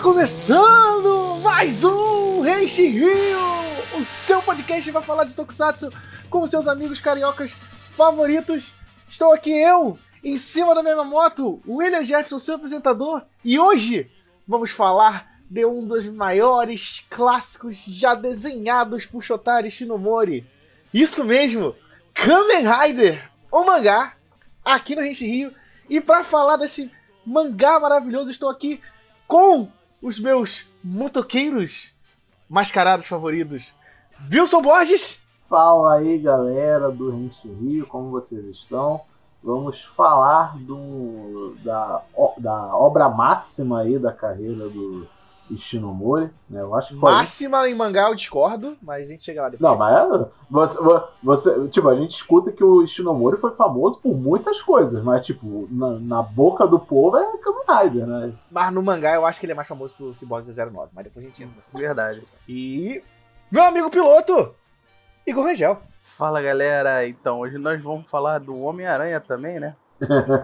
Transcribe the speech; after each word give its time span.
começando 0.00 1.36
mais 1.42 1.84
um 1.84 2.40
Reishi 2.40 2.86
Rio, 2.86 3.38
o 3.98 4.04
seu 4.04 4.40
podcast 4.40 4.90
vai 4.90 5.02
falar 5.02 5.24
de 5.24 5.34
Tokusatsu 5.34 5.92
com 6.30 6.46
seus 6.46 6.66
amigos 6.66 6.98
cariocas 6.98 7.54
favoritos. 7.90 8.72
Estou 9.06 9.30
aqui 9.30 9.50
eu, 9.50 9.98
em 10.24 10.38
cima 10.38 10.74
da 10.74 10.82
mesma 10.82 11.04
moto, 11.04 11.60
William 11.68 12.02
Jefferson, 12.02 12.38
seu 12.38 12.54
apresentador, 12.54 13.22
e 13.44 13.58
hoje 13.58 14.10
vamos 14.48 14.70
falar 14.70 15.38
de 15.50 15.66
um 15.66 15.80
dos 15.80 16.06
maiores 16.06 17.04
clássicos 17.10 17.84
já 17.84 18.14
desenhados 18.14 19.04
por 19.04 19.22
Shotari 19.22 19.70
Shinomori. 19.70 20.46
Isso 20.94 21.24
mesmo, 21.24 21.76
Kamen 22.14 22.66
Rider, 22.66 23.30
o 23.52 23.64
mangá, 23.64 24.14
aqui 24.64 24.96
no 24.96 25.02
Reishi 25.02 25.26
Rio. 25.26 25.54
E 25.90 26.00
para 26.00 26.24
falar 26.24 26.56
desse 26.56 26.90
mangá 27.26 27.78
maravilhoso, 27.78 28.30
estou 28.30 28.48
aqui 28.48 28.80
com 29.28 29.68
os 30.02 30.18
meus 30.18 30.66
motoqueiros 30.82 31.92
mascarados 32.48 33.06
favoritos. 33.06 33.74
Wilson 34.32 34.62
Borges! 34.62 35.20
Fala 35.48 35.94
aí 35.96 36.18
galera 36.18 36.90
do 36.90 37.10
Rente 37.10 37.48
Rio, 37.48 37.86
como 37.86 38.10
vocês 38.10 38.44
estão? 38.46 39.02
Vamos 39.42 39.82
falar 39.82 40.56
do, 40.58 41.56
da, 41.64 42.02
da 42.38 42.76
obra 42.76 43.08
máxima 43.08 43.80
aí 43.80 43.98
da 43.98 44.12
carreira 44.12 44.68
do 44.68 45.08
Ishinomori, 45.50 46.30
né? 46.48 46.60
Eu 46.60 46.74
acho 46.74 46.88
que 46.88 46.94
Máxima 46.94 47.68
em 47.68 47.74
mangá 47.74 48.08
eu 48.08 48.14
discordo, 48.14 48.76
mas 48.82 49.04
a 49.04 49.12
gente 49.12 49.22
chega 49.22 49.42
lá 49.42 49.48
depois. 49.48 49.70
Não, 49.70 49.76
mas 49.76 49.96
é, 49.96 50.28
você, 50.50 51.10
você, 51.22 51.68
tipo, 51.68 51.88
a 51.88 51.94
gente 51.94 52.12
escuta 52.12 52.52
que 52.52 52.62
o 52.62 52.82
Ishinomori 52.82 53.38
foi 53.38 53.54
famoso 53.54 53.98
por 53.98 54.14
muitas 54.14 54.62
coisas, 54.62 55.02
mas 55.02 55.24
tipo, 55.24 55.68
na, 55.70 55.98
na 55.98 56.22
boca 56.22 56.66
do 56.66 56.78
povo 56.78 57.16
é 57.16 57.38
Kamen 57.38 57.82
Rider, 57.82 58.06
né? 58.06 58.32
Mas 58.50 58.72
no 58.72 58.82
mangá 58.82 59.14
eu 59.14 59.26
acho 59.26 59.38
que 59.38 59.46
ele 59.46 59.52
é 59.52 59.56
mais 59.56 59.68
famoso 59.68 59.94
por 59.96 60.14
Cyborg 60.14 60.46
09, 60.46 60.90
mas 60.92 61.04
depois 61.04 61.24
a 61.24 61.28
gente 61.28 61.42
entra 61.42 61.56
nessa 61.56 61.70
Verdade. 61.76 62.22
E 62.48 63.02
meu 63.50 63.64
amigo 63.64 63.90
piloto, 63.90 64.54
Igor 65.26 65.44
Rangel. 65.44 65.80
Fala 66.00 66.40
galera, 66.40 67.06
então 67.06 67.40
hoje 67.40 67.58
nós 67.58 67.80
vamos 67.82 68.10
falar 68.10 68.38
do 68.38 68.58
Homem-Aranha 68.58 69.20
também, 69.20 69.60
né? 69.60 69.76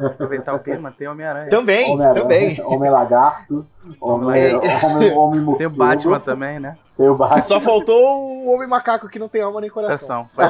Aproveitar 0.07 0.55
o 0.55 0.59
tema, 0.59 0.93
tem 0.93 1.09
Homem-Aranha. 1.09 1.49
Também, 1.49 1.93
Homem 1.93 2.15
também. 2.15 2.61
Homem 2.63 2.91
Lagarto, 2.91 3.67
Homem, 4.01 4.55
homem, 4.55 5.13
homem 5.13 5.41
morcego. 5.41 5.57
Tem 5.59 5.67
o 5.67 5.71
Batman 5.71 6.21
também, 6.21 6.61
né? 6.61 6.77
Tem 6.97 7.09
o 7.09 7.15
Batman. 7.15 7.43
Só 7.43 7.61
faltou 7.61 8.45
o 8.45 8.53
Homem 8.53 8.69
Macaco 8.69 9.09
que 9.09 9.19
não 9.19 9.29
tem 9.29 9.41
alma 9.41 9.61
nem 9.61 9.71
coração. 9.71 10.29
É. 10.37 10.43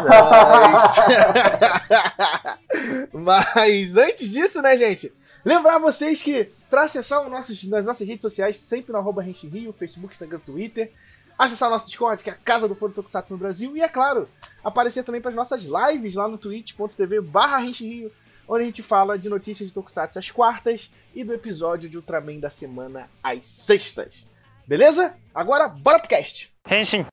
Mas... 0.72 0.96
Mas 3.12 3.96
antes 3.96 4.30
disso, 4.30 4.60
né, 4.62 4.76
gente? 4.76 5.12
Lembrar 5.44 5.78
vocês 5.78 6.22
que 6.22 6.50
para 6.68 6.82
acessar 6.82 7.22
os 7.22 7.30
nossos, 7.30 7.62
nas 7.64 7.86
nossas 7.86 8.06
redes 8.06 8.22
sociais, 8.22 8.56
sempre 8.56 8.92
no 8.92 8.98
arroba 8.98 9.22
Rio, 9.22 9.72
Facebook, 9.72 10.14
Instagram, 10.14 10.40
Twitter. 10.44 10.92
Acessar 11.38 11.68
o 11.68 11.72
nosso 11.72 11.86
Discord, 11.86 12.22
que 12.22 12.30
é 12.30 12.32
a 12.32 12.36
casa 12.36 12.66
do 12.66 12.74
Foro 12.74 12.92
Tokusatsu 12.92 13.34
no 13.34 13.38
Brasil. 13.38 13.76
E, 13.76 13.82
é 13.82 13.88
claro, 13.88 14.26
aparecer 14.64 15.04
também 15.04 15.20
para 15.20 15.30
as 15.30 15.36
nossas 15.36 15.62
lives 15.62 16.14
lá 16.14 16.26
no 16.26 16.38
twitch.tv 16.38 17.20
barra 17.20 17.58
Rio, 17.58 18.10
onde 18.48 18.62
a 18.62 18.64
gente 18.64 18.82
fala 18.82 19.18
de 19.18 19.28
notícias 19.28 19.68
de 19.68 19.74
Tokusatsu 19.74 20.18
às 20.18 20.30
quartas 20.30 20.90
e 21.14 21.24
do 21.24 21.32
episódio 21.32 21.88
de 21.88 21.96
Ultraman 21.96 22.38
da 22.38 22.50
semana 22.50 23.08
às 23.22 23.46
sextas. 23.46 24.26
Beleza? 24.66 25.16
Agora, 25.34 25.68
bora 25.68 25.98
pro 25.98 26.08
cast! 26.08 26.52
Henshin. 26.70 27.06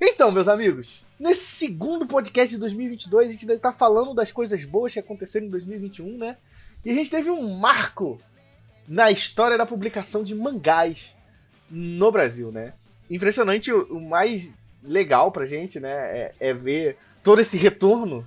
Então, 0.00 0.30
meus 0.30 0.48
amigos, 0.48 1.04
nesse 1.18 1.44
segundo 1.44 2.06
podcast 2.06 2.54
de 2.54 2.60
2022, 2.60 3.28
a 3.28 3.32
gente 3.32 3.42
ainda 3.42 3.58
tá 3.58 3.72
falando 3.72 4.14
das 4.14 4.30
coisas 4.32 4.64
boas 4.64 4.92
que 4.92 4.98
aconteceram 4.98 5.46
em 5.46 5.50
2021, 5.50 6.18
né? 6.18 6.36
E 6.84 6.90
a 6.90 6.94
gente 6.94 7.10
teve 7.10 7.30
um 7.30 7.58
marco 7.58 8.20
na 8.86 9.10
história 9.10 9.58
da 9.58 9.66
publicação 9.66 10.22
de 10.22 10.34
mangás 10.34 11.14
no 11.70 12.12
Brasil, 12.12 12.52
né? 12.52 12.74
Impressionante, 13.10 13.72
o 13.72 13.96
o 13.96 14.00
mais 14.00 14.54
legal 14.82 15.32
pra 15.32 15.46
gente, 15.46 15.80
né, 15.80 15.90
é, 15.90 16.34
é 16.38 16.54
ver 16.54 16.96
todo 17.22 17.40
esse 17.40 17.56
retorno 17.56 18.26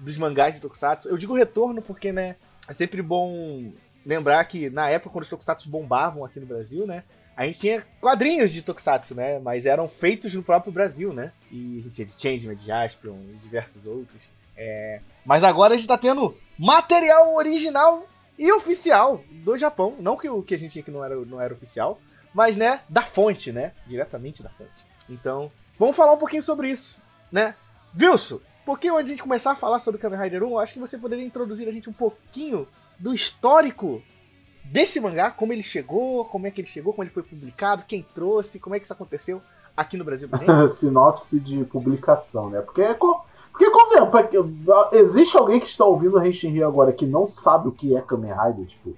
dos 0.00 0.16
mangás 0.16 0.54
de 0.54 0.60
Tokusatsu. 0.60 1.08
Eu 1.08 1.16
digo 1.16 1.34
retorno 1.34 1.80
porque, 1.80 2.12
né, 2.12 2.36
é 2.68 2.72
sempre 2.72 3.02
bom 3.02 3.72
lembrar 4.04 4.44
que 4.44 4.70
na 4.70 4.88
época 4.88 5.10
quando 5.10 5.24
os 5.24 5.30
Tokusatsu 5.30 5.68
bombavam 5.68 6.24
aqui 6.24 6.40
no 6.40 6.46
Brasil, 6.46 6.86
né, 6.86 7.04
a 7.36 7.46
gente 7.46 7.60
tinha 7.60 7.86
quadrinhos 8.00 8.52
de 8.52 8.62
Tokusatsu, 8.62 9.14
né, 9.14 9.38
mas 9.38 9.66
eram 9.66 9.88
feitos 9.88 10.34
no 10.34 10.42
próprio 10.42 10.72
Brasil, 10.72 11.12
né, 11.12 11.32
e 11.50 11.78
a 11.78 11.82
gente 11.82 11.90
tinha 11.92 12.06
de 12.06 12.20
Changeman, 12.20 12.56
de 12.56 12.66
Jaspion 12.66 13.16
e 13.30 13.36
diversos 13.36 13.86
outros. 13.86 14.22
É, 14.56 15.00
Mas 15.24 15.42
agora 15.42 15.72
a 15.72 15.76
gente 15.76 15.88
tá 15.88 15.96
tendo 15.96 16.36
material 16.58 17.34
original 17.34 18.06
e 18.38 18.52
oficial 18.52 19.22
do 19.30 19.56
Japão. 19.56 19.96
Não 19.98 20.18
que 20.18 20.28
o 20.28 20.42
que 20.42 20.54
a 20.54 20.58
gente 20.58 20.72
tinha 20.72 20.82
que 20.82 20.90
não 20.90 21.02
era, 21.02 21.16
não 21.16 21.40
era 21.40 21.54
oficial, 21.54 21.98
mas, 22.34 22.56
né, 22.56 22.80
da 22.88 23.02
fonte, 23.02 23.50
né, 23.52 23.72
diretamente 23.86 24.42
da 24.42 24.50
fonte. 24.50 24.84
Então, 25.08 25.50
vamos 25.78 25.96
falar 25.96 26.12
um 26.12 26.18
pouquinho 26.18 26.42
sobre 26.42 26.70
isso, 26.70 27.00
né. 27.32 27.54
Wilson, 27.98 28.40
pouquinho 28.64 28.94
antes 28.94 29.06
de 29.06 29.10
gente 29.12 29.22
começar 29.22 29.52
a 29.52 29.56
falar 29.56 29.80
sobre 29.80 30.00
Kamen 30.00 30.20
Rider 30.20 30.42
1, 30.42 30.50
eu 30.50 30.58
acho 30.58 30.74
que 30.74 30.78
você 30.78 30.98
poderia 30.98 31.24
introduzir 31.24 31.68
a 31.68 31.72
gente 31.72 31.88
um 31.88 31.92
pouquinho 31.92 32.66
do 32.98 33.14
histórico 33.14 34.02
desse 34.64 35.00
mangá, 35.00 35.30
como 35.30 35.52
ele 35.52 35.62
chegou, 35.62 36.24
como 36.24 36.46
é 36.46 36.50
que 36.50 36.60
ele 36.60 36.68
chegou, 36.68 36.92
como 36.92 37.02
ele 37.04 37.10
foi 37.10 37.22
publicado, 37.22 37.84
quem 37.86 38.06
trouxe, 38.14 38.60
como 38.60 38.74
é 38.74 38.78
que 38.78 38.84
isso 38.84 38.92
aconteceu 38.92 39.42
aqui 39.76 39.96
no 39.96 40.04
Brasil. 40.04 40.28
Sinopse 40.68 41.40
de 41.40 41.64
publicação, 41.64 42.50
né? 42.50 42.60
Porque, 42.60 42.82
é 42.82 42.94
porque 42.94 43.70
convenhamos, 43.70 44.10
porque 44.10 44.36
existe 44.96 45.36
alguém 45.36 45.60
que 45.60 45.66
está 45.66 45.84
ouvindo 45.84 46.16
o 46.16 46.24
Henshin 46.24 46.62
agora 46.62 46.92
que 46.92 47.06
não 47.06 47.26
sabe 47.26 47.68
o 47.68 47.72
que 47.72 47.96
é 47.96 48.00
Kamen 48.00 48.32
Rider, 48.32 48.66
tipo. 48.66 48.96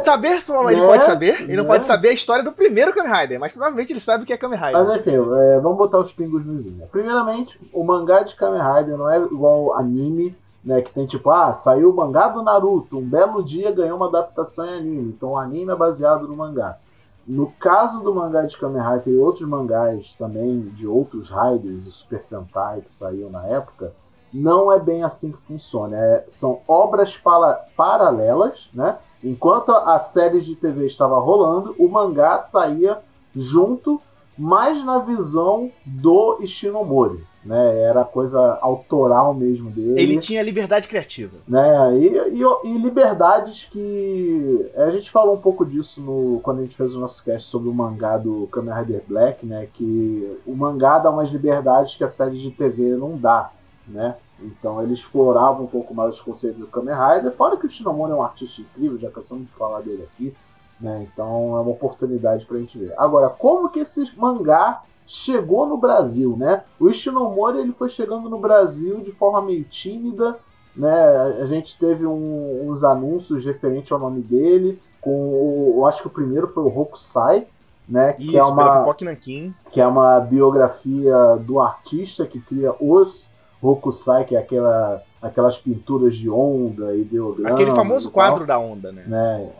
Saber, 0.00 0.42
ele 0.70 0.80
Né? 0.80 0.86
pode 0.86 1.04
saber, 1.04 1.42
ele 1.42 1.56
não 1.56 1.62
Né? 1.64 1.68
pode 1.70 1.86
saber 1.86 2.08
a 2.08 2.12
história 2.12 2.44
do 2.44 2.52
primeiro 2.52 2.92
Kamen 2.92 3.12
Rider, 3.12 3.40
mas 3.40 3.52
provavelmente 3.52 3.92
ele 3.92 4.00
sabe 4.00 4.22
o 4.24 4.26
que 4.26 4.32
é 4.32 4.36
Kamen 4.36 4.58
Rider. 4.58 4.84
Mas 4.84 4.98
enfim, 5.00 5.16
é, 5.16 5.58
vamos 5.60 5.78
botar 5.78 5.98
os 5.98 6.12
pingos 6.12 6.44
nos 6.44 6.64
is, 6.66 6.72
né? 6.76 6.86
Primeiramente, 6.92 7.58
o 7.72 7.82
mangá 7.82 8.22
de 8.22 8.34
Kamen 8.36 8.60
Rider 8.60 8.96
não 8.96 9.10
é 9.10 9.18
igual 9.18 9.74
anime, 9.76 10.36
né? 10.64 10.82
Que 10.82 10.92
tem 10.92 11.06
tipo, 11.06 11.30
ah, 11.30 11.52
saiu 11.54 11.90
o 11.90 11.96
mangá 11.96 12.28
do 12.28 12.42
Naruto, 12.42 12.98
um 12.98 13.04
belo 13.08 13.42
dia 13.42 13.70
ganhou 13.72 13.96
uma 13.96 14.08
adaptação 14.08 14.66
em 14.66 14.74
anime. 14.78 15.14
Então 15.16 15.30
o 15.30 15.38
anime 15.38 15.72
é 15.72 15.76
baseado 15.76 16.28
no 16.28 16.36
mangá. 16.36 16.76
No 17.26 17.50
caso 17.60 18.02
do 18.02 18.14
mangá 18.14 18.42
de 18.42 18.56
Kamen 18.58 18.82
Rider 18.82 19.14
e 19.14 19.18
outros 19.18 19.48
mangás 19.48 20.14
também 20.18 20.60
de 20.74 20.86
outros 20.86 21.30
Riders 21.30 21.86
e 21.86 21.92
Super 21.92 22.22
Sentai 22.22 22.80
que 22.80 22.92
saíram 22.92 23.30
na 23.30 23.46
época, 23.46 23.92
não 24.32 24.70
é 24.72 24.78
bem 24.78 25.02
assim 25.04 25.32
que 25.32 25.38
funciona. 25.46 25.96
É- 25.96 26.24
são 26.28 26.60
obras 26.66 27.16
pala- 27.16 27.60
paralelas, 27.76 28.68
né? 28.74 28.96
Enquanto 29.22 29.70
a 29.70 29.98
série 29.98 30.40
de 30.40 30.54
TV 30.56 30.86
estava 30.86 31.18
rolando, 31.18 31.74
o 31.78 31.88
mangá 31.88 32.38
saía 32.38 32.98
junto, 33.36 34.00
mas 34.38 34.82
na 34.84 34.98
visão 35.00 35.70
do 35.84 36.38
Ishinomori. 36.40 37.28
Né? 37.42 37.80
Era 37.84 38.04
coisa 38.04 38.58
autoral 38.60 39.32
mesmo 39.32 39.70
dele 39.70 39.98
Ele 39.98 40.18
tinha 40.18 40.42
liberdade 40.42 40.86
criativa. 40.86 41.38
né? 41.48 41.96
E, 41.98 42.06
e- 42.38 42.68
e 42.68 42.76
liberdades 42.78 43.66
que 43.70 44.70
a 44.76 44.90
gente 44.90 45.10
falou 45.10 45.36
um 45.36 45.40
pouco 45.40 45.64
disso 45.64 46.02
no 46.02 46.38
quando 46.42 46.58
a 46.58 46.62
gente 46.62 46.76
fez 46.76 46.94
o 46.94 47.00
nosso 47.00 47.24
cast 47.24 47.48
sobre 47.48 47.70
o 47.70 47.74
mangá 47.74 48.18
do 48.18 48.46
Kamen 48.52 48.74
Rider 48.74 49.02
Black, 49.08 49.46
né? 49.46 49.66
Que 49.72 50.36
o 50.46 50.54
mangá 50.54 50.98
dá 50.98 51.08
umas 51.10 51.30
liberdades 51.30 51.96
que 51.96 52.04
a 52.04 52.08
série 52.08 52.38
de 52.38 52.50
TV 52.50 52.90
não 52.96 53.16
dá, 53.16 53.50
né? 53.88 54.16
Então 54.42 54.82
ele 54.82 54.94
explorava 54.94 55.62
um 55.62 55.66
pouco 55.66 55.94
mais 55.94 56.16
os 56.16 56.20
conceitos 56.20 56.58
do 56.60 56.66
Kamen 56.66 56.94
Rider, 56.94 57.32
fora 57.32 57.56
que 57.56 57.66
o 57.66 57.70
Shinomori 57.70 58.12
é 58.12 58.14
um 58.14 58.22
artista 58.22 58.60
incrível, 58.62 58.98
já 58.98 59.10
cansamos 59.10 59.46
de 59.46 59.52
falar 59.52 59.80
dele 59.80 60.02
aqui, 60.14 60.34
né? 60.80 61.06
Então 61.12 61.56
é 61.56 61.60
uma 61.60 61.70
oportunidade 61.70 62.46
pra 62.46 62.58
gente 62.58 62.78
ver. 62.78 62.94
Agora, 62.96 63.28
como 63.28 63.68
que 63.68 63.80
esse 63.80 64.10
mangá 64.16 64.82
chegou 65.06 65.66
no 65.66 65.76
Brasil, 65.76 66.36
né? 66.36 66.62
O 66.78 66.88
Ishinomori 66.88 67.58
ele 67.58 67.72
foi 67.72 67.88
chegando 67.88 68.28
no 68.28 68.38
Brasil 68.38 69.00
de 69.00 69.12
forma 69.12 69.42
meio 69.42 69.64
tímida, 69.64 70.38
né? 70.74 71.38
A 71.42 71.46
gente 71.46 71.78
teve 71.78 72.06
um- 72.06 72.68
uns 72.70 72.84
anúncios 72.84 73.44
referente 73.44 73.92
ao 73.92 73.98
nome 73.98 74.20
dele, 74.22 74.80
com 75.00 75.10
o, 75.10 75.74
eu 75.78 75.86
acho 75.86 76.02
que 76.02 76.06
o 76.06 76.10
primeiro 76.10 76.48
foi 76.48 76.62
o 76.62 76.78
Hokusai, 76.78 77.46
né? 77.88 78.14
Isso, 78.18 78.30
que 78.30 78.36
é 78.38 78.44
uma 78.44 78.64
que 79.72 79.80
é 79.80 79.86
uma 79.86 80.20
biografia 80.20 81.36
do 81.44 81.60
artista 81.60 82.26
que 82.26 82.40
cria 82.40 82.74
os 82.80 83.28
Hokusai, 83.62 84.24
que 84.24 84.36
é 84.36 84.38
aquela 84.38 85.02
aquelas 85.20 85.58
pinturas 85.58 86.16
de 86.16 86.30
onda, 86.30 86.94
ideograma, 86.96 87.54
Aquele 87.54 87.72
famoso 87.72 88.08
e 88.08 88.10
quadro 88.10 88.46
da 88.46 88.58
onda, 88.58 88.90
né? 88.90 89.04
né, 89.06 89.52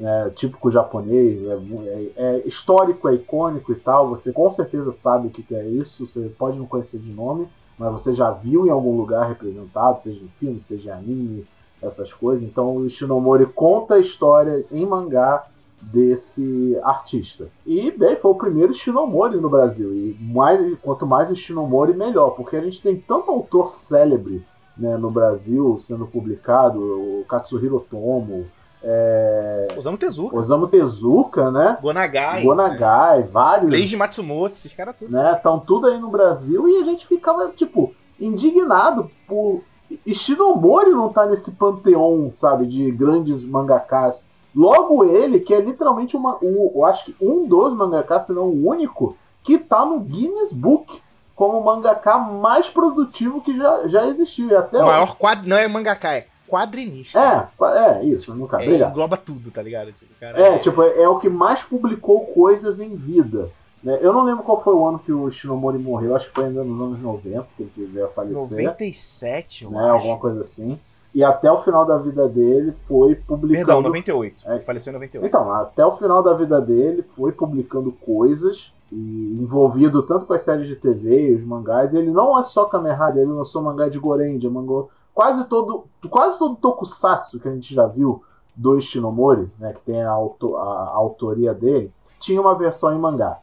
é, 0.00 0.30
típico 0.30 0.70
japonês, 0.70 1.40
é, 1.46 1.52
é- 1.86 2.12
é 2.16 2.48
histórico, 2.48 3.08
é 3.08 3.14
icônico 3.14 3.72
e 3.72 3.76
tal. 3.76 4.08
Você 4.10 4.32
com 4.32 4.50
certeza 4.52 4.90
sabe 4.92 5.28
o 5.28 5.30
que, 5.30 5.42
que 5.42 5.54
é 5.54 5.64
isso. 5.66 6.06
Você 6.06 6.28
pode 6.38 6.58
não 6.58 6.66
conhecer 6.66 6.98
de 6.98 7.12
nome, 7.12 7.48
mas 7.78 7.92
você 7.92 8.12
já 8.14 8.30
viu 8.30 8.66
em 8.66 8.70
algum 8.70 8.96
lugar 8.96 9.28
representado, 9.28 10.00
seja 10.00 10.20
em 10.20 10.28
filme, 10.40 10.60
seja 10.60 10.90
em 10.90 10.94
anime, 10.94 11.46
essas 11.80 12.12
coisas. 12.12 12.42
Então 12.46 12.76
o 12.76 12.88
Shinomori 12.88 13.46
conta 13.46 13.94
a 13.94 14.00
história 14.00 14.64
em 14.70 14.84
mangá 14.84 15.46
desse 15.80 16.78
artista. 16.82 17.48
E 17.66 17.90
bem, 17.90 18.16
foi 18.16 18.30
o 18.30 18.34
primeiro 18.34 18.74
Shinomori 18.74 19.40
no 19.40 19.48
Brasil. 19.48 19.92
E 19.94 20.16
mais, 20.20 20.78
quanto 20.80 21.06
mais 21.06 21.36
Shinomori, 21.36 21.94
melhor, 21.94 22.30
porque 22.30 22.56
a 22.56 22.60
gente 22.60 22.82
tem 22.82 22.96
tanto 22.96 23.30
autor 23.30 23.68
célebre 23.68 24.44
né, 24.76 24.96
no 24.96 25.10
Brasil 25.10 25.78
sendo 25.78 26.06
publicado, 26.06 26.78
o 26.80 27.24
Katsuhiro 27.28 27.84
Tomo, 27.90 28.46
é, 28.82 29.68
Osamu 29.76 29.98
Tezuka. 29.98 30.36
Osamu 30.36 30.68
Tezuka, 30.68 31.50
né? 31.50 31.78
Gonagai. 31.82 32.44
Gonagai, 32.44 33.22
vários. 33.24 33.70
Leiji 33.70 33.96
Matsumoto, 33.96 34.54
esses 34.54 34.72
caras 34.72 34.94
todos. 34.96 35.12
né? 35.12 35.32
Estão 35.32 35.58
tudo 35.58 35.88
aí 35.88 35.98
no 35.98 36.10
Brasil 36.10 36.68
e 36.68 36.80
a 36.80 36.84
gente 36.84 37.06
ficava, 37.06 37.50
tipo, 37.50 37.92
indignado 38.20 39.10
por 39.26 39.62
Ishinomori 40.04 40.90
não 40.90 41.12
tá 41.12 41.26
nesse 41.26 41.52
panteão, 41.52 42.30
sabe, 42.32 42.66
de 42.66 42.90
grandes 42.90 43.42
mangakas. 43.42 44.22
Logo 44.58 45.04
ele, 45.04 45.38
que 45.38 45.54
é 45.54 45.60
literalmente 45.60 46.16
uma, 46.16 46.36
o, 46.42 46.72
eu 46.74 46.84
acho 46.84 47.04
que 47.04 47.16
um 47.20 47.46
dos 47.46 47.72
mangakas, 47.72 48.26
se 48.26 48.32
não 48.32 48.48
o 48.48 48.68
único, 48.68 49.16
que 49.44 49.56
tá 49.56 49.86
no 49.86 50.00
Guinness 50.00 50.52
Book 50.52 51.00
como 51.36 51.60
o 51.60 51.64
mangaka 51.64 52.18
mais 52.18 52.68
produtivo 52.68 53.40
que 53.40 53.56
já, 53.56 53.86
já 53.86 54.08
existiu. 54.08 54.48
E 54.48 54.56
até 54.56 54.82
o 54.82 54.86
maior 54.86 55.16
quadro 55.16 55.48
não 55.48 55.56
é 55.56 55.68
mangaka, 55.68 56.12
é 56.12 56.26
quadrinista. 56.48 57.20
É, 57.60 57.98
é 58.00 58.04
isso, 58.04 58.34
no 58.34 58.48
caso. 58.48 58.64
É, 58.64 58.82
engloba 58.82 59.16
tudo, 59.16 59.52
tá 59.52 59.62
ligado? 59.62 59.92
Tipo, 59.92 60.12
cara, 60.18 60.40
é, 60.40 60.58
tipo, 60.58 60.82
é, 60.82 61.02
é 61.02 61.08
o 61.08 61.20
que 61.20 61.28
mais 61.28 61.62
publicou 61.62 62.26
coisas 62.26 62.80
em 62.80 62.96
vida. 62.96 63.50
Né? 63.80 63.96
Eu 64.00 64.12
não 64.12 64.24
lembro 64.24 64.42
qual 64.42 64.60
foi 64.60 64.74
o 64.74 64.84
ano 64.84 64.98
que 64.98 65.12
o 65.12 65.30
Shinomori 65.30 65.78
morreu, 65.78 66.16
acho 66.16 66.26
que 66.26 66.34
foi 66.34 66.46
ainda 66.46 66.64
nos 66.64 66.80
anos 66.80 67.00
90 67.00 67.46
que 67.56 67.62
ele 67.62 67.92
veio 67.92 68.06
a 68.06 68.08
falecer. 68.08 68.56
97, 68.56 69.62
eu 69.62 69.70
né? 69.70 69.78
acho. 69.78 69.88
Alguma 69.90 70.18
coisa 70.18 70.40
assim. 70.40 70.80
E 71.18 71.24
até 71.24 71.50
o 71.50 71.58
final 71.58 71.84
da 71.84 71.98
vida 71.98 72.28
dele 72.28 72.72
foi 72.86 73.16
publicando. 73.16 73.66
Perdão, 73.66 73.82
98. 73.82 74.48
É. 74.48 74.54
Ele 74.54 74.62
faleceu 74.62 74.92
em 74.92 74.94
98. 74.94 75.26
Então, 75.26 75.52
até 75.52 75.84
o 75.84 75.90
final 75.90 76.22
da 76.22 76.32
vida 76.32 76.60
dele 76.60 77.04
foi 77.16 77.32
publicando 77.32 77.90
coisas 77.90 78.72
e 78.92 79.36
envolvido 79.42 80.04
tanto 80.04 80.26
com 80.26 80.32
as 80.32 80.42
séries 80.42 80.68
de 80.68 80.76
TV 80.76 81.30
e 81.30 81.34
os 81.34 81.44
mangás. 81.44 81.92
Ele 81.92 82.08
não 82.12 82.38
é 82.38 82.44
só 82.44 82.66
Kamen 82.66 82.92
Rider, 82.92 83.24
ele 83.24 83.32
lançou 83.32 83.60
mangá 83.60 83.88
de 83.88 83.98
Gorendia, 83.98 84.48
mangou 84.48 84.90
quase 85.12 85.44
todo, 85.46 85.86
quase 86.08 86.38
todo 86.38 86.54
tokusatsu 86.54 87.40
que 87.40 87.48
a 87.48 87.52
gente 87.52 87.74
já 87.74 87.88
viu 87.88 88.22
do 88.54 88.80
Shinomori, 88.80 89.50
né, 89.58 89.72
que 89.72 89.80
tem 89.80 90.00
a, 90.00 90.10
auto, 90.10 90.56
a, 90.56 90.62
a 90.62 90.94
autoria 90.94 91.52
dele, 91.52 91.90
tinha 92.20 92.40
uma 92.40 92.54
versão 92.54 92.94
em 92.94 92.98
mangá. 93.00 93.38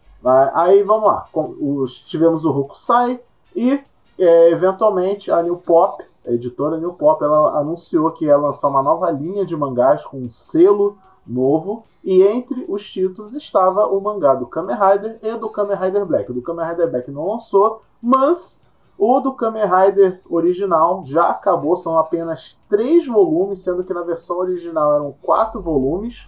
Aí 0.53 0.81
vamos 0.81 1.07
lá, 1.07 1.27
os, 1.33 1.99
tivemos 2.03 2.45
o 2.45 2.57
Hokusai 2.57 3.19
e 3.53 3.83
é, 4.17 4.49
eventualmente 4.49 5.29
a 5.29 5.43
New 5.43 5.57
Pop, 5.57 6.01
a 6.25 6.31
editora 6.31 6.77
New 6.77 6.93
Pop, 6.93 7.23
ela 7.23 7.59
anunciou 7.59 8.11
que 8.11 8.25
ia 8.25 8.37
lançar 8.37 8.69
uma 8.69 8.81
nova 8.81 9.09
linha 9.11 9.45
de 9.45 9.55
mangás 9.55 10.05
com 10.05 10.17
um 10.17 10.29
selo 10.29 10.97
novo 11.25 11.83
e 12.03 12.21
entre 12.21 12.65
os 12.67 12.87
títulos 12.89 13.33
estava 13.33 13.87
o 13.87 13.99
mangá 13.99 14.35
do 14.35 14.45
Kamen 14.45 14.75
Rider 14.75 15.19
e 15.21 15.37
do 15.37 15.49
Kamen 15.49 15.77
Rider 15.77 16.05
Black. 16.05 16.31
O 16.31 16.33
do 16.33 16.41
Kamen 16.41 16.67
Rider 16.67 16.89
Black 16.89 17.09
não 17.09 17.27
lançou, 17.27 17.81
mas 18.01 18.59
o 18.97 19.19
do 19.19 19.33
Kamen 19.33 19.65
Rider 19.65 20.21
original 20.29 21.03
já 21.05 21.29
acabou, 21.29 21.75
são 21.75 21.97
apenas 21.97 22.59
três 22.69 23.07
volumes, 23.07 23.61
sendo 23.61 23.83
que 23.83 23.93
na 23.93 24.03
versão 24.03 24.37
original 24.37 24.95
eram 24.95 25.15
quatro 25.21 25.61
volumes, 25.61 26.27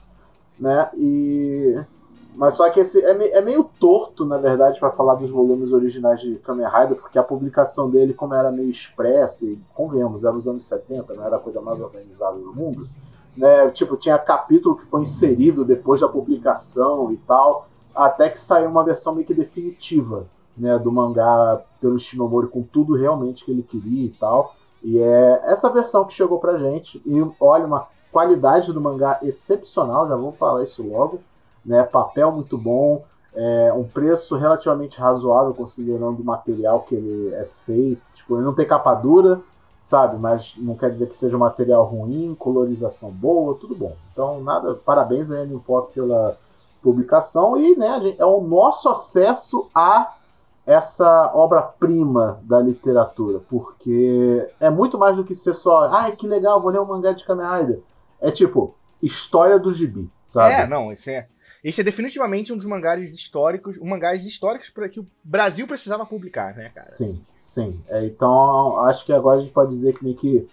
né? 0.59 0.89
E 0.95 1.79
mas 2.37 2.53
só 2.53 2.69
que 2.69 2.79
esse 2.79 3.03
é, 3.03 3.15
me, 3.15 3.27
é 3.29 3.41
meio 3.41 3.63
torto, 3.63 4.23
na 4.23 4.37
verdade, 4.37 4.79
para 4.79 4.91
falar 4.91 5.15
dos 5.15 5.31
volumes 5.31 5.73
originais 5.73 6.21
de 6.21 6.35
Kamen 6.35 6.67
Rider, 6.67 6.95
porque 6.95 7.17
a 7.17 7.23
publicação 7.23 7.89
dele, 7.89 8.13
como 8.13 8.35
era 8.35 8.51
meio 8.51 8.69
expressa, 8.69 9.43
e 9.43 9.59
convenhamos, 9.73 10.23
era 10.23 10.31
nos 10.31 10.47
anos 10.47 10.63
70, 10.65 11.15
não 11.15 11.25
era 11.25 11.37
a 11.37 11.39
coisa 11.39 11.59
mais 11.59 11.81
organizada 11.81 12.37
do 12.37 12.53
mundo, 12.53 12.87
né? 13.35 13.71
Tipo, 13.71 13.97
tinha 13.97 14.19
capítulo 14.19 14.77
que 14.77 14.85
foi 14.85 15.01
inserido 15.01 15.65
depois 15.65 16.01
da 16.01 16.07
publicação 16.07 17.11
e 17.11 17.17
tal, 17.17 17.67
até 17.95 18.29
que 18.29 18.39
saiu 18.39 18.69
uma 18.69 18.83
versão 18.83 19.15
meio 19.15 19.25
que 19.25 19.33
definitiva, 19.33 20.27
né, 20.55 20.77
do 20.77 20.91
mangá 20.91 21.59
pelo 21.81 21.97
Shinomori 21.97 22.49
com 22.49 22.61
tudo 22.61 22.93
realmente 22.95 23.43
que 23.43 23.49
ele 23.49 23.63
queria 23.63 24.05
e 24.05 24.11
tal. 24.11 24.53
E 24.83 24.99
é 24.99 25.41
essa 25.45 25.71
versão 25.71 26.05
que 26.05 26.13
chegou 26.13 26.37
pra 26.37 26.59
gente, 26.59 27.01
e 27.03 27.31
olha, 27.41 27.65
uma 27.65 27.87
qualidade 28.11 28.71
do 28.71 28.79
mangá 28.79 29.17
excepcional, 29.23 30.07
já 30.07 30.15
vou 30.15 30.31
falar 30.33 30.61
isso 30.61 30.87
logo 30.87 31.19
né? 31.65 31.83
Papel 31.83 32.31
muito 32.31 32.57
bom, 32.57 33.03
é, 33.33 33.71
um 33.73 33.83
preço 33.83 34.35
relativamente 34.35 34.99
razoável 34.99 35.53
considerando 35.53 36.21
o 36.21 36.25
material 36.25 36.81
que 36.81 36.95
ele 36.95 37.33
é 37.35 37.45
feito. 37.45 38.01
Tipo, 38.13 38.37
ele 38.37 38.45
não 38.45 38.53
tem 38.53 38.67
capa 38.67 38.95
dura, 38.95 39.39
sabe? 39.83 40.17
Mas 40.17 40.55
não 40.57 40.75
quer 40.75 40.91
dizer 40.91 41.07
que 41.07 41.15
seja 41.15 41.37
um 41.37 41.39
material 41.39 41.85
ruim, 41.85 42.35
colorização 42.37 43.11
boa, 43.11 43.55
tudo 43.55 43.75
bom. 43.75 43.95
Então, 44.11 44.41
nada, 44.41 44.73
parabéns 44.73 45.29
aí, 45.31 45.45
New 45.45 45.59
Pop, 45.59 45.93
pela 45.93 46.37
publicação 46.81 47.57
e 47.57 47.75
né, 47.75 48.15
é 48.17 48.25
o 48.25 48.41
nosso 48.41 48.89
acesso 48.89 49.69
a 49.73 50.13
essa 50.65 51.31
obra-prima 51.33 52.39
da 52.43 52.59
literatura, 52.59 53.39
porque 53.49 54.49
é 54.59 54.69
muito 54.69 54.97
mais 54.97 55.15
do 55.15 55.23
que 55.23 55.33
ser 55.33 55.55
só, 55.55 55.89
ai 55.89 56.13
que 56.13 56.27
legal, 56.27 56.61
vou 56.61 56.71
ler 56.71 56.81
um 56.81 56.85
mangá 56.85 57.13
de 57.13 57.23
Kamen 57.23 57.59
Rider. 57.59 57.81
É 58.19 58.31
tipo, 58.31 58.75
história 59.01 59.57
do 59.57 59.73
gibi, 59.73 60.09
sabe? 60.27 60.55
É, 60.55 60.67
não, 60.67 60.91
isso 60.91 61.09
é 61.09 61.27
esse 61.63 61.81
é 61.81 61.83
definitivamente 61.83 62.53
um 62.53 62.57
dos 62.57 62.65
mangás 62.65 63.13
históricos, 63.13 63.77
um 63.77 63.87
mangás 63.87 64.25
históricos 64.25 64.69
para 64.69 64.87
que 64.87 64.99
o 64.99 65.07
Brasil 65.23 65.67
precisava 65.67 66.05
publicar, 66.05 66.55
né, 66.55 66.69
cara? 66.73 66.87
Sim, 66.87 67.21
sim. 67.37 67.81
É, 67.87 68.05
então, 68.05 68.79
acho 68.81 69.05
que 69.05 69.13
agora 69.13 69.39
a 69.39 69.41
gente 69.41 69.53
pode 69.53 69.71
dizer 69.71 69.97
que 69.97 70.03
meio 70.03 70.15
que 70.15 70.47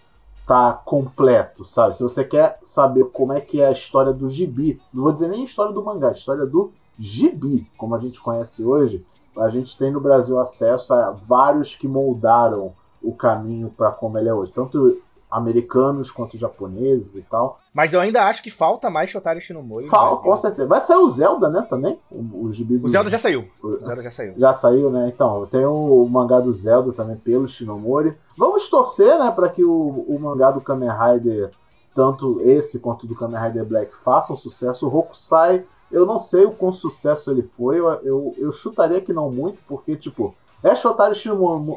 tá 0.45 0.73
completo, 0.73 1.65
sabe? 1.65 1.95
Se 1.95 2.03
você 2.03 2.23
quer 2.23 2.59
saber 2.63 3.05
como 3.05 3.33
é 3.33 3.41
que 3.41 3.61
é 3.61 3.67
a 3.67 3.71
história 3.71 4.13
do 4.13 4.29
gibi, 4.29 4.79
não 4.93 5.03
vou 5.03 5.11
dizer 5.11 5.27
nem 5.27 5.41
a 5.41 5.45
história 5.45 5.73
do 5.73 5.83
mangá, 5.83 6.09
a 6.09 6.13
história 6.13 6.45
do 6.45 6.71
gibi, 6.97 7.67
como 7.77 7.95
a 7.95 7.99
gente 7.99 8.19
conhece 8.21 8.63
hoje, 8.63 9.05
a 9.37 9.49
gente 9.49 9.77
tem 9.77 9.91
no 9.91 9.99
Brasil 9.99 10.39
acesso 10.39 10.93
a 10.93 11.11
vários 11.11 11.75
que 11.75 11.87
moldaram 11.87 12.73
o 13.01 13.13
caminho 13.13 13.69
para 13.69 13.91
como 13.91 14.17
ele 14.17 14.29
é 14.29 14.33
hoje. 14.33 14.51
Tanto 14.51 15.01
americanos 15.35 16.09
quanto 16.09 16.37
japoneses 16.37 17.15
e 17.15 17.21
tal. 17.21 17.59
Mas 17.73 17.93
eu 17.93 17.99
ainda 17.99 18.23
acho 18.23 18.41
que 18.41 18.49
falta 18.49 18.89
mais 18.89 19.09
Shotaro 19.09 19.41
Shinomori. 19.41 19.87
Falta, 19.87 20.23
com 20.23 20.37
certeza. 20.37 20.67
Vai 20.67 20.79
sair 20.79 20.97
o 20.97 21.07
Zelda, 21.09 21.49
né, 21.49 21.65
também? 21.69 21.99
O, 22.09 22.45
o 22.45 22.53
gibi 22.53 22.77
do... 22.77 22.85
O 22.85 22.89
Zelda 22.89 23.09
já 23.09 23.19
saiu. 23.19 23.45
O 23.61 23.77
Zelda 23.85 24.01
já 24.01 24.11
saiu. 24.11 24.33
Já 24.37 24.53
saiu, 24.53 24.89
né? 24.89 25.11
Então, 25.13 25.45
tem 25.47 25.65
o, 25.65 26.07
mangá 26.09 26.39
do 26.39 26.53
Zelda 26.53 26.93
também 26.93 27.17
pelo 27.17 27.47
Shinomori. 27.47 28.17
Vamos 28.37 28.69
torcer, 28.69 29.19
né, 29.19 29.29
para 29.29 29.49
que 29.49 29.63
o, 29.63 30.05
o 30.07 30.17
mangá 30.19 30.51
do 30.51 30.61
Kamen 30.61 30.89
Rider, 30.89 31.51
tanto 31.93 32.39
esse 32.41 32.79
quanto 32.79 33.05
do 33.05 33.15
Kamen 33.15 33.41
Rider 33.41 33.65
Black, 33.65 33.93
façam 33.93 34.35
sucesso. 34.37 34.87
O 34.87 34.97
Hokusai, 34.97 35.65
eu 35.91 36.05
não 36.05 36.17
sei 36.17 36.45
o 36.45 36.51
quão 36.51 36.71
sucesso 36.71 37.29
ele 37.29 37.43
foi. 37.57 37.79
Eu, 37.79 37.89
eu, 38.03 38.35
eu 38.37 38.51
chutaria 38.53 39.01
que 39.01 39.11
não 39.11 39.29
muito, 39.29 39.61
porque, 39.67 39.97
tipo, 39.97 40.33
é 40.65 40.73
Shotaro 40.73 41.13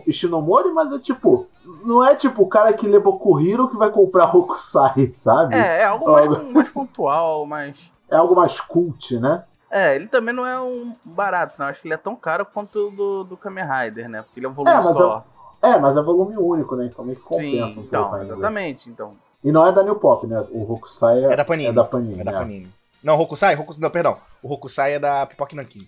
Ishinomori, 0.07 0.73
mas 0.73 0.90
é 0.92 0.99
tipo. 0.99 1.47
Não 1.85 2.02
é 2.02 2.14
tipo 2.14 2.42
o 2.42 2.49
cara 2.49 2.73
que 2.73 2.88
lê 2.88 2.99
Boku 2.99 3.38
Hero 3.38 3.68
que 3.68 3.76
vai 3.76 3.90
comprar 3.90 4.33
Hokusai, 4.35 5.09
sabe? 5.09 5.54
É, 5.54 5.83
é 5.83 5.85
algo 5.85 6.11
mais, 6.11 6.26
algo... 6.26 6.52
mais 6.52 6.68
pontual, 6.71 7.47
mais. 7.47 7.76
É 8.11 8.16
algo 8.16 8.35
mais 8.35 8.59
cult, 8.61 9.18
né? 9.18 9.45
É, 9.71 9.95
ele 9.95 10.07
também 10.07 10.35
não 10.35 10.47
é 10.47 10.59
um 10.59 10.97
barato, 11.04 11.54
não. 11.59 11.66
Acho 11.66 11.83
que 11.83 11.87
ele 11.87 11.95
é 11.95 11.99
tão 11.99 12.16
caro 12.16 12.47
quanto 12.47 12.90
do, 12.90 13.25
do 13.25 13.37
Kamen 13.37 13.64
Rider, 13.64 14.09
né? 14.09 14.23
Porque 14.23 14.40
ele 14.40 14.47
é 14.47 14.49
um 14.49 14.54
volume 14.54 14.75
é, 14.75 14.83
só. 14.83 15.25
É, 15.62 15.73
é, 15.73 15.78
mas 15.78 15.95
é 15.95 16.00
volume 16.00 16.38
único, 16.38 16.75
né? 16.75 16.87
Então 16.87 17.04
meio 17.04 17.18
que 17.18 17.25
compensa 17.25 17.75
Sim, 17.75 17.80
um 17.80 17.85
então, 17.85 18.23
exatamente, 18.23 18.88
então. 18.88 19.12
E 19.45 19.52
não 19.52 19.66
é 19.66 19.71
da 19.71 19.83
New 19.83 19.97
Pop, 19.97 20.26
né? 20.26 20.42
O 20.50 20.73
Hokusai 20.73 21.26
é, 21.26 21.33
é 21.35 21.37
da 21.37 21.45
Panini. 21.45 21.68
É 21.68 21.73
da 21.73 21.85
Panini. 21.85 22.21
É 22.21 22.25
da 22.25 22.33
Panini. 22.33 22.64
É. 22.64 22.68
Não, 23.02 23.21
Hokusai? 23.21 23.54
Hokusai, 23.54 23.83
não, 23.83 23.90
perdão. 23.90 24.16
O 24.42 24.50
Hokusai 24.50 24.95
é 24.95 24.99
da 24.99 25.26
Pipoca 25.26 25.54
Nankin. 25.54 25.87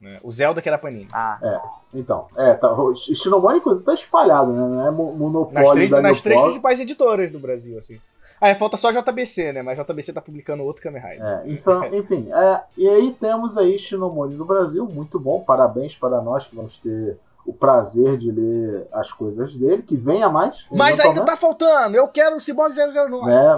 Né? 0.00 0.20
O 0.22 0.30
Zelda 0.30 0.62
que 0.62 0.68
era 0.68 0.78
Panini. 0.78 1.08
Ah. 1.12 1.38
É, 1.42 1.60
então. 1.94 2.26
É, 2.36 2.54
tá, 2.54 2.72
o 2.72 2.94
Shinomori, 2.94 3.58
inclusive, 3.58 3.84
tá 3.84 3.94
espalhado, 3.94 4.52
né? 4.52 4.60
Não 4.60 4.86
é 4.86 4.90
monopólio 4.90 5.64
nas 5.64 5.72
três, 5.72 5.90
da 5.90 6.00
Nas 6.00 6.22
três 6.22 6.40
principais 6.40 6.80
editoras 6.80 7.30
do 7.32 7.38
Brasil, 7.40 7.78
assim. 7.78 8.00
Ah, 8.40 8.50
é, 8.50 8.54
falta 8.54 8.76
só 8.76 8.92
JBC, 8.92 9.52
né? 9.52 9.62
Mas 9.62 9.78
JBC 9.78 10.12
tá 10.12 10.20
publicando 10.20 10.62
outro 10.62 10.82
Kamen 10.82 11.02
Rider. 11.02 11.24
É, 11.24 11.42
então, 11.46 11.84
enfim. 11.92 12.28
É, 12.32 12.60
e 12.76 12.88
aí 12.88 13.10
temos 13.18 13.56
aí 13.56 13.76
Shinomori 13.78 14.34
no 14.34 14.44
Brasil, 14.44 14.86
muito 14.86 15.18
bom. 15.18 15.40
Parabéns 15.40 15.96
para 15.96 16.20
nós 16.20 16.46
que 16.46 16.54
vamos 16.54 16.78
ter 16.78 17.18
o 17.44 17.52
prazer 17.52 18.18
de 18.18 18.30
ler 18.30 18.86
as 18.92 19.10
coisas 19.10 19.56
dele, 19.56 19.82
que 19.82 19.96
venha 19.96 20.28
mais. 20.28 20.66
Mas 20.70 21.00
ainda 21.00 21.24
tá 21.24 21.36
faltando, 21.36 21.96
eu 21.96 22.06
quero 22.06 22.36
o 22.36 22.40
Cyborg 22.40 22.74
009. 22.76 23.30
É, 23.30 23.56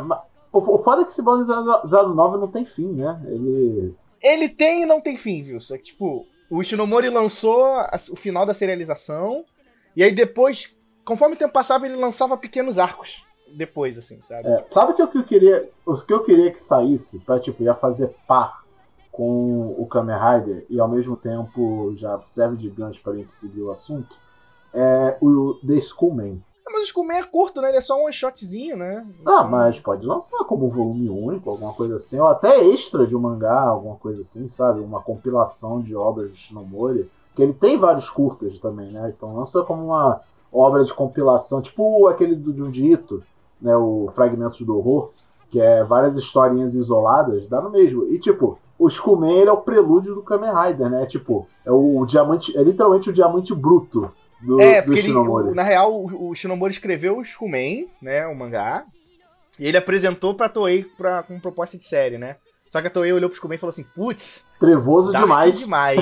o, 0.53 0.59
o 0.59 0.83
foda 0.83 1.03
é 1.03 1.05
que 1.05 1.11
o 1.11 1.15
Cyborg 1.15 1.45
009 1.45 2.39
não 2.39 2.49
tem 2.49 2.65
fim, 2.65 2.93
né? 2.93 3.21
Ele 3.27 3.95
ele 4.23 4.49
tem 4.49 4.83
e 4.83 4.87
não 4.87 5.01
tem 5.01 5.17
fim, 5.17 5.43
viu? 5.43 5.61
Só 5.61 5.77
que, 5.77 5.85
tipo, 5.85 6.27
o 6.51 6.61
Ishinomori 6.61 7.09
lançou 7.09 7.65
a, 7.65 7.97
o 8.11 8.17
final 8.17 8.45
da 8.45 8.55
serialização, 8.55 9.45
e 9.97 10.03
aí 10.03 10.13
depois, 10.13 10.75
conforme 11.05 11.35
o 11.35 11.39
tempo 11.39 11.53
passava, 11.53 11.87
ele 11.87 11.97
lançava 11.97 12.37
pequenos 12.37 12.79
arcos 12.79 13.25
depois, 13.53 13.99
assim, 13.99 14.21
sabe? 14.23 14.49
É, 14.49 14.65
sabe 14.67 14.93
o 14.93 14.95
que 14.95 15.19
eu 15.19 15.25
queria. 15.25 15.69
O 15.85 15.95
que 15.95 16.13
eu 16.13 16.23
queria 16.23 16.51
que 16.51 16.63
saísse 16.63 17.19
pra, 17.21 17.39
tipo, 17.39 17.65
já 17.65 17.75
fazer 17.75 18.15
par 18.27 18.65
com 19.11 19.75
o 19.77 19.87
Kamen 19.87 20.17
Rider 20.17 20.67
e 20.71 20.79
ao 20.79 20.89
mesmo 20.89 21.17
tempo 21.17 21.93
já 21.97 22.19
serve 22.27 22.57
de 22.57 22.71
gancho 22.71 23.03
pra 23.03 23.15
gente 23.15 23.33
seguir 23.33 23.61
o 23.61 23.71
assunto? 23.71 24.17
É 24.73 25.17
o 25.21 25.59
The 25.67 25.81
Schoolman. 25.81 26.41
Mas 26.73 26.83
o 26.83 26.85
Skullman 26.85 27.19
é 27.19 27.23
curto, 27.25 27.61
né? 27.61 27.69
Ele 27.69 27.79
é 27.79 27.81
só 27.81 27.97
um 27.97 28.05
one 28.05 28.13
shotzinho, 28.13 28.77
né? 28.77 29.07
Ah, 29.27 29.45
mas 29.45 29.81
pode 29.81 30.07
lançar 30.07 30.45
como 30.45 30.69
volume 30.69 31.09
único, 31.09 31.51
alguma 31.51 31.73
coisa 31.73 31.97
assim, 31.97 32.19
ou 32.19 32.27
até 32.27 32.65
extra 32.65 33.07
de 33.07 33.17
um 33.17 33.21
mangá, 33.21 33.61
alguma 33.61 33.97
coisa 33.97 34.21
assim, 34.21 34.49
sabe? 34.49 34.81
Uma 34.81 35.01
compilação 35.01 35.81
de 35.81 35.95
obras 35.95 36.31
de 36.33 36.39
Shinomori. 36.39 37.11
Que 37.35 37.43
ele 37.43 37.53
tem 37.53 37.79
vários 37.79 38.09
curtas 38.09 38.59
também, 38.59 38.91
né? 38.91 39.13
Então 39.17 39.37
lança 39.37 39.63
como 39.63 39.87
uma 39.87 40.21
obra 40.53 40.85
de 40.85 40.93
compilação, 40.93 41.63
tipo 41.63 42.07
aquele 42.09 42.35
do 42.35 42.53
Junji 42.57 42.93
Ito, 42.93 43.23
né? 43.61 43.77
O 43.77 44.11
Fragmentos 44.15 44.61
do 44.63 44.77
Horror. 44.77 45.11
que 45.51 45.61
é 45.61 45.83
várias 45.83 46.17
historinhas 46.17 46.75
isoladas, 46.75 47.49
dá 47.49 47.61
no 47.61 47.71
mesmo. 47.71 48.07
E 48.07 48.19
tipo, 48.21 48.59
o 48.79 48.87
Skullman 48.87 49.43
é 49.43 49.53
o 49.53 49.59
prelúdio 49.59 50.15
do 50.15 50.23
Kamen 50.23 50.53
Rider, 50.55 50.89
né? 50.89 51.07
Tipo, 51.07 51.47
é 51.65 51.73
o 51.73 52.05
diamante, 52.07 52.57
é 52.57 52.63
literalmente 52.63 53.11
o 53.11 53.13
diamante 53.13 53.55
bruto 53.55 54.11
do, 54.43 54.61
É, 54.61 54.81
do 54.81 54.87
porque 54.87 55.01
ele, 55.01 55.13
o- 55.13 55.55
na 55.55 55.63
real, 55.63 55.93
o, 55.95 56.31
o 56.31 56.35
Shinomori 56.35 56.73
escreveu 56.73 57.19
o 57.19 57.23
Skumen, 57.23 57.89
né, 58.01 58.27
o 58.27 58.35
mangá, 58.35 58.85
e 59.59 59.67
ele 59.67 59.77
apresentou 59.77 60.35
pra 60.35 60.49
Toei 60.49 60.85
pra, 60.97 61.23
com 61.23 61.39
proposta 61.41 61.77
de 61.77 61.85
série, 61.85 62.19
né? 62.19 62.37
Só 62.69 62.81
que 62.81 62.87
a 62.87 62.91
Toei 62.91 63.13
olhou 63.13 63.29
pro 63.29 63.35
Skumen 63.37 63.57
e 63.57 63.59
falou 63.61 63.71
assim, 63.71 63.85
putz, 63.95 64.43
Trevoso 64.61 65.13
demais. 65.13 65.59
demais. 65.59 66.01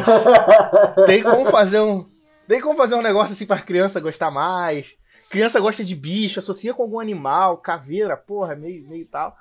Tem 1.06 1.22
como 1.22 1.46
fazer 1.50 1.80
um. 1.80 2.04
Tem 2.46 2.60
como 2.60 2.76
fazer 2.76 2.94
um 2.94 3.02
negócio 3.02 3.32
assim 3.32 3.46
pra 3.46 3.60
criança 3.60 4.00
gostar 4.00 4.30
mais. 4.30 4.86
Criança 5.30 5.60
gosta 5.60 5.84
de 5.84 5.94
bicho, 5.94 6.40
associa 6.40 6.72
com 6.74 6.82
algum 6.82 6.98
animal, 6.98 7.58
caveira, 7.58 8.16
porra, 8.16 8.54
meio, 8.56 8.86
meio 8.88 9.06
tal. 9.06 9.36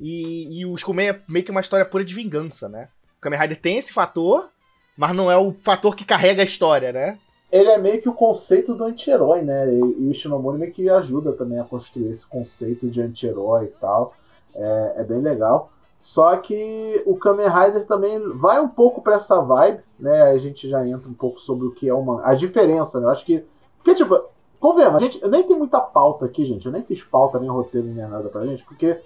E, 0.00 0.60
e 0.60 0.66
o 0.66 0.74
Skumen 0.74 1.08
é 1.10 1.20
meio 1.28 1.44
que 1.44 1.50
uma 1.50 1.60
história 1.60 1.84
pura 1.84 2.04
de 2.04 2.14
vingança, 2.14 2.68
né? 2.68 2.88
O 3.18 3.20
Kamen 3.20 3.38
Rider 3.38 3.56
tem 3.60 3.76
esse 3.78 3.92
fator, 3.92 4.48
mas 4.96 5.14
não 5.14 5.30
é 5.30 5.36
o 5.36 5.52
fator 5.62 5.94
que 5.94 6.04
carrega 6.04 6.42
a 6.42 6.44
história, 6.44 6.92
né? 6.92 7.18
Ele 7.52 7.68
é 7.68 7.76
meio 7.76 8.00
que 8.00 8.08
o 8.08 8.14
conceito 8.14 8.74
do 8.74 8.84
anti-herói, 8.84 9.42
né? 9.42 9.72
E, 9.74 10.08
o 10.08 10.14
Shinomori 10.14 10.58
meio 10.58 10.72
que 10.72 10.88
ajuda 10.88 11.32
também 11.32 11.60
a 11.60 11.64
construir 11.64 12.10
esse 12.10 12.26
conceito 12.26 12.88
de 12.88 13.02
anti-herói 13.02 13.66
e 13.66 13.80
tal. 13.80 14.14
É, 14.54 14.94
é 14.96 15.04
bem 15.04 15.20
legal. 15.20 15.70
Só 16.00 16.34
que 16.38 17.02
o 17.06 17.14
Kamen 17.14 17.46
Rider 17.48 17.86
também 17.86 18.18
vai 18.36 18.58
um 18.58 18.68
pouco 18.68 19.02
pra 19.02 19.16
essa 19.16 19.40
vibe, 19.40 19.82
né? 20.00 20.22
A 20.22 20.38
gente 20.38 20.68
já 20.68 20.84
entra 20.88 21.08
um 21.08 21.14
pouco 21.14 21.38
sobre 21.38 21.66
o 21.66 21.70
que 21.70 21.88
é 21.88 21.94
uma 21.94 22.26
a 22.26 22.34
diferença, 22.34 22.98
né? 22.98 23.06
Eu 23.06 23.10
acho 23.10 23.24
que 23.24 23.44
porque 23.76 23.94
tipo, 23.94 24.18
convenhamos, 24.58 24.96
a 24.96 25.04
gente 25.04 25.22
eu 25.22 25.28
nem 25.28 25.42
tem 25.42 25.56
muita 25.56 25.80
pauta 25.80 26.24
aqui, 26.24 26.44
gente. 26.44 26.66
Eu 26.66 26.72
nem 26.72 26.82
fiz 26.82 27.04
pauta 27.04 27.38
nem 27.38 27.48
roteiro 27.48 27.86
nem 27.86 28.08
nada 28.08 28.28
pra 28.28 28.46
gente, 28.46 28.64
porque 28.64 28.98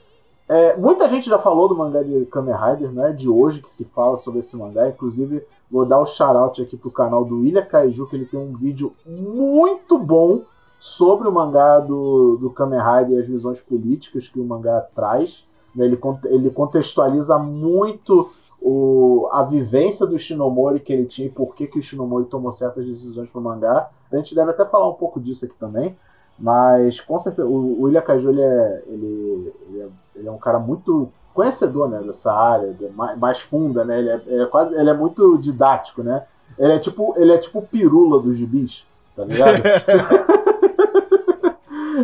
é, 0.48 0.76
muita 0.76 1.08
gente 1.08 1.28
já 1.28 1.38
falou 1.38 1.68
do 1.68 1.76
mangá 1.76 2.02
de 2.02 2.24
Kamen 2.26 2.54
Rider, 2.54 2.92
né? 2.92 3.12
De 3.12 3.28
hoje 3.28 3.60
que 3.60 3.74
se 3.74 3.84
fala 3.86 4.16
sobre 4.16 4.40
esse 4.40 4.56
mangá, 4.56 4.88
inclusive 4.88 5.44
Vou 5.70 5.84
dar 5.84 6.00
o 6.00 6.06
shout 6.06 6.62
aqui 6.62 6.76
pro 6.76 6.90
canal 6.90 7.24
do 7.24 7.40
William 7.40 7.64
Kaiju, 7.64 8.06
que 8.06 8.16
ele 8.16 8.26
tem 8.26 8.38
um 8.38 8.56
vídeo 8.56 8.92
muito 9.04 9.98
bom 9.98 10.42
sobre 10.78 11.26
o 11.26 11.32
mangá 11.32 11.80
do, 11.80 12.36
do 12.36 12.50
Kamen 12.50 12.78
Rider 12.78 13.18
e 13.18 13.20
as 13.20 13.26
visões 13.26 13.60
políticas 13.60 14.28
que 14.28 14.38
o 14.38 14.44
mangá 14.44 14.80
traz. 14.94 15.44
né? 15.74 15.84
Ele, 15.86 15.98
ele 16.26 16.50
contextualiza 16.50 17.38
muito 17.38 18.30
o, 18.60 19.28
a 19.32 19.42
vivência 19.42 20.06
do 20.06 20.18
Shinomori 20.18 20.80
que 20.80 20.92
ele 20.92 21.06
tinha 21.06 21.28
e 21.28 21.30
por 21.30 21.54
que, 21.54 21.66
que 21.66 21.78
o 21.78 21.82
Shinomori 21.82 22.26
tomou 22.26 22.52
certas 22.52 22.86
decisões 22.86 23.30
pro 23.30 23.40
mangá. 23.40 23.90
A 24.12 24.16
gente 24.16 24.34
deve 24.34 24.50
até 24.50 24.64
falar 24.64 24.88
um 24.88 24.94
pouco 24.94 25.20
disso 25.20 25.44
aqui 25.44 25.54
também. 25.58 25.96
Mas 26.38 27.00
com 27.00 27.18
certeza, 27.18 27.48
o, 27.48 27.80
o 27.80 27.82
William 27.84 28.02
Kaiju 28.02 28.28
ele 28.28 28.42
é, 28.42 28.82
ele, 28.86 29.54
ele 29.68 29.80
é, 29.80 29.88
ele 30.16 30.28
é 30.28 30.30
um 30.30 30.38
cara 30.38 30.58
muito 30.58 31.08
conhecedor 31.36 31.88
né, 31.88 32.00
dessa 32.02 32.32
área, 32.32 32.72
de- 32.72 32.88
mais, 32.88 33.18
mais 33.18 33.40
funda, 33.40 33.84
né? 33.84 33.98
Ele 33.98 34.08
é, 34.08 34.20
ele 34.26 34.42
é 34.42 34.46
quase, 34.46 34.74
ele 34.74 34.90
é 34.90 34.94
muito 34.94 35.36
didático, 35.38 36.02
né? 36.02 36.24
Ele 36.58 36.72
é 36.72 36.78
tipo, 36.78 37.14
ele 37.18 37.32
é 37.32 37.38
tipo 37.38 37.60
pirula 37.62 38.20
dos 38.20 38.36
gibis, 38.38 38.84
tá 39.14 39.24
ligado? 39.24 39.62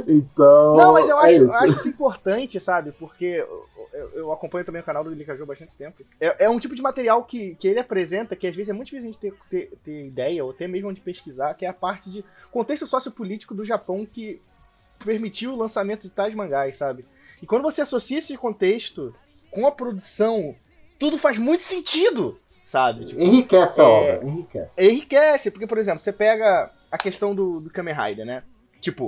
então. 0.07 0.77
Não, 0.77 0.93
mas 0.93 1.09
eu 1.09 1.19
é 1.19 1.27
acho, 1.27 1.37
eu 1.39 1.45
isso. 1.47 1.55
acho 1.55 1.77
isso 1.77 1.89
importante, 1.89 2.61
sabe? 2.61 2.93
Porque 2.93 3.25
eu, 3.25 3.67
eu- 3.93 4.11
eu 4.15 4.33
acompanho 4.33 4.65
também 4.65 4.83
o 4.83 4.85
canal 4.85 5.03
do 5.05 5.11
Likaju 5.11 5.43
há 5.43 5.47
bastante 5.47 5.75
tempo. 5.77 6.03
É, 6.21 6.45
é 6.45 6.51
um 6.51 6.59
tipo 6.59 6.75
de 6.75 6.83
material 6.83 7.25
que, 7.25 7.55
que 7.57 7.69
ele 7.69 7.79
apresenta 7.81 8.37
que 8.37 8.47
às 8.47 8.55
vezes 8.55 8.69
é 8.69 8.73
muito 8.73 8.87
difícil 8.89 9.09
a 9.09 9.13
gente 9.13 9.21
ter, 9.21 9.35
ter, 9.51 9.73
ter 9.85 10.07
ideia, 10.07 10.45
ou 10.45 10.51
até 10.51 10.67
mesmo 10.69 10.89
onde 10.91 11.01
pesquisar, 11.01 11.55
que 11.55 11.65
é 11.65 11.69
a 11.69 11.73
parte 11.75 12.11
de 12.11 12.25
contexto 12.51 12.87
sociopolítico 12.87 13.55
do 13.55 13.65
Japão 13.65 14.07
que 14.11 14.41
permitiu 15.05 15.53
o 15.53 15.57
lançamento 15.57 16.03
de 16.03 16.11
tais 16.11 16.35
mangás, 16.35 16.77
sabe? 16.77 17.05
E 17.43 17.47
quando 17.47 17.63
você 17.63 17.83
associa 17.83 18.19
esse 18.19 18.37
contexto 18.37 19.13
com 19.53 19.67
a 19.67 19.71
produção, 19.71 20.55
tudo 20.99 21.17
faz 21.19 21.39
muito 21.39 21.63
sentido, 21.63 22.41
sabe? 22.65 23.05
Tipo, 23.05 23.21
Enriquece 23.21 23.81
a 23.81 23.85
É, 23.85 23.87
obra, 23.87 24.27
enriquece. 24.29 24.85
enriquece, 24.85 25.51
porque, 25.51 25.67
por 25.67 25.79
exemplo, 25.79 26.03
você 26.03 26.13
pega 26.13 26.71
a 26.91 26.99
questão 26.99 27.35
do, 27.35 27.61
do 27.61 27.71
Kamen 27.71 27.95
Rider, 27.95 28.27
né? 28.27 28.43
Tipo, 28.81 29.07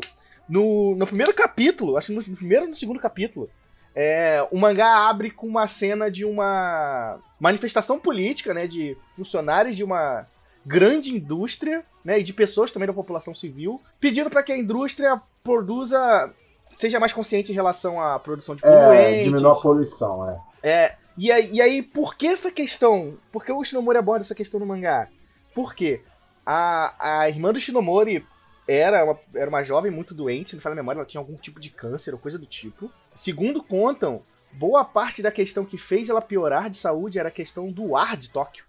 no, 0.49 0.95
no 0.95 1.07
primeiro 1.07 1.35
capítulo, 1.35 1.97
acho 1.97 2.09
que 2.09 2.31
no 2.31 2.37
primeiro 2.37 2.67
e 2.67 2.69
no 2.69 2.75
segundo 2.75 3.01
capítulo, 3.01 3.51
é, 3.95 4.47
o 4.51 4.59
mangá 4.59 5.09
abre 5.09 5.31
com 5.31 5.47
uma 5.47 5.67
cena 5.67 6.11
de 6.11 6.25
uma 6.25 7.19
manifestação 7.41 7.99
política, 7.99 8.53
né? 8.53 8.67
De 8.67 8.97
funcionários 9.17 9.77
de 9.77 9.83
uma 9.85 10.27
grande 10.67 11.15
indústria, 11.15 11.85
né? 12.05 12.19
E 12.19 12.23
de 12.23 12.33
pessoas 12.33 12.73
também 12.73 12.87
da 12.87 12.93
população 12.93 13.35
civil, 13.35 13.81
pedindo 14.01 14.29
para 14.31 14.43
que 14.43 14.53
a 14.53 14.59
indústria 14.59 15.21
produza. 15.43 16.33
Seja 16.77 17.01
mais 17.01 17.13
consciente 17.13 17.51
em 17.53 17.55
relação 17.55 18.01
à 18.01 18.19
produção 18.19 18.55
de 18.55 18.65
É, 18.65 18.71
poluentes. 18.71 19.25
diminuir 19.25 19.51
a 19.51 19.55
poluição, 19.55 20.31
é. 20.31 20.41
É, 20.63 20.95
e 21.17 21.31
aí, 21.31 21.51
e 21.53 21.61
aí, 21.61 21.83
por 21.83 22.17
que 22.17 22.27
essa 22.27 22.51
questão? 22.51 23.17
Por 23.31 23.45
que 23.45 23.53
o 23.53 23.65
Shinomori 23.65 23.99
aborda 23.99 24.23
essa 24.25 24.35
questão 24.35 24.59
no 24.61 24.67
mangá? 24.67 25.09
Por 25.55 25.75
quê? 25.75 26.03
A, 26.45 27.21
a 27.23 27.29
irmã 27.29 27.53
do 27.53 27.61
Shinomori 27.61 28.27
era 28.67 29.05
uma, 29.05 29.19
era 29.35 29.49
uma 29.49 29.63
jovem 29.63 29.91
muito 29.91 30.15
doente, 30.15 30.51
se 30.51 30.57
não 30.57 30.63
fala 30.63 30.75
a 30.75 30.77
memória, 30.77 30.99
ela 30.99 31.07
tinha 31.07 31.21
algum 31.21 31.37
tipo 31.37 31.61
de 31.61 31.71
câncer 31.71 32.13
ou 32.13 32.19
coisa 32.19 32.39
do 32.39 32.47
tipo. 32.47 32.91
Segundo 33.15 33.63
contam, 33.63 34.23
boa 34.53 34.85
parte 34.85 35.23
da 35.23 35.31
questão 35.31 35.65
que 35.65 35.77
fez 35.79 36.09
ela 36.09 36.21
piorar 36.23 36.71
de 36.71 36.79
saúde 36.79 37.19
era 37.19 37.29
a 37.29 37.33
questão 37.33 37.71
do 37.71 37.97
ar 37.97 38.17
de 38.17 38.31
Tóquio, 38.31 38.65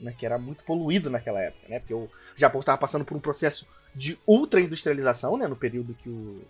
né, 0.00 0.14
que 0.16 0.24
era 0.26 0.38
muito 0.38 0.64
poluído 0.64 1.08
naquela 1.10 1.40
época, 1.40 1.66
né, 1.68 1.78
porque 1.80 1.94
o 1.94 2.08
Japão 2.36 2.60
estava 2.60 2.78
passando 2.78 3.04
por 3.04 3.16
um 3.16 3.20
processo 3.20 3.66
de 3.94 4.18
ultra 4.26 4.60
industrialização, 4.60 5.36
né, 5.36 5.46
no 5.48 5.56
período 5.56 5.94
que 5.94 6.08
o 6.08 6.42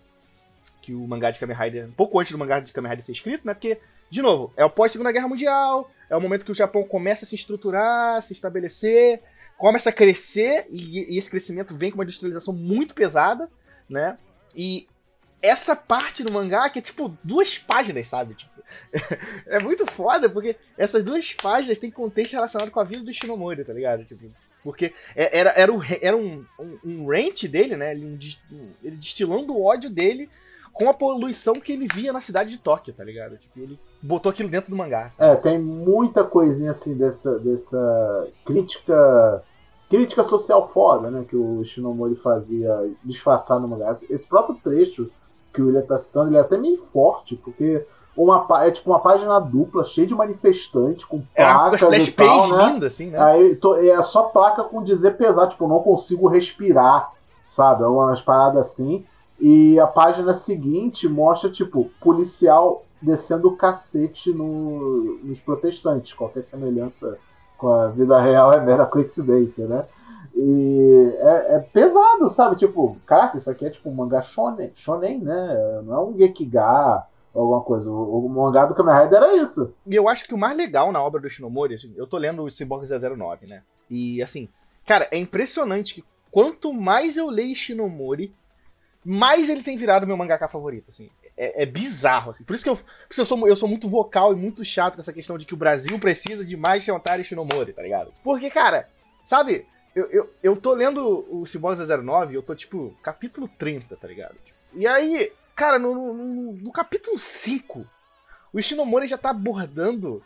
que 0.89 0.95
o 0.95 1.07
mangá 1.07 1.29
de 1.29 1.39
Kamen 1.39 1.55
Rider, 1.55 1.85
um 1.85 1.91
pouco 1.91 2.19
antes 2.19 2.31
do 2.31 2.37
mangá 2.37 2.59
de 2.59 2.73
Kamen 2.73 2.89
Rider 2.89 3.05
ser 3.05 3.11
escrito, 3.11 3.45
né, 3.45 3.53
porque 3.53 3.77
de 4.09 4.23
novo, 4.23 4.51
é 4.57 4.65
o 4.65 4.69
pós 4.71 4.91
Segunda 4.91 5.11
Guerra 5.11 5.27
Mundial, 5.27 5.91
é 6.09 6.15
o 6.15 6.21
momento 6.21 6.43
que 6.43 6.51
o 6.51 6.55
Japão 6.55 6.83
começa 6.83 7.25
a 7.25 7.27
se 7.27 7.35
estruturar, 7.35 8.19
se 8.23 8.33
estabelecer, 8.33 9.21
começa 9.55 9.91
a 9.91 9.93
crescer 9.93 10.65
e, 10.71 11.13
e 11.13 11.17
esse 11.17 11.29
crescimento 11.29 11.77
vem 11.77 11.91
com 11.91 11.97
uma 11.99 12.03
industrialização 12.03 12.51
muito 12.51 12.95
pesada, 12.95 13.47
né? 13.87 14.17
E 14.55 14.87
essa 15.43 15.75
parte 15.75 16.23
do 16.23 16.33
mangá 16.33 16.67
que 16.71 16.79
é 16.79 16.81
tipo 16.81 17.15
duas 17.23 17.59
páginas, 17.59 18.07
sabe? 18.07 18.33
Tipo, 18.33 18.51
é 19.45 19.59
muito 19.59 19.85
foda 19.91 20.27
porque 20.27 20.55
essas 20.75 21.03
duas 21.03 21.31
páginas 21.33 21.77
têm 21.77 21.91
contexto 21.91 22.33
relacionado 22.33 22.71
com 22.71 22.79
a 22.79 22.83
vida 22.83 23.03
do 23.03 23.13
Shinomori, 23.13 23.63
tá 23.63 23.73
ligado? 23.73 24.05
Tipo, 24.05 24.31
porque 24.63 24.91
é- 25.15 25.37
era, 25.37 25.51
era, 25.51 25.71
o, 25.71 25.81
era 26.01 26.17
um, 26.17 26.43
um, 26.59 26.79
um 26.83 27.07
rant 27.07 27.43
dele, 27.43 27.77
né? 27.77 27.91
Ele, 27.91 28.05
um- 28.51 28.71
ele 28.83 28.95
destilando 28.95 29.53
o 29.55 29.63
ódio 29.63 29.89
dele 29.89 30.27
com 30.79 30.89
a 30.89 30.93
poluição 30.93 31.53
que 31.53 31.73
ele 31.73 31.87
via 31.93 32.13
na 32.13 32.21
cidade 32.21 32.51
de 32.51 32.57
Tóquio, 32.57 32.93
tá 32.93 33.03
ligado? 33.03 33.37
Tipo, 33.37 33.59
ele 33.59 33.79
botou 34.01 34.29
aquilo 34.29 34.47
dentro 34.49 34.71
do 34.71 34.77
mangá, 34.77 35.09
sabe? 35.11 35.31
É, 35.31 35.35
tem 35.35 35.59
muita 35.59 36.23
coisinha 36.23 36.71
assim 36.71 36.95
dessa, 36.95 37.37
dessa 37.39 38.27
crítica 38.45 39.43
crítica 39.89 40.23
social 40.23 40.69
foda, 40.71 41.09
né, 41.09 41.25
que 41.27 41.35
o 41.35 41.63
Shinomori 41.65 42.15
fazia 42.15 42.91
disfarçar 43.03 43.59
no 43.59 43.67
mangá. 43.67 43.91
Esse 43.91 44.27
próprio 44.27 44.55
trecho 44.63 45.09
que 45.51 45.61
o 45.61 45.65
William 45.65 45.81
tá 45.81 45.97
citando, 45.97 46.29
ele 46.29 46.37
é 46.37 46.41
até 46.41 46.57
meio 46.57 46.77
forte, 46.93 47.35
porque 47.35 47.83
uma, 48.15 48.45
é 48.63 48.69
tipo 48.69 48.91
uma 48.91 48.99
página 48.99 49.39
dupla, 49.39 49.83
cheia 49.83 50.05
de 50.05 50.13
manifestantes, 50.13 51.05
com 51.05 51.23
É 51.33 51.43
uma 51.43 51.69
placas 51.71 52.07
e 52.07 52.11
tal, 52.11 52.49
né? 52.49 52.71
linda, 52.71 52.85
assim, 52.87 53.07
né? 53.09 53.19
Aí 53.19 53.55
to- 53.55 53.75
é 53.77 53.99
só 54.03 54.23
placa 54.23 54.63
com 54.63 54.83
dizer 54.83 55.17
pesado, 55.17 55.49
tipo, 55.49 55.67
não 55.67 55.79
consigo 55.79 56.27
respirar, 56.27 57.11
sabe? 57.47 57.81
É 57.83 57.87
umas 57.87 58.21
paradas 58.21 58.67
assim. 58.67 59.05
E 59.39 59.79
a 59.79 59.87
página 59.87 60.33
seguinte 60.33 61.07
mostra, 61.07 61.49
tipo, 61.49 61.89
policial 62.01 62.85
descendo 63.01 63.47
o 63.47 63.55
cacete 63.55 64.31
no- 64.33 65.19
nos 65.23 65.39
protestantes. 65.39 66.13
Qualquer 66.13 66.43
semelhança 66.43 67.17
com 67.57 67.69
a 67.69 67.87
vida 67.87 68.19
real 68.19 68.51
é 68.53 68.61
mera 68.61 68.85
coincidência, 68.85 69.65
né? 69.67 69.85
E 70.35 71.13
é, 71.19 71.55
é 71.55 71.59
pesado, 71.59 72.29
sabe? 72.29 72.55
Tipo, 72.57 72.97
caraca, 73.05 73.37
isso 73.37 73.49
aqui 73.49 73.65
é 73.65 73.69
tipo 73.69 73.89
um 73.89 73.93
mangá 73.93 74.21
shonen, 74.21 74.71
shonen 74.75 75.19
né? 75.19 75.81
Não 75.85 75.93
é 75.93 75.99
um 76.01 76.17
Gekiga 76.17 77.03
ou 77.33 77.41
alguma 77.43 77.61
coisa. 77.61 77.89
O, 77.89 78.25
o 78.25 78.29
mangá 78.29 78.65
do 78.65 78.75
Kamen 78.75 79.03
Rider 79.03 79.17
era 79.17 79.35
isso. 79.37 79.73
E 79.87 79.95
eu 79.95 80.07
acho 80.07 80.27
que 80.27 80.33
o 80.33 80.37
mais 80.37 80.55
legal 80.55 80.91
na 80.91 81.01
obra 81.01 81.19
do 81.21 81.29
Shinomori, 81.29 81.75
assim, 81.75 81.93
eu 81.95 82.05
tô 82.07 82.17
lendo 82.17 82.43
o 82.43 82.49
Cyborg 82.49 82.85
009, 82.85 83.47
né? 83.47 83.63
E 83.89 84.21
assim, 84.21 84.47
cara, 84.85 85.07
é 85.11 85.17
impressionante 85.17 85.95
que 85.95 86.03
quanto 86.31 86.73
mais 86.73 87.17
eu 87.17 87.29
leio 87.29 87.55
Shinomori, 87.55 88.33
mais 89.05 89.49
ele 89.49 89.63
tem 89.63 89.77
virado 89.77 90.05
meu 90.07 90.17
mangaka 90.17 90.47
favorito, 90.47 90.89
assim. 90.89 91.09
É, 91.37 91.63
é 91.63 91.65
bizarro, 91.65 92.31
assim. 92.31 92.43
Por 92.43 92.53
isso 92.53 92.63
que 92.63 92.69
eu, 92.69 92.75
por 92.75 92.85
isso 93.11 93.21
eu, 93.21 93.25
sou, 93.25 93.47
eu 93.47 93.55
sou 93.55 93.67
muito 93.69 93.87
vocal 93.87 94.33
e 94.33 94.35
muito 94.35 94.63
chato 94.65 94.95
com 94.95 95.01
essa 95.01 95.13
questão 95.13 95.37
de 95.37 95.45
que 95.45 95.53
o 95.53 95.57
Brasil 95.57 95.97
precisa 95.99 96.43
de 96.43 96.57
mais 96.57 96.83
Shantari 96.83 97.23
Shinomori, 97.23 97.71
tá 97.73 97.81
ligado? 97.81 98.13
Porque, 98.23 98.49
cara, 98.49 98.89
sabe, 99.25 99.65
eu, 99.95 100.05
eu, 100.11 100.33
eu 100.43 100.57
tô 100.57 100.73
lendo 100.73 101.25
o 101.29 101.45
Cyborg 101.45 101.79
009 101.79 102.35
eu 102.35 102.43
tô, 102.43 102.53
tipo, 102.55 102.93
capítulo 103.01 103.49
30, 103.57 103.95
tá 103.95 104.07
ligado? 104.07 104.35
E 104.73 104.85
aí, 104.85 105.31
cara, 105.55 105.79
no, 105.79 105.93
no, 105.95 106.13
no- 106.13 106.53
no 106.53 106.71
capítulo 106.71 107.17
5, 107.17 107.85
o 108.53 108.61
Shinomori 108.61 109.07
já 109.07 109.17
tá 109.17 109.29
abordando, 109.29 110.21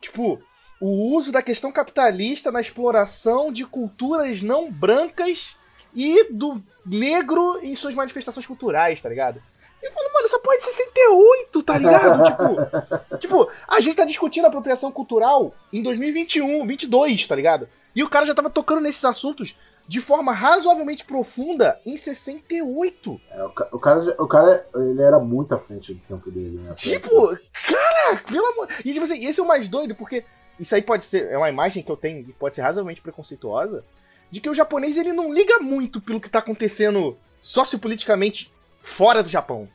tipo, 0.00 0.42
o 0.80 1.14
uso 1.16 1.30
da 1.32 1.42
questão 1.42 1.70
capitalista 1.72 2.50
na 2.50 2.60
exploração 2.60 3.52
de 3.52 3.64
culturas 3.64 4.42
não 4.42 4.70
brancas 4.70 5.56
e 5.96 6.30
do 6.30 6.62
negro 6.84 7.58
em 7.62 7.74
suas 7.74 7.94
manifestações 7.94 8.46
culturais, 8.46 9.00
tá 9.00 9.08
ligado? 9.08 9.42
Eu 9.82 9.90
falo, 9.92 10.12
mano, 10.12 10.26
essa 10.26 10.38
porra 10.38 10.58
de 10.58 10.64
68, 10.64 11.62
tá 11.62 11.78
ligado? 11.78 12.22
tipo, 13.16 13.16
tipo, 13.18 13.50
a 13.66 13.80
gente 13.80 13.96
tá 13.96 14.04
discutindo 14.04 14.46
apropriação 14.46 14.92
cultural 14.92 15.54
em 15.72 15.82
2021, 15.82 16.66
22, 16.66 17.26
tá 17.26 17.34
ligado? 17.34 17.68
E 17.94 18.02
o 18.02 18.10
cara 18.10 18.26
já 18.26 18.34
tava 18.34 18.50
tocando 18.50 18.82
nesses 18.82 19.04
assuntos 19.04 19.56
de 19.88 20.00
forma 20.00 20.32
razoavelmente 20.32 21.04
profunda 21.04 21.80
em 21.86 21.96
68. 21.96 23.20
É, 23.30 23.44
o, 23.44 23.46
o 23.46 23.78
cara, 23.78 24.16
o 24.18 24.26
cara, 24.26 24.66
ele 24.74 25.00
era 25.00 25.18
muito 25.18 25.54
à 25.54 25.58
frente 25.58 25.94
do 25.94 26.00
tempo 26.00 26.30
dele, 26.30 26.58
né? 26.58 26.74
Tipo, 26.74 27.28
cara, 27.66 28.16
pelo 28.28 28.46
amor. 28.46 28.68
E 28.84 28.92
tipo 28.92 29.04
assim, 29.04 29.24
esse 29.24 29.40
é 29.40 29.42
o 29.42 29.46
mais 29.46 29.68
doido, 29.68 29.94
porque 29.94 30.24
isso 30.58 30.74
aí 30.74 30.82
pode 30.82 31.04
ser. 31.04 31.30
É 31.30 31.38
uma 31.38 31.48
imagem 31.48 31.82
que 31.82 31.90
eu 31.90 31.96
tenho 31.96 32.24
que 32.24 32.32
pode 32.32 32.56
ser 32.56 32.62
razoavelmente 32.62 33.00
preconceituosa. 33.00 33.84
De 34.30 34.40
que 34.40 34.50
o 34.50 34.54
japonês 34.54 34.96
ele 34.96 35.12
não 35.12 35.32
liga 35.32 35.58
muito 35.58 36.00
pelo 36.00 36.20
que 36.20 36.28
tá 36.28 36.40
acontecendo 36.40 37.16
sociopoliticamente 37.40 38.52
fora 38.80 39.22
do 39.22 39.28
Japão. 39.28 39.68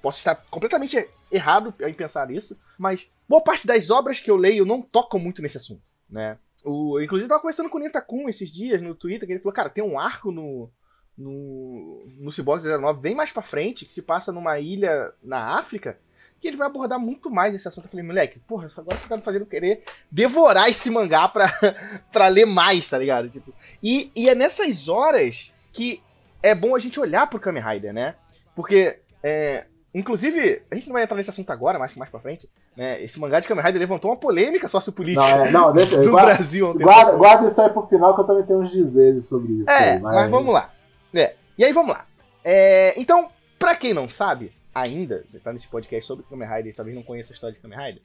Posso 0.00 0.18
estar 0.18 0.34
completamente 0.50 1.08
errado 1.30 1.74
em 1.80 1.92
pensar 1.92 2.28
nisso, 2.28 2.56
mas 2.78 3.08
boa 3.28 3.42
parte 3.42 3.66
das 3.66 3.90
obras 3.90 4.20
que 4.20 4.30
eu 4.30 4.36
leio 4.36 4.64
não 4.64 4.80
tocam 4.80 5.18
muito 5.18 5.42
nesse 5.42 5.56
assunto, 5.56 5.82
né? 6.08 6.38
O, 6.64 6.98
eu, 6.98 7.04
inclusive, 7.04 7.28
tava 7.28 7.40
conversando 7.40 7.68
com 7.68 7.78
o 7.78 7.80
Nentakun 7.80 8.28
esses 8.28 8.50
dias 8.50 8.82
no 8.82 8.94
Twitter, 8.94 9.26
que 9.26 9.32
ele 9.34 9.40
falou, 9.40 9.54
cara, 9.54 9.70
tem 9.70 9.84
um 9.84 9.98
arco 9.98 10.32
no, 10.32 10.70
no, 11.16 12.06
no 12.18 12.32
Cyborg 12.32 12.62
19 12.62 13.00
bem 13.00 13.14
mais 13.14 13.30
pra 13.30 13.42
frente, 13.42 13.84
que 13.84 13.94
se 13.94 14.02
passa 14.02 14.32
numa 14.32 14.58
ilha 14.58 15.12
na 15.22 15.58
África, 15.58 15.98
que 16.40 16.48
ele 16.48 16.56
vai 16.56 16.66
abordar 16.66 16.98
muito 16.98 17.30
mais 17.30 17.54
esse 17.54 17.66
assunto. 17.66 17.84
Eu 17.84 17.90
falei, 17.90 18.04
moleque, 18.04 18.38
porra, 18.40 18.70
agora 18.76 18.98
você 18.98 19.08
tá 19.08 19.16
me 19.16 19.22
fazendo 19.22 19.46
querer 19.46 19.82
devorar 20.10 20.68
esse 20.68 20.90
mangá 20.90 21.28
pra, 21.28 21.46
pra 22.12 22.28
ler 22.28 22.46
mais, 22.46 22.88
tá 22.88 22.98
ligado? 22.98 23.28
Tipo, 23.28 23.52
e, 23.82 24.10
e 24.14 24.28
é 24.28 24.34
nessas 24.34 24.88
horas 24.88 25.52
que 25.72 26.02
é 26.42 26.54
bom 26.54 26.74
a 26.74 26.78
gente 26.78 27.00
olhar 27.00 27.26
pro 27.28 27.40
Kamen 27.40 27.62
Rider, 27.62 27.92
né? 27.92 28.14
Porque, 28.54 28.98
é, 29.22 29.64
inclusive, 29.94 30.62
a 30.70 30.74
gente 30.74 30.86
não 30.88 30.94
vai 30.94 31.02
entrar 31.02 31.16
nesse 31.16 31.30
assunto 31.30 31.50
agora, 31.50 31.78
mas 31.78 31.94
mais 31.94 32.10
pra 32.10 32.20
frente, 32.20 32.48
né? 32.76 33.02
Esse 33.02 33.18
mangá 33.18 33.40
de 33.40 33.48
Kamen 33.48 33.64
Rider 33.64 33.80
levantou 33.80 34.10
uma 34.10 34.16
polêmica 34.16 34.68
sociopolítica 34.68 35.36
Não, 35.36 35.44
é, 35.44 35.50
não, 35.50 35.72
deixa 35.72 35.96
no 36.02 36.10
guarda, 36.10 36.34
Brasil. 36.34 36.72
guarda, 36.74 37.12
guarda 37.12 37.46
isso 37.48 37.60
aí 37.60 37.70
pro 37.70 37.86
final 37.86 38.14
que 38.14 38.20
eu 38.20 38.26
também 38.26 38.44
tenho 38.44 38.60
uns 38.60 38.70
dizeres 38.70 39.26
sobre 39.26 39.52
isso. 39.54 39.70
É, 39.70 39.92
aí, 39.94 40.00
mas... 40.00 40.30
vamos 40.30 40.54
lá. 40.54 40.72
É. 41.14 41.34
E 41.58 41.64
aí 41.64 41.72
vamos 41.72 41.94
lá. 41.94 42.06
É, 42.44 42.94
então, 42.96 43.28
pra 43.58 43.74
quem 43.74 43.92
não 43.92 44.08
sabe, 44.08 44.52
ainda, 44.80 45.24
você 45.28 45.36
está 45.38 45.52
nesse 45.52 45.66
podcast 45.68 46.06
sobre 46.06 46.24
Kamen 46.28 46.48
Rider 46.48 46.66
e 46.72 46.72
talvez 46.72 46.94
não 46.96 47.02
conheça 47.02 47.32
a 47.32 47.34
história 47.34 47.54
de 47.54 47.60
Kamen 47.60 47.78
Rider. 47.78 48.02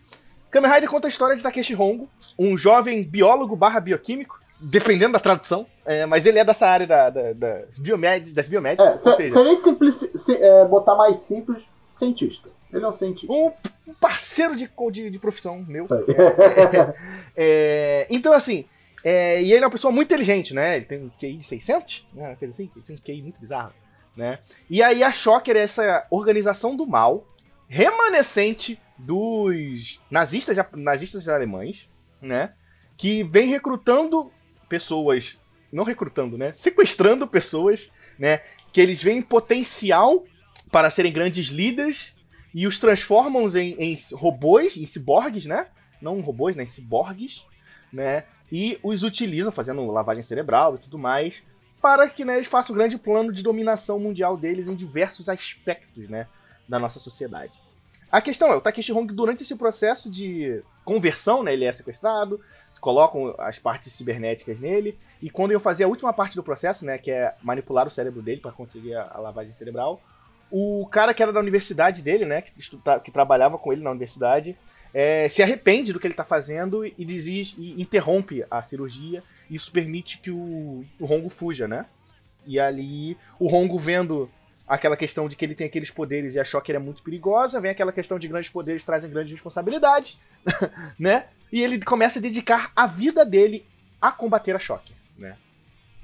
Kamen 0.49 0.71
Rider 0.71 0.89
conta 0.89 1.07
a 1.07 1.09
história 1.09 1.35
de 1.35 1.43
Takeshi 1.43 1.75
Hongo, 1.75 2.09
um 2.37 2.57
jovem 2.57 3.03
biólogo 3.03 3.55
barra 3.55 3.79
bioquímico, 3.79 4.39
dependendo 4.59 5.13
da 5.13 5.19
tradução, 5.19 5.65
é, 5.85 6.05
mas 6.05 6.25
ele 6.25 6.37
é 6.39 6.45
dessa 6.45 6.67
área 6.67 6.85
da, 6.85 7.09
da, 7.09 7.33
da 7.33 7.61
biomed, 7.77 8.31
das 8.33 8.45
É, 8.45 8.49
biomédicas, 8.49 9.01
se, 9.01 9.09
ou 9.09 9.15
seja, 9.15 9.33
se 9.33 9.39
a 9.39 9.43
gente 9.43 9.63
simplici- 9.63 10.11
se- 10.17 10.35
é, 10.37 10.65
botar 10.65 10.95
mais 10.95 11.19
simples, 11.19 11.63
cientista. 11.89 12.49
Ele 12.71 12.85
é 12.85 12.87
um 12.87 12.93
cientista. 12.93 13.33
um, 13.33 13.51
parceiro 13.99 14.55
de, 14.55 14.69
de, 14.91 15.09
de 15.09 15.19
profissão 15.19 15.65
meu. 15.67 15.83
Isso 15.83 15.93
aí. 15.93 16.03
É, 17.35 18.07
então, 18.09 18.33
assim, 18.33 18.65
é, 19.03 19.41
e 19.41 19.51
ele 19.51 19.63
é 19.63 19.65
uma 19.67 19.71
pessoa 19.71 19.91
muito 19.91 20.07
inteligente, 20.07 20.53
né? 20.53 20.77
Ele 20.77 20.85
tem 20.85 21.03
um 21.03 21.09
QI 21.19 21.37
de 21.37 21.43
600, 21.45 22.07
né? 22.13 22.31
Assim, 22.33 22.45
ele 22.75 22.83
tem 22.85 22.95
um 22.95 22.99
QI 22.99 23.21
muito 23.21 23.39
bizarro, 23.39 23.73
né? 24.15 24.39
E 24.69 24.81
aí 24.83 25.03
a 25.03 25.11
Shocker 25.11 25.55
é 25.55 25.61
essa 25.61 26.05
organização 26.09 26.75
do 26.75 26.85
mal, 26.85 27.27
remanescente 27.67 28.79
dos 28.97 29.99
nazistas, 30.09 30.57
nazistas 30.73 31.27
alemães, 31.27 31.89
né? 32.21 32.53
Que 32.97 33.23
vem 33.23 33.49
recrutando 33.49 34.31
pessoas, 34.69 35.37
não 35.71 35.83
recrutando, 35.83 36.37
né? 36.37 36.53
Sequestrando 36.53 37.27
pessoas, 37.27 37.91
né? 38.17 38.41
Que 38.71 38.81
eles 38.81 39.01
veem 39.01 39.21
potencial 39.21 40.23
para 40.71 40.89
serem 40.89 41.11
grandes 41.11 41.47
líderes 41.47 42.15
e 42.53 42.67
os 42.67 42.79
transformam 42.79 43.47
em, 43.57 43.75
em 43.79 43.97
robôs, 44.13 44.77
em 44.77 44.85
ciborgues, 44.85 45.45
né? 45.45 45.67
Não 46.01 46.19
robôs, 46.21 46.55
né? 46.55 46.63
Em 46.63 46.67
ciborgues, 46.67 47.43
né? 47.91 48.25
E 48.51 48.77
os 48.83 49.03
utilizam, 49.03 49.51
fazendo 49.51 49.85
lavagem 49.87 50.21
cerebral 50.21 50.75
e 50.75 50.79
tudo 50.79 50.99
mais, 50.99 51.41
para 51.81 52.07
que 52.07 52.23
né, 52.23 52.35
eles 52.35 52.47
façam 52.47 52.73
um 52.73 52.77
grande 52.77 52.97
plano 52.97 53.33
de 53.33 53.41
dominação 53.41 53.99
mundial 53.99 54.37
deles 54.37 54.67
em 54.67 54.75
diversos 54.75 55.27
aspectos, 55.27 56.07
né? 56.07 56.27
Da 56.67 56.77
nossa 56.77 56.99
sociedade. 56.99 57.53
A 58.11 58.21
questão 58.21 58.51
é, 58.51 58.55
o 58.55 58.61
Takeshi 58.61 58.93
Hongo, 58.93 59.13
durante 59.13 59.43
esse 59.43 59.55
processo 59.55 60.09
de 60.09 60.61
conversão, 60.85 61.41
né? 61.41 61.53
Ele 61.53 61.65
é 61.65 61.73
sequestrado, 61.73 62.39
colocam 62.79 63.33
as 63.37 63.57
partes 63.57 63.93
cibernéticas 63.93 64.59
nele, 64.59 64.97
e 65.21 65.29
quando 65.29 65.51
iam 65.51 65.59
fazer 65.59 65.83
a 65.83 65.87
última 65.87 66.11
parte 66.13 66.35
do 66.35 66.43
processo, 66.43 66.85
né? 66.85 66.97
Que 66.97 67.11
é 67.11 67.33
manipular 67.41 67.87
o 67.87 67.91
cérebro 67.91 68.21
dele 68.21 68.41
para 68.41 68.51
conseguir 68.51 68.95
a, 68.95 69.09
a 69.13 69.19
lavagem 69.19 69.53
cerebral, 69.53 70.01
o 70.51 70.87
cara 70.91 71.13
que 71.13 71.23
era 71.23 71.31
da 71.31 71.39
universidade 71.39 72.01
dele, 72.01 72.25
né? 72.25 72.41
Que, 72.41 72.53
que 73.03 73.11
trabalhava 73.11 73.57
com 73.57 73.71
ele 73.73 73.81
na 73.81 73.91
universidade, 73.91 74.55
é, 74.93 75.29
se 75.29 75.41
arrepende 75.41 75.93
do 75.93 75.99
que 75.99 76.07
ele 76.07 76.13
tá 76.13 76.25
fazendo 76.25 76.85
e, 76.85 77.05
desiste, 77.05 77.59
e 77.59 77.81
interrompe 77.81 78.45
a 78.49 78.61
cirurgia. 78.61 79.23
Isso 79.49 79.71
permite 79.71 80.17
que 80.19 80.29
o, 80.29 80.85
o 80.99 81.05
Rongo 81.05 81.29
fuja, 81.29 81.67
né? 81.67 81.85
E 82.45 82.59
ali, 82.59 83.17
o 83.39 83.47
Rongo 83.47 83.77
vendo 83.77 84.29
aquela 84.67 84.97
questão 84.97 85.27
de 85.27 85.35
que 85.35 85.43
ele 85.45 85.55
tem 85.55 85.67
aqueles 85.67 85.91
poderes 85.91 86.35
e 86.35 86.39
a 86.39 86.45
Shocker 86.45 86.75
é 86.75 86.79
muito 86.79 87.03
perigosa, 87.03 87.59
vem 87.59 87.71
aquela 87.71 87.91
questão 87.91 88.17
de 88.17 88.27
grandes 88.27 88.49
poderes 88.49 88.85
trazem 88.85 89.09
grandes 89.09 89.31
responsabilidades, 89.31 90.19
né? 90.97 91.25
E 91.51 91.61
ele 91.61 91.79
começa 91.81 92.19
a 92.19 92.21
dedicar 92.21 92.71
a 92.75 92.87
vida 92.87 93.25
dele 93.25 93.65
a 94.01 94.11
combater 94.11 94.55
a 94.55 94.59
Shocker, 94.59 94.95
né? 95.17 95.37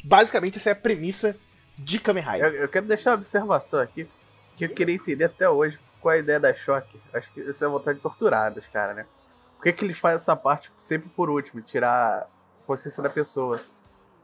Basicamente, 0.04 0.58
essa 0.58 0.69
é 0.69 0.73
a 0.73 0.76
premissa 0.76 1.36
de 1.78 2.00
Kamen 2.00 2.23
Rider. 2.23 2.45
Eu, 2.45 2.62
eu 2.62 2.69
quero 2.69 2.86
deixar 2.86 3.12
uma 3.12 3.17
observação 3.17 3.80
aqui, 3.80 4.08
que 4.56 4.65
eu 4.65 4.69
queria 4.69 4.95
entender 4.95 5.26
até 5.26 5.50
hoje 5.50 5.80
é 6.06 6.16
a 6.16 6.18
ideia 6.18 6.40
da 6.40 6.54
choque. 6.54 7.00
Acho 7.14 7.32
que 7.34 7.42
isso 7.42 7.64
é 7.64 7.68
vontade 7.68 7.98
de 7.98 8.04
torturar 8.04 8.54
os 8.58 8.66
caras, 8.68 8.96
né? 8.96 9.06
Por 9.58 9.64
que, 9.64 9.74
que 9.74 9.86
eles 9.86 9.98
fazem 9.98 10.18
essa 10.18 10.36
parte 10.36 10.72
sempre 10.80 11.10
por 11.10 11.30
último, 11.30 11.62
tirar 11.62 12.22
a 12.22 12.26
consciência 12.68 13.02
da 13.02 13.10
pessoa? 13.10 13.60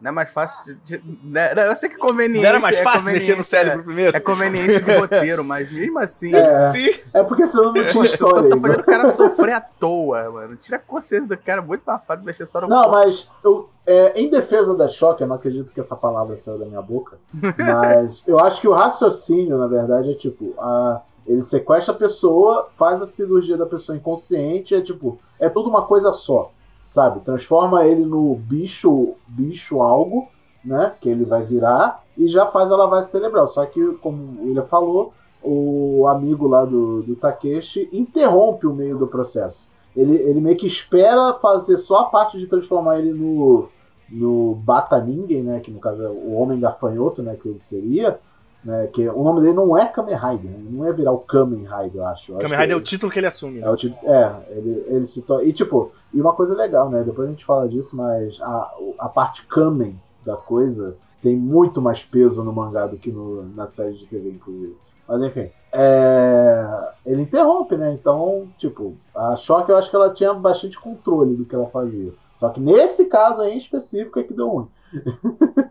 Não 0.02 0.10
é 0.10 0.12
mais 0.12 0.32
fácil 0.32 0.76
de. 0.84 0.98
de- 0.98 1.18
né? 1.24 1.56
Não, 1.56 1.64
Eu 1.64 1.76
sei 1.78 1.88
que 1.88 1.96
é 1.96 1.98
conveniência. 1.98 2.42
Não 2.42 2.50
era 2.50 2.60
mais 2.60 2.78
é 2.78 2.84
fácil 2.84 3.06
mexer 3.06 3.38
no 3.38 3.44
cérebro 3.44 3.84
primeiro? 3.86 4.16
É 4.18 4.20
conveniência 4.20 4.82
de 4.82 4.98
roteiro, 4.98 5.46
mas 5.46 5.72
mesmo 5.72 5.98
assim. 5.98 6.36
É, 6.36 6.72
Sim. 6.72 7.00
é 7.14 7.24
porque 7.24 7.48
senão 7.48 7.72
não 7.72 7.84
tinha 7.86 8.04
história. 8.06 8.50
Tá, 8.50 8.56
tá 8.56 8.62
fazendo 8.62 8.80
o 8.82 8.84
cara 8.84 9.08
sofrer 9.12 9.54
à 9.54 9.62
toa, 9.62 10.30
mano. 10.30 10.56
Tira 10.58 10.76
a 10.76 10.80
consciência 10.80 11.26
do 11.28 11.38
cara, 11.38 11.62
muito 11.62 11.84
fácil 11.86 12.22
mexer 12.26 12.46
só 12.48 12.60
no 12.62 12.68
Não, 12.68 12.84
corpo. 12.84 12.92
mas 12.98 13.30
eu, 13.46 13.70
é, 13.88 14.20
em 14.20 14.30
defesa 14.30 14.76
da 14.76 14.90
choque, 14.90 15.24
eu 15.24 15.28
não 15.28 15.38
acredito 15.38 15.72
que 15.74 15.80
essa 15.80 15.96
palavra 15.96 16.36
saiu 16.36 16.60
da 16.60 16.66
minha 16.66 16.82
boca. 16.82 17.18
Mas 17.58 18.22
eu 18.28 18.38
acho 18.40 18.60
que 18.60 18.68
o 18.68 18.74
raciocínio, 18.74 19.58
na 19.58 19.68
verdade, 19.68 20.12
é 20.12 20.16
tipo, 20.16 20.54
a, 20.60 21.02
ele 21.26 21.42
sequestra 21.42 21.94
a 21.94 21.98
pessoa, 21.98 22.70
faz 22.78 23.02
a 23.02 23.06
cirurgia 23.06 23.58
da 23.58 23.66
pessoa 23.66 23.98
inconsciente, 23.98 24.76
é 24.76 24.82
tipo, 24.82 25.18
é 25.40 25.50
tudo 25.50 25.70
uma 25.70 25.84
coisa 25.84 26.12
só, 26.12 26.52
sabe? 26.88 27.22
Transforma 27.22 27.86
ele 27.86 28.06
no 28.06 28.36
bicho, 28.36 29.14
bicho 29.28 29.82
algo, 29.82 30.28
né? 30.64 30.94
Que 31.00 31.10
ele 31.10 31.26
vai 31.26 31.44
virar 31.44 32.04
e 32.18 32.28
já 32.28 32.46
faz 32.48 32.72
a 32.72 32.78
lavagem 32.78 33.10
cerebral. 33.10 33.48
Só 33.48 33.66
que, 33.66 33.94
como 34.02 34.42
William 34.44 34.66
falou, 34.66 35.14
o 35.42 36.08
amigo 36.08 36.48
lá 36.48 36.64
do, 36.64 37.02
do 37.04 37.16
Takeshi 37.16 37.90
interrompe 37.92 38.66
o 38.66 38.74
meio 38.74 38.98
do 38.98 39.08
processo. 39.08 39.72
Ele, 39.96 40.16
ele 40.16 40.42
meio 40.42 40.58
que 40.58 40.66
espera 40.66 41.34
fazer 41.34 41.78
só 41.78 42.00
a 42.00 42.06
parte 42.06 42.40
de 42.40 42.48
transformar 42.48 43.00
ele 43.00 43.14
no, 43.14 43.68
no 44.10 44.56
Bata 44.56 45.00
Ninguém, 45.00 45.44
né? 45.44 45.60
Que 45.60 45.72
no 45.72 45.80
caso 45.80 46.02
é 46.02 46.10
o 46.10 46.34
Homem 46.34 46.60
Gafanhoto, 46.60 47.22
né? 47.22 47.38
Que 47.42 47.50
ele 47.50 47.62
seria. 47.62 48.20
Né, 48.64 48.88
que 48.88 49.10
o 49.10 49.24
nome 49.24 49.42
dele 49.42 49.54
não 49.54 49.78
é 49.78 49.86
Kamen 49.86 50.16
Rider, 50.16 50.50
né, 50.50 50.58
não 50.70 50.86
é 50.86 50.94
virar 50.94 51.12
o 51.12 51.18
Kamen 51.18 51.66
Rider, 51.66 51.96
eu 51.96 52.06
acho. 52.06 52.32
Eu 52.32 52.38
Kamen 52.38 52.58
Rider 52.58 52.78
é 52.78 52.80
o 52.80 52.82
título 52.82 53.12
que 53.12 53.20
ele 53.20 53.28
assume. 53.28 53.60
né? 53.60 53.68
é, 53.68 53.70
o 53.70 53.76
tipo, 53.76 53.98
é 54.10 54.36
ele, 54.52 54.86
ele 54.88 55.06
se 55.06 55.22
torna. 55.22 55.44
E 55.44 55.52
tipo, 55.52 55.92
e 56.14 56.22
uma 56.22 56.32
coisa 56.32 56.56
legal, 56.56 56.90
né? 56.90 57.04
Depois 57.04 57.28
a 57.28 57.32
gente 57.32 57.44
fala 57.44 57.68
disso, 57.68 57.94
mas 57.94 58.40
a, 58.42 58.74
a 59.00 59.10
parte 59.10 59.46
Kamen 59.48 60.00
da 60.26 60.38
coisa 60.38 60.96
tem 61.22 61.36
muito 61.36 61.82
mais 61.82 62.04
peso 62.04 62.44
no 62.44 62.54
mangá 62.54 62.88
do 62.88 62.98
que 62.98 63.12
no, 63.12 63.44
na 63.54 63.68
série 63.68 63.94
de 63.94 64.06
TV, 64.06 64.30
inclusive. 64.30 64.78
Mas 65.08 65.22
enfim. 65.22 65.50
é, 65.74 66.92
ele 67.06 67.22
interrompe, 67.22 67.76
né? 67.76 67.92
Então, 67.94 68.48
tipo, 68.58 68.96
a 69.14 69.36
Shock 69.36 69.70
eu 69.70 69.78
acho 69.78 69.90
que 69.90 69.96
ela 69.96 70.14
tinha 70.14 70.34
bastante 70.34 70.80
controle 70.80 71.36
do 71.36 71.46
que 71.46 71.56
ela 71.56 71.68
fazia. 71.68 72.14
Só 72.38 72.50
que 72.50 72.60
nesse 72.60 73.06
caso 73.06 73.42
aí 73.42 73.54
em 73.54 73.58
específico 73.58 74.20
é 74.20 74.24
que 74.24 74.34
deu 74.34 74.50
ruim. 74.50 74.68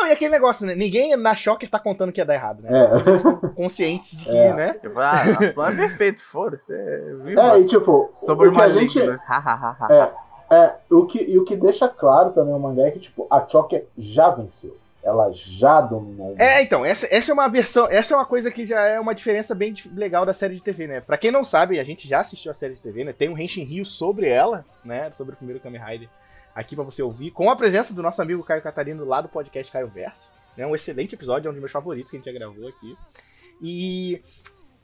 Não, 0.00 0.06
e 0.08 0.12
aquele 0.12 0.30
negócio, 0.30 0.66
né? 0.66 0.74
Ninguém 0.74 1.14
na 1.14 1.36
choque 1.36 1.66
tá 1.66 1.78
contando 1.78 2.10
que 2.10 2.20
ia 2.20 2.24
dar 2.24 2.34
errado, 2.34 2.62
né? 2.62 2.70
É. 2.70 3.48
Conscientes 3.50 4.16
de 4.18 4.24
que, 4.24 4.36
É. 4.36 4.54
né? 4.54 4.72
Tipo, 4.74 4.98
ah, 4.98 5.24
o 5.50 5.52
plano 5.54 5.72
é 5.82 5.88
perfeito, 5.88 6.22
foda-se. 6.22 6.72
É, 6.72 7.00
viu, 7.22 7.28
É, 7.28 7.32
e 7.32 7.34
nossa. 7.34 7.66
tipo, 7.68 8.10
Sobre 8.14 8.48
o 8.48 8.52
que 8.52 8.62
a 8.62 8.70
gente. 8.70 8.98
É, 8.98 10.10
é, 10.50 10.74
o 10.90 11.04
que, 11.04 11.22
e 11.22 11.38
o 11.38 11.44
que 11.44 11.54
deixa 11.54 11.86
claro 11.86 12.30
também 12.30 12.54
o 12.54 12.58
mangá 12.58 12.84
é 12.86 12.90
que, 12.90 12.98
tipo, 12.98 13.26
a 13.30 13.46
Choker 13.46 13.84
já 13.98 14.30
venceu. 14.30 14.74
Ela 15.02 15.30
já 15.32 15.80
dominou. 15.80 16.34
É, 16.38 16.62
então, 16.62 16.84
essa, 16.84 17.06
essa 17.10 17.30
é 17.30 17.34
uma 17.34 17.48
versão, 17.48 17.86
essa 17.90 18.12
é 18.12 18.16
uma 18.16 18.26
coisa 18.26 18.50
que 18.50 18.66
já 18.66 18.80
é 18.84 18.98
uma 19.00 19.14
diferença 19.14 19.54
bem 19.54 19.74
legal 19.94 20.24
da 20.26 20.34
série 20.34 20.54
de 20.54 20.62
TV, 20.62 20.86
né? 20.86 21.00
Pra 21.00 21.16
quem 21.16 21.30
não 21.30 21.42
sabe, 21.44 21.78
a 21.78 21.84
gente 21.84 22.06
já 22.08 22.20
assistiu 22.20 22.50
a 22.50 22.54
série 22.54 22.74
de 22.74 22.80
TV, 22.82 23.04
né? 23.04 23.12
Tem 23.12 23.28
um 23.28 23.38
Henshin 23.38 23.64
Rio 23.64 23.84
sobre 23.84 24.28
ela, 24.28 24.64
né? 24.84 25.10
Sobre 25.12 25.34
o 25.34 25.36
primeiro 25.36 25.60
Kamen 25.60 25.80
Rider 25.82 26.08
aqui 26.60 26.74
pra 26.74 26.84
você 26.84 27.02
ouvir, 27.02 27.30
com 27.30 27.50
a 27.50 27.56
presença 27.56 27.92
do 27.92 28.02
nosso 28.02 28.20
amigo 28.22 28.42
Caio 28.44 28.62
Catarino 28.62 29.04
lá 29.04 29.20
do 29.20 29.28
podcast 29.28 29.72
Caio 29.72 29.88
Verso. 29.88 30.30
É 30.56 30.66
um 30.66 30.74
excelente 30.74 31.14
episódio, 31.14 31.48
é 31.48 31.50
um 31.50 31.54
dos 31.54 31.60
meus 31.60 31.72
favoritos 31.72 32.10
que 32.10 32.16
a 32.16 32.20
gente 32.20 32.30
já 32.30 32.38
gravou 32.38 32.68
aqui. 32.68 32.96
E 33.62 34.22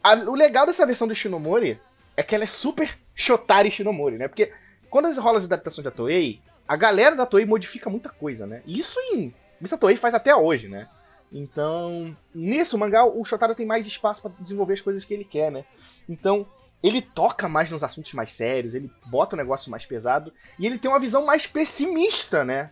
a- 0.02 0.14
o 0.14 0.34
legal 0.34 0.66
dessa 0.66 0.86
versão 0.86 1.06
do 1.06 1.14
Shinomori 1.14 1.78
é 2.16 2.22
que 2.22 2.34
ela 2.34 2.44
é 2.44 2.46
super 2.46 2.96
Shotari 3.14 3.70
Shinomori, 3.70 4.16
né? 4.16 4.28
Porque 4.28 4.52
quando 4.90 5.12
rola 5.20 5.38
as 5.38 5.44
adaptações 5.44 5.84
da 5.84 5.90
Toei, 5.90 6.40
a 6.66 6.76
galera 6.76 7.14
da 7.14 7.26
Toei 7.26 7.44
modifica 7.44 7.90
muita 7.90 8.08
coisa, 8.08 8.46
né? 8.46 8.62
E 8.66 8.78
isso 8.78 8.98
em. 9.12 9.34
Isso 9.60 9.74
a 9.74 9.78
Toei 9.78 9.96
faz 9.96 10.14
até 10.14 10.34
hoje, 10.34 10.68
né? 10.68 10.88
Então, 11.32 12.16
nesse 12.34 12.76
mangá, 12.76 13.04
o 13.04 13.24
Shotaro 13.24 13.54
tem 13.54 13.66
mais 13.66 13.86
espaço 13.86 14.22
pra 14.22 14.30
desenvolver 14.40 14.74
as 14.74 14.80
coisas 14.80 15.04
que 15.04 15.12
ele 15.12 15.24
quer, 15.24 15.50
né? 15.50 15.64
Então, 16.08 16.46
ele 16.82 17.00
toca 17.02 17.48
mais 17.48 17.70
nos 17.70 17.82
assuntos 17.82 18.12
mais 18.12 18.32
sérios, 18.32 18.74
ele 18.74 18.90
bota 19.06 19.34
o 19.34 19.38
negócio 19.38 19.70
mais 19.70 19.84
pesado 19.84 20.32
e 20.58 20.66
ele 20.66 20.78
tem 20.78 20.90
uma 20.90 21.00
visão 21.00 21.24
mais 21.24 21.46
pessimista, 21.46 22.44
né? 22.44 22.70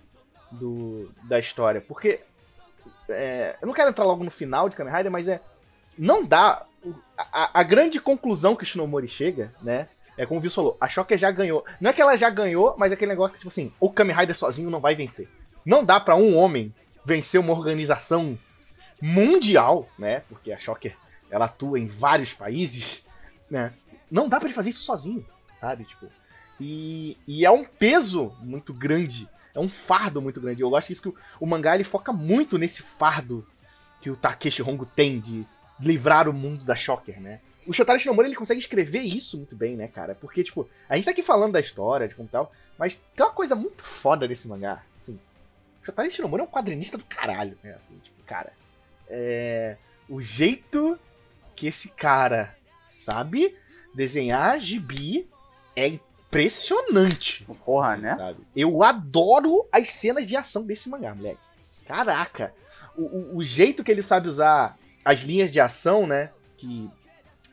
Do, 0.50 1.10
da 1.24 1.38
história. 1.38 1.80
Porque. 1.80 2.20
é, 3.08 3.56
eu 3.60 3.66
não 3.66 3.74
quero 3.74 3.90
entrar 3.90 4.04
logo 4.04 4.22
no 4.22 4.30
final 4.30 4.68
de 4.68 4.76
Kamen 4.76 4.94
Rider, 4.94 5.10
mas 5.10 5.28
é. 5.28 5.40
Não 5.98 6.24
dá. 6.24 6.64
A, 7.16 7.60
a 7.60 7.62
grande 7.62 8.00
conclusão 8.00 8.54
que 8.54 8.66
Shinomori 8.66 9.08
chega, 9.08 9.52
né? 9.62 9.88
É 10.16 10.24
como 10.24 10.38
o 10.38 10.42
Vitor 10.42 10.54
falou, 10.54 10.76
a 10.80 10.88
Shocker 10.88 11.18
já 11.18 11.30
ganhou. 11.30 11.64
Não 11.80 11.90
é 11.90 11.92
que 11.92 12.00
ela 12.00 12.16
já 12.16 12.30
ganhou, 12.30 12.74
mas 12.78 12.92
é 12.92 12.94
aquele 12.94 13.10
negócio 13.10 13.32
que, 13.32 13.38
tipo 13.38 13.48
assim, 13.48 13.72
o 13.80 13.90
Kamen 13.90 14.14
Rider 14.14 14.36
sozinho 14.36 14.70
não 14.70 14.80
vai 14.80 14.94
vencer. 14.94 15.28
Não 15.64 15.84
dá 15.84 15.98
pra 15.98 16.14
um 16.14 16.36
homem 16.36 16.72
vencer 17.04 17.40
uma 17.40 17.52
organização 17.52 18.38
mundial, 19.00 19.88
né? 19.98 20.22
Porque 20.28 20.52
a 20.52 20.58
Shocker 20.58 20.96
ela 21.30 21.46
atua 21.46 21.80
em 21.80 21.86
vários 21.86 22.32
países, 22.32 23.04
né? 23.50 23.72
Não 24.14 24.28
dá 24.28 24.38
pra 24.38 24.46
ele 24.46 24.54
fazer 24.54 24.70
isso 24.70 24.84
sozinho, 24.84 25.26
sabe? 25.60 25.84
Tipo, 25.84 26.06
e, 26.60 27.18
e 27.26 27.44
é 27.44 27.50
um 27.50 27.64
peso 27.64 28.32
muito 28.40 28.72
grande, 28.72 29.28
é 29.52 29.58
um 29.58 29.68
fardo 29.68 30.22
muito 30.22 30.40
grande. 30.40 30.62
Eu 30.62 30.76
acho 30.76 30.92
isso 30.92 31.02
que 31.02 31.08
o, 31.08 31.16
o 31.40 31.46
mangá 31.46 31.74
ele 31.74 31.82
foca 31.82 32.12
muito 32.12 32.56
nesse 32.56 32.80
fardo 32.80 33.44
que 34.00 34.08
o 34.08 34.14
Takeshi 34.16 34.62
Hongo 34.62 34.86
tem 34.86 35.18
de 35.18 35.44
livrar 35.80 36.28
o 36.28 36.32
mundo 36.32 36.64
da 36.64 36.76
Shocker, 36.76 37.20
né? 37.20 37.40
O 37.66 37.72
Shotaro 37.72 37.98
Shinomori 37.98 38.28
ele 38.28 38.36
consegue 38.36 38.60
escrever 38.60 39.00
isso 39.00 39.36
muito 39.36 39.56
bem, 39.56 39.74
né, 39.74 39.88
cara? 39.88 40.14
Porque, 40.14 40.44
tipo, 40.44 40.70
a 40.88 40.94
gente 40.94 41.06
tá 41.06 41.10
aqui 41.10 41.22
falando 41.22 41.54
da 41.54 41.60
história, 41.60 42.06
de 42.06 42.14
como 42.14 42.28
tal, 42.28 42.52
mas 42.78 43.02
tem 43.16 43.26
uma 43.26 43.32
coisa 43.32 43.56
muito 43.56 43.82
foda 43.82 44.28
desse 44.28 44.46
mangá, 44.46 44.84
assim. 45.02 45.18
O 45.82 45.86
Shotaro 45.86 46.08
Shinomori 46.08 46.40
é 46.40 46.44
um 46.44 46.48
quadrinista 46.48 46.96
do 46.96 47.04
caralho, 47.04 47.58
né? 47.64 47.74
Assim, 47.74 47.98
tipo, 47.98 48.22
cara. 48.22 48.52
É. 49.08 49.76
O 50.08 50.22
jeito 50.22 50.96
que 51.56 51.66
esse 51.66 51.88
cara 51.88 52.54
sabe 52.86 53.56
desenhar 53.94 54.58
gibi 54.60 55.28
é 55.76 55.88
impressionante. 55.88 57.46
Porra, 57.64 57.96
né? 57.96 58.16
Sabe? 58.16 58.38
Eu 58.54 58.82
adoro 58.82 59.66
as 59.72 59.90
cenas 59.90 60.26
de 60.26 60.36
ação 60.36 60.64
desse 60.64 60.88
mangá, 60.88 61.14
moleque. 61.14 61.38
Caraca! 61.86 62.52
O, 62.96 63.02
o- 63.02 63.36
o 63.38 63.44
jeito 63.44 63.82
que 63.84 63.90
ele 63.90 64.02
sabe 64.02 64.28
usar 64.28 64.76
as 65.04 65.20
linhas 65.20 65.52
de 65.52 65.60
ação, 65.60 66.06
né? 66.06 66.30
Que, 66.56 66.88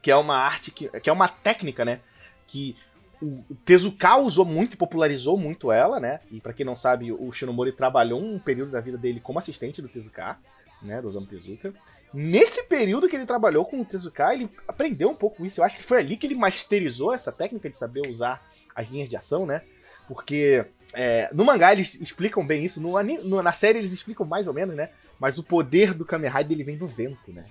que 0.02 0.12
é 0.12 0.16
uma 0.16 0.38
arte, 0.38 0.72
que, 0.72 0.88
que 1.00 1.10
é 1.10 1.14
uma 1.14 1.28
técnica, 1.28 1.84
né? 1.86 2.00
Que 2.48 2.76
o 3.22 3.44
Tezuka 3.64 4.18
usou 4.18 4.44
muito 4.46 4.74
e 4.74 4.78
popularizou 4.78 5.38
muito 5.38 5.72
ela, 5.72 6.00
né? 6.00 6.20
E 6.32 6.40
pra 6.40 6.54
quem 6.54 6.66
não 6.66 6.76
sabe, 6.76 7.12
o 7.12 7.32
Shinomori 7.32 7.72
trabalhou 7.72 8.20
um 8.22 8.40
período 8.40 8.72
da 8.72 8.80
vida 8.82 8.98
dele 8.98 9.20
como 9.20 9.38
assistente 9.40 9.82
do 9.82 9.88
Tezuka, 9.88 10.38
né? 10.82 11.02
Do 11.02 11.08
Osamu 11.08 11.28
Tezuka. 11.28 11.74
Nesse 12.14 12.64
período 12.64 13.08
que 13.08 13.16
ele 13.16 13.26
trabalhou 13.26 13.64
com 13.66 13.80
o 13.82 13.86
Tezuka, 13.86 14.34
ele 14.34 14.50
aprendeu 14.68 15.10
um 15.10 15.16
pouco 15.16 15.46
isso. 15.46 15.62
Eu 15.62 15.66
acho 15.66 15.78
que 15.78 15.84
foi 15.84 16.00
ali 16.00 16.18
que 16.18 16.28
ele 16.28 16.36
masterizou 16.36 17.14
essa 17.14 17.32
técnica 17.32 17.70
de 17.70 17.78
saber 17.78 18.06
usar 18.08 18.46
as 18.76 18.90
linhas 18.90 19.10
de 19.10 19.16
ação, 19.16 19.46
né? 19.46 19.62
Porque 20.08 20.66
é, 20.94 21.30
no 21.32 21.46
mangá 21.46 21.72
eles 21.72 21.96
explicam 22.02 22.46
bem 22.46 22.66
isso, 22.66 22.82
no, 22.82 23.02
no- 23.02 23.42
na 23.42 23.54
série 23.54 23.80
eles 23.80 23.94
explicam 23.94 24.26
mais 24.26 24.46
ou 24.48 24.54
menos, 24.54 24.76
né? 24.76 24.90
Mas 25.20 25.38
o 25.38 25.44
poder 25.44 25.94
do 25.94 26.04
Kamen 26.04 26.30
Rider 26.30 26.52
ele 26.52 26.64
vem 26.64 26.78
do 26.78 26.88
vento, 26.88 27.32
né? 27.32 27.46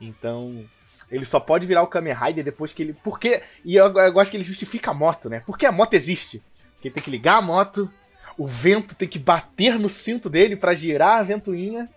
Então 0.00 0.64
ele 1.10 1.24
só 1.24 1.38
pode 1.40 1.66
virar 1.66 1.82
o 1.82 1.86
Kamen 1.86 2.14
Rider 2.14 2.44
depois 2.44 2.72
que 2.72 2.82
ele. 2.82 2.92
Porque. 3.04 3.42
E 3.64 3.76
eu, 3.76 3.86
eu 3.86 4.24
que 4.24 4.36
ele 4.36 4.44
justifica 4.44 4.90
a 4.90 4.94
moto, 4.94 5.28
né? 5.30 5.42
Porque 5.46 5.64
a 5.66 5.72
moto 5.72 5.94
existe. 5.94 6.42
Que 6.80 6.88
ele 6.88 6.94
tem 6.94 7.02
que 7.02 7.10
ligar 7.10 7.36
a 7.36 7.42
moto, 7.42 7.88
o 8.36 8.46
vento 8.46 8.94
tem 8.94 9.06
que 9.08 9.18
bater 9.18 9.78
no 9.78 9.88
cinto 9.88 10.28
dele 10.28 10.56
pra 10.56 10.74
girar 10.74 11.18
a 11.18 11.22
ventoinha 11.22 11.88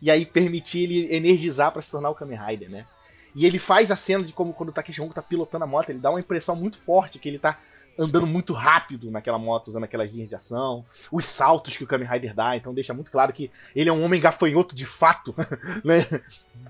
e 0.00 0.10
aí 0.10 0.24
permitir 0.26 0.84
ele 0.84 1.14
energizar 1.14 1.72
pra 1.72 1.82
se 1.82 1.90
tornar 1.90 2.10
o 2.10 2.14
Kamen 2.14 2.38
Rider, 2.38 2.70
né? 2.70 2.86
E 3.34 3.46
ele 3.46 3.58
faz 3.58 3.90
a 3.90 3.96
cena 3.96 4.24
de 4.24 4.32
como 4.32 4.52
quando 4.52 4.70
o 4.70 4.72
Takeshi 4.72 5.00
Hongo 5.00 5.14
tá 5.14 5.22
pilotando 5.22 5.64
a 5.64 5.66
moto, 5.66 5.90
ele 5.90 5.98
dá 6.00 6.10
uma 6.10 6.20
impressão 6.20 6.56
muito 6.56 6.78
forte 6.78 7.18
que 7.18 7.28
ele 7.28 7.38
tá 7.38 7.58
andando 7.98 8.26
muito 8.26 8.52
rápido 8.54 9.10
naquela 9.10 9.38
moto, 9.38 9.68
usando 9.68 9.84
aquelas 9.84 10.10
linhas 10.10 10.28
de 10.30 10.34
ação, 10.34 10.84
os 11.12 11.26
saltos 11.26 11.76
que 11.76 11.84
o 11.84 11.86
Kamen 11.86 12.08
Rider 12.08 12.34
dá, 12.34 12.56
então 12.56 12.72
deixa 12.72 12.94
muito 12.94 13.10
claro 13.10 13.32
que 13.32 13.50
ele 13.76 13.90
é 13.90 13.92
um 13.92 14.02
homem 14.02 14.20
gafanhoto 14.20 14.74
de 14.74 14.86
fato, 14.86 15.34
né? 15.84 16.06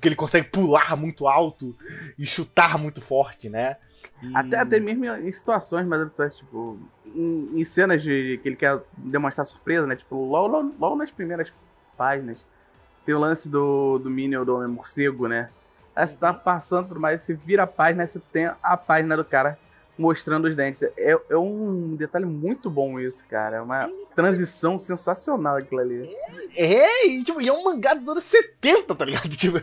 Que 0.00 0.08
ele 0.08 0.16
consegue 0.16 0.48
pular 0.48 0.96
muito 0.96 1.28
alto 1.28 1.74
e 2.18 2.26
chutar 2.26 2.76
muito 2.78 3.00
forte, 3.00 3.48
né? 3.48 3.76
E- 4.22 4.30
Até, 4.34 4.58
até 4.58 4.80
mesmo 4.80 5.04
em 5.06 5.30
situações 5.32 5.86
mais 5.86 6.02
habituais, 6.02 6.36
tipo, 6.36 6.78
em, 7.06 7.50
em 7.60 7.64
cenas 7.64 8.02
de 8.02 8.38
que 8.42 8.48
ele 8.48 8.56
quer 8.56 8.80
demonstrar 8.98 9.44
surpresa, 9.46 9.86
né? 9.86 9.96
Tipo, 9.96 10.16
logo, 10.26 10.48
logo, 10.48 10.74
logo 10.78 10.96
nas 10.96 11.10
primeiras 11.10 11.52
páginas, 11.96 12.46
tem 13.10 13.14
o 13.16 13.18
lance 13.18 13.48
do, 13.48 13.98
do 13.98 14.08
Minion 14.08 14.44
do 14.44 14.54
Homem 14.54 14.68
Morcego, 14.68 15.26
né? 15.26 15.50
Aí 15.96 16.06
você 16.06 16.16
tá 16.16 16.32
passando 16.32 16.86
por 16.86 16.98
mais, 17.00 17.20
você 17.20 17.34
vira 17.34 17.64
a 17.64 17.66
página, 17.66 18.04
aí 18.04 18.06
você 18.06 18.20
tem 18.32 18.48
a 18.62 18.76
página 18.76 19.16
do 19.16 19.24
cara 19.24 19.58
mostrando 19.98 20.46
os 20.46 20.54
dentes. 20.54 20.84
É, 20.96 21.20
é 21.28 21.36
um 21.36 21.96
detalhe 21.96 22.24
muito 22.24 22.70
bom 22.70 23.00
isso, 23.00 23.24
cara. 23.28 23.56
É 23.56 23.60
uma 23.60 23.90
transição 24.14 24.78
sensacional 24.78 25.56
aquilo 25.56 25.80
ali. 25.80 26.08
É, 26.56 27.08
e, 27.08 27.24
tipo, 27.24 27.40
e 27.40 27.48
é 27.48 27.52
um 27.52 27.64
mangá 27.64 27.94
dos 27.94 28.08
anos 28.08 28.22
70, 28.22 28.94
tá 28.94 29.04
ligado? 29.04 29.28
Tipo, 29.36 29.58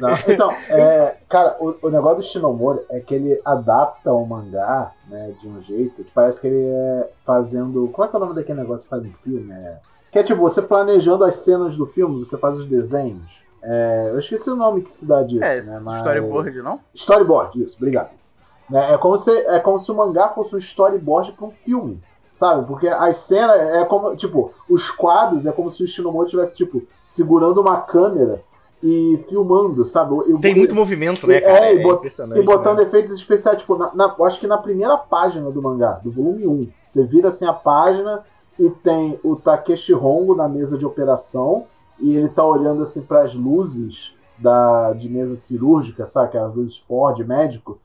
Não, 0.00 0.34
então, 0.34 0.50
é, 0.68 1.18
cara, 1.28 1.56
o, 1.60 1.76
o 1.82 1.88
negócio 1.88 2.18
do 2.18 2.24
Shinomori 2.24 2.80
é 2.90 2.98
que 2.98 3.14
ele 3.14 3.40
adapta 3.44 4.12
o 4.12 4.26
mangá, 4.26 4.92
né, 5.06 5.32
de 5.40 5.46
um 5.46 5.62
jeito 5.62 6.02
que 6.02 6.10
parece 6.10 6.40
que 6.40 6.48
ele 6.48 6.66
é 6.66 7.10
fazendo. 7.24 7.88
Como 7.92 8.04
é 8.04 8.10
que 8.10 8.16
é 8.16 8.18
o 8.18 8.20
nome 8.20 8.34
daquele 8.34 8.58
negócio 8.58 8.82
que 8.82 8.90
faz 8.90 9.04
em 9.04 9.14
filme? 9.22 9.52
É, 9.52 9.78
que 10.12 10.18
é 10.18 10.22
tipo, 10.22 10.40
você 10.40 10.62
planejando 10.62 11.24
as 11.24 11.36
cenas 11.36 11.76
do 11.76 11.86
filme, 11.86 12.18
você 12.24 12.36
faz 12.38 12.58
os 12.58 12.66
desenhos. 12.66 13.44
É, 13.62 14.10
eu 14.12 14.18
esqueci 14.18 14.48
o 14.48 14.56
nome 14.56 14.82
que 14.82 14.92
se 14.92 15.04
dá 15.06 15.22
disso, 15.22 15.44
É, 15.44 15.60
né? 15.62 15.80
mas- 15.84 15.96
storyboard, 15.96 16.62
não? 16.62 16.80
Storyboard, 16.94 17.62
isso, 17.62 17.76
obrigado. 17.76 18.10
Né, 18.70 18.94
É 18.94 18.98
como, 18.98 19.16
se, 19.18 19.30
é 19.30 19.58
como 19.60 19.78
se 19.78 19.90
o 19.90 19.94
mangá 19.94 20.28
fosse 20.30 20.54
um 20.54 20.58
storyboard 20.58 21.32
para 21.32 21.46
um 21.46 21.50
filme, 21.50 22.00
sabe? 22.34 22.66
Porque 22.66 22.86
as 22.88 23.16
cenas 23.18 23.56
é 23.60 23.84
como, 23.84 24.14
tipo, 24.16 24.52
os 24.68 24.90
quadros 24.90 25.46
é 25.46 25.52
como 25.52 25.70
se 25.70 25.82
o 25.82 25.86
Shinomori 25.86 26.26
estivesse, 26.26 26.56
tipo, 26.56 26.82
segurando 27.04 27.60
uma 27.60 27.80
câmera 27.80 28.42
e 28.82 29.18
filmando, 29.28 29.84
sabe? 29.84 30.14
Eu- 30.14 30.38
tem 30.38 30.52
eu- 30.52 30.58
muito 30.58 30.74
movimento, 30.74 31.26
né, 31.26 31.36
É, 31.36 31.40
cara? 31.40 31.72
e 31.72 31.82
bot- 31.82 31.96
impressionante. 31.98 32.40
e 32.40 32.44
botando 32.44 32.76
né? 32.78 32.82
efeitos 32.84 33.12
especiais, 33.14 33.58
tipo, 33.60 33.76
na, 33.76 33.92
na- 33.94 34.14
eu 34.16 34.24
acho 34.24 34.38
que 34.38 34.46
na 34.46 34.58
primeira 34.58 34.96
página 34.96 35.50
do 35.50 35.62
mangá, 35.62 35.92
do 36.04 36.10
volume 36.10 36.46
1, 36.46 36.68
você 36.86 37.02
vira 37.04 37.28
assim 37.28 37.46
a 37.46 37.52
página 37.52 38.22
e 38.58 38.70
tem 38.70 39.18
o 39.22 39.36
Takeshi 39.36 39.94
Hongo 39.94 40.34
na 40.34 40.48
mesa 40.48 40.78
de 40.78 40.86
operação 40.86 41.66
e 41.98 42.14
ele 42.14 42.28
tá 42.28 42.44
olhando 42.44 42.82
assim 42.82 43.02
para 43.02 43.22
as 43.22 43.34
luzes 43.34 44.14
da, 44.38 44.92
de 44.92 45.08
mesa 45.08 45.34
cirúrgica, 45.34 46.06
sabe? 46.06 46.28
Aquelas 46.28 46.54
luzes 46.54 46.78
Ford, 46.78 47.18
médico. 47.26 47.78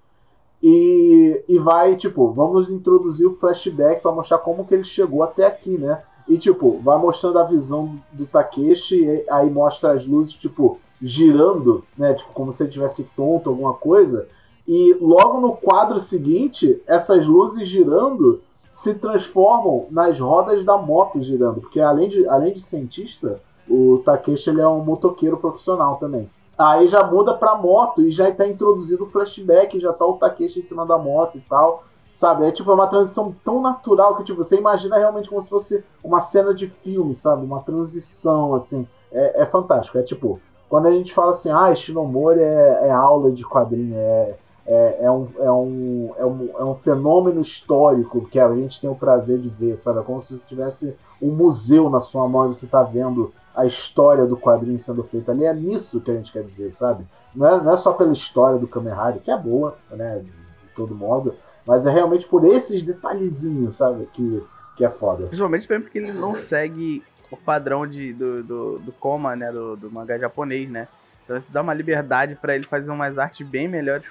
E, 0.62 1.43
e 1.47 1.57
vai, 1.57 1.95
tipo, 1.95 2.31
vamos 2.31 2.69
introduzir 2.69 3.27
o 3.27 3.36
flashback 3.36 4.01
para 4.01 4.12
mostrar 4.12 4.38
como 4.39 4.65
que 4.65 4.73
ele 4.73 4.84
chegou 4.84 5.23
até 5.23 5.45
aqui, 5.45 5.77
né? 5.77 6.03
E, 6.27 6.38
tipo, 6.38 6.79
vai 6.84 6.97
mostrando 6.97 7.39
a 7.39 7.43
visão 7.43 7.97
do 8.12 8.25
Takeshi, 8.25 9.03
e 9.03 9.25
aí 9.29 9.49
mostra 9.49 9.93
as 9.93 10.05
luzes, 10.05 10.34
tipo, 10.34 10.79
girando, 11.01 11.84
né? 11.97 12.13
Tipo, 12.13 12.31
como 12.34 12.53
se 12.53 12.63
ele 12.63 12.71
tivesse 12.71 13.03
tonto, 13.15 13.49
alguma 13.49 13.73
coisa. 13.73 14.27
E 14.67 14.95
logo 15.01 15.41
no 15.41 15.53
quadro 15.53 15.99
seguinte, 15.99 16.81
essas 16.86 17.25
luzes 17.25 17.67
girando 17.67 18.41
se 18.81 18.95
transformam 18.95 19.85
nas 19.91 20.19
rodas 20.19 20.65
da 20.65 20.75
moto 20.75 21.21
girando. 21.21 21.61
Porque 21.61 21.79
além 21.79 22.09
de, 22.09 22.27
além 22.27 22.53
de 22.53 22.59
cientista, 22.59 23.39
o 23.69 24.01
Takeshi 24.03 24.49
ele 24.49 24.59
é 24.59 24.67
um 24.67 24.83
motoqueiro 24.83 25.37
profissional 25.37 25.97
também. 25.97 26.27
Aí 26.57 26.87
já 26.87 27.03
muda 27.05 27.35
pra 27.35 27.55
moto 27.55 28.01
e 28.01 28.09
já 28.09 28.29
está 28.29 28.47
introduzido 28.47 29.03
o 29.03 29.09
flashback, 29.09 29.79
já 29.79 29.93
tá 29.93 30.03
o 30.05 30.17
Takeshi 30.17 30.59
em 30.59 30.63
cima 30.63 30.83
da 30.83 30.97
moto 30.97 31.37
e 31.37 31.41
tal. 31.41 31.83
Sabe? 32.15 32.45
É 32.45 32.51
tipo 32.51 32.71
é 32.71 32.73
uma 32.73 32.87
transição 32.87 33.33
tão 33.45 33.61
natural 33.61 34.15
que 34.15 34.23
tipo, 34.23 34.43
você 34.43 34.57
imagina 34.57 34.97
realmente 34.97 35.29
como 35.29 35.41
se 35.41 35.49
fosse 35.49 35.83
uma 36.03 36.19
cena 36.19 36.53
de 36.53 36.67
filme, 36.67 37.13
sabe? 37.13 37.45
Uma 37.45 37.61
transição, 37.61 38.55
assim. 38.55 38.87
É, 39.11 39.43
é 39.43 39.45
fantástico. 39.45 39.97
É 39.99 40.01
tipo, 40.01 40.39
quando 40.67 40.87
a 40.87 40.91
gente 40.91 41.13
fala 41.13 41.31
assim, 41.31 41.51
ah, 41.51 41.73
Shinomori 41.75 42.39
é, 42.39 42.87
é 42.87 42.91
aula 42.91 43.31
de 43.31 43.45
quadrinho, 43.45 43.95
é, 43.95 44.35
é, 44.73 44.99
é, 45.01 45.12
um, 45.12 45.27
é, 45.38 45.51
um, 45.51 46.13
é, 46.17 46.25
um, 46.25 46.49
é 46.60 46.63
um 46.63 46.75
fenômeno 46.75 47.41
histórico 47.41 48.25
que 48.29 48.39
a 48.39 48.55
gente 48.55 48.79
tem 48.79 48.89
o 48.89 48.95
prazer 48.95 49.38
de 49.38 49.49
ver, 49.49 49.75
sabe? 49.75 49.99
É 49.99 50.01
como 50.01 50.21
se 50.21 50.38
você 50.38 50.47
tivesse 50.47 50.95
um 51.21 51.31
museu 51.31 51.89
na 51.89 51.99
sua 51.99 52.25
mão 52.25 52.49
e 52.49 52.55
você 52.55 52.65
tá 52.65 52.81
vendo 52.81 53.34
a 53.53 53.65
história 53.65 54.25
do 54.25 54.38
quadrinho 54.38 54.79
sendo 54.79 55.03
feita 55.03 55.34
ali. 55.34 55.43
É 55.43 55.53
nisso 55.53 55.99
que 55.99 56.10
a 56.10 56.13
gente 56.13 56.31
quer 56.31 56.43
dizer, 56.43 56.71
sabe? 56.71 57.05
Não 57.36 57.45
é, 57.45 57.62
não 57.62 57.73
é 57.73 57.75
só 57.75 57.91
pela 57.91 58.13
história 58.13 58.57
do 58.57 58.65
Kamen 58.65 58.93
Rider, 58.93 59.21
que 59.21 59.29
é 59.29 59.38
boa, 59.38 59.77
né? 59.91 60.19
De, 60.19 60.31
todo 60.73 60.95
modo, 60.95 61.36
mas 61.65 61.86
é 61.86 61.91
realmente 61.91 62.25
por 62.25 62.45
esses 62.45 62.81
detalhezinhos, 62.81 63.75
sabe? 63.75 64.07
Que, 64.13 64.41
que 64.77 64.86
é 64.86 64.89
foda. 64.89 65.25
Principalmente 65.25 65.67
porque 65.67 65.97
ele 65.97 66.13
não 66.13 66.34
segue 66.34 67.03
o 67.29 67.36
padrão 67.36 67.86
de, 67.86 68.13
do, 68.13 68.41
do, 68.41 68.79
do 68.79 68.91
coma, 68.93 69.36
né? 69.36 69.51
Do, 69.51 69.75
do 69.75 69.91
mangá 69.91 70.17
japonês, 70.17 70.69
né? 70.69 70.88
Então 71.25 71.36
isso 71.36 71.51
dá 71.51 71.62
uma 71.62 71.73
liberdade 71.73 72.36
para 72.36 72.55
ele 72.55 72.65
fazer 72.65 72.89
umas 72.89 73.17
artes 73.17 73.45
bem 73.45 73.67
melhores. 73.67 74.05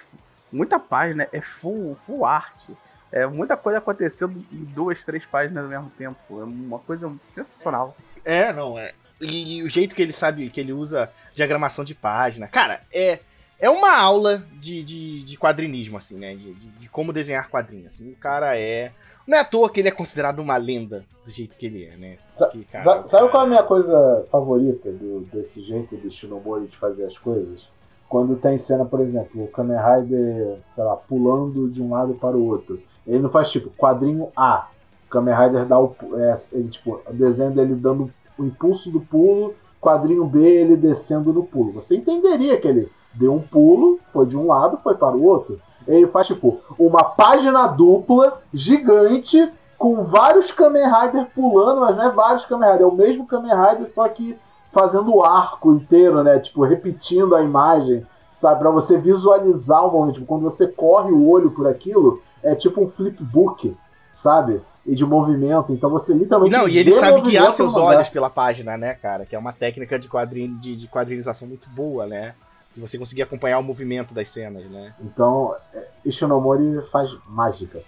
Muita 0.52 0.78
página, 0.78 1.28
é 1.32 1.40
full, 1.40 1.96
full 2.06 2.24
arte. 2.24 2.76
É 3.12 3.26
muita 3.26 3.56
coisa 3.56 3.78
acontecendo 3.78 4.44
em 4.52 4.64
duas, 4.64 5.04
três 5.04 5.24
páginas 5.26 5.64
ao 5.64 5.70
mesmo 5.70 5.90
tempo. 5.98 6.40
É 6.40 6.44
uma 6.44 6.78
coisa 6.78 7.12
sensacional. 7.26 7.96
É, 8.24 8.52
não, 8.52 8.78
é. 8.78 8.92
E, 9.20 9.58
e 9.58 9.62
o 9.62 9.68
jeito 9.68 9.94
que 9.94 10.02
ele 10.02 10.12
sabe, 10.12 10.48
que 10.50 10.60
ele 10.60 10.72
usa 10.72 11.10
diagramação 11.32 11.84
de 11.84 11.94
página. 11.94 12.46
Cara, 12.46 12.80
é. 12.92 13.20
É 13.58 13.68
uma 13.68 13.94
aula 13.94 14.42
de, 14.54 14.82
de, 14.82 15.22
de 15.24 15.36
quadrinismo, 15.36 15.98
assim, 15.98 16.16
né? 16.16 16.34
De, 16.34 16.54
de, 16.54 16.68
de 16.70 16.88
como 16.88 17.12
desenhar 17.12 17.48
quadrinhos. 17.50 17.88
Assim. 17.94 18.12
O 18.12 18.16
cara 18.16 18.56
é. 18.58 18.90
Não 19.26 19.36
é 19.36 19.40
à 19.42 19.44
toa 19.44 19.68
que 19.70 19.80
ele 19.80 19.88
é 19.88 19.92
considerado 19.92 20.38
uma 20.38 20.56
lenda 20.56 21.04
do 21.26 21.30
jeito 21.30 21.54
que 21.56 21.66
ele 21.66 21.84
é, 21.84 21.94
né? 21.96 22.16
Porque, 22.38 22.64
cara, 22.64 22.82
Sa- 22.84 23.06
Sabe 23.06 23.10
cara- 23.24 23.28
qual 23.28 23.42
é 23.42 23.46
a 23.46 23.48
minha 23.50 23.62
coisa 23.62 24.26
favorita 24.32 24.90
do- 24.90 25.20
desse 25.30 25.62
jeito 25.62 25.94
do 25.98 26.10
Shinomori 26.10 26.68
de 26.68 26.76
fazer 26.78 27.04
as 27.04 27.18
coisas? 27.18 27.68
Quando 28.10 28.34
tem 28.34 28.58
cena, 28.58 28.84
por 28.84 28.98
exemplo, 28.98 29.44
o 29.44 29.46
Kamen 29.46 29.78
Rider, 29.78 30.58
sei 30.64 30.82
lá, 30.82 30.96
pulando 30.96 31.70
de 31.70 31.80
um 31.80 31.92
lado 31.92 32.14
para 32.14 32.36
o 32.36 32.44
outro. 32.44 32.82
Ele 33.06 33.20
não 33.20 33.28
faz 33.30 33.52
tipo 33.52 33.70
quadrinho 33.70 34.30
A. 34.36 34.66
O 35.06 35.10
Kamen 35.10 35.32
Rider 35.32 35.64
dá 35.64 35.78
o. 35.78 35.94
É, 36.16 36.34
ele, 36.52 36.68
tipo, 36.68 37.00
desenho 37.12 37.52
dele 37.52 37.72
dando 37.76 38.10
o 38.36 38.44
impulso 38.44 38.90
do 38.90 39.00
pulo, 39.00 39.54
quadrinho 39.80 40.26
B 40.26 40.42
ele 40.42 40.74
descendo 40.76 41.32
no 41.32 41.44
pulo. 41.44 41.72
Você 41.74 41.96
entenderia 41.96 42.60
que 42.60 42.66
ele 42.66 42.90
deu 43.14 43.32
um 43.32 43.40
pulo, 43.40 44.00
foi 44.12 44.26
de 44.26 44.36
um 44.36 44.48
lado, 44.48 44.80
foi 44.82 44.96
para 44.96 45.16
o 45.16 45.22
outro. 45.22 45.60
Ele 45.86 46.08
faz 46.08 46.26
tipo 46.26 46.58
uma 46.76 47.04
página 47.04 47.68
dupla 47.68 48.42
gigante 48.52 49.52
com 49.78 50.02
vários 50.02 50.50
Kamen 50.50 50.82
Rider 50.82 51.28
pulando, 51.32 51.82
mas 51.82 51.96
não 51.96 52.04
é 52.06 52.10
vários 52.10 52.44
Kamen 52.44 52.72
Rider, 52.72 52.82
é 52.82 52.90
o 52.90 52.92
mesmo 52.92 53.24
Kamen 53.24 53.54
Rider, 53.54 53.88
só 53.88 54.08
que 54.08 54.36
fazendo 54.72 55.14
o 55.14 55.24
arco 55.24 55.72
inteiro, 55.74 56.22
né? 56.22 56.38
Tipo, 56.38 56.64
repetindo 56.64 57.34
a 57.34 57.42
imagem, 57.42 58.06
sabe? 58.34 58.60
Pra 58.60 58.70
você 58.70 58.98
visualizar 58.98 59.86
o 59.86 59.92
momento. 59.92 60.14
Tipo, 60.14 60.26
quando 60.26 60.42
você 60.42 60.66
corre 60.66 61.10
o 61.10 61.28
olho 61.28 61.50
por 61.50 61.66
aquilo, 61.66 62.22
é 62.42 62.54
tipo 62.54 62.82
um 62.82 62.88
flipbook, 62.88 63.76
sabe? 64.12 64.60
E 64.86 64.94
de 64.94 65.04
movimento. 65.04 65.72
Então 65.72 65.90
você 65.90 66.12
literalmente. 66.12 66.56
Não, 66.56 66.68
e 66.68 66.78
ele 66.78 66.92
sabe 66.92 67.20
guiar 67.20 67.52
seus 67.52 67.76
olhos 67.76 68.08
pela 68.08 68.30
página, 68.30 68.76
né, 68.76 68.94
cara? 68.94 69.26
Que 69.26 69.36
é 69.36 69.38
uma 69.38 69.52
técnica 69.52 69.98
de, 69.98 70.08
quadrin... 70.08 70.56
de, 70.58 70.76
de 70.76 70.88
quadrinização 70.88 71.46
muito 71.46 71.68
boa, 71.68 72.06
né? 72.06 72.34
De 72.74 72.80
você 72.80 72.96
conseguir 72.96 73.22
acompanhar 73.22 73.58
o 73.58 73.62
movimento 73.62 74.14
das 74.14 74.28
cenas, 74.28 74.64
né? 74.70 74.94
Então, 75.00 75.54
é, 75.74 75.88
Ishinomori 76.04 76.80
faz 76.90 77.10
mágica. 77.26 77.82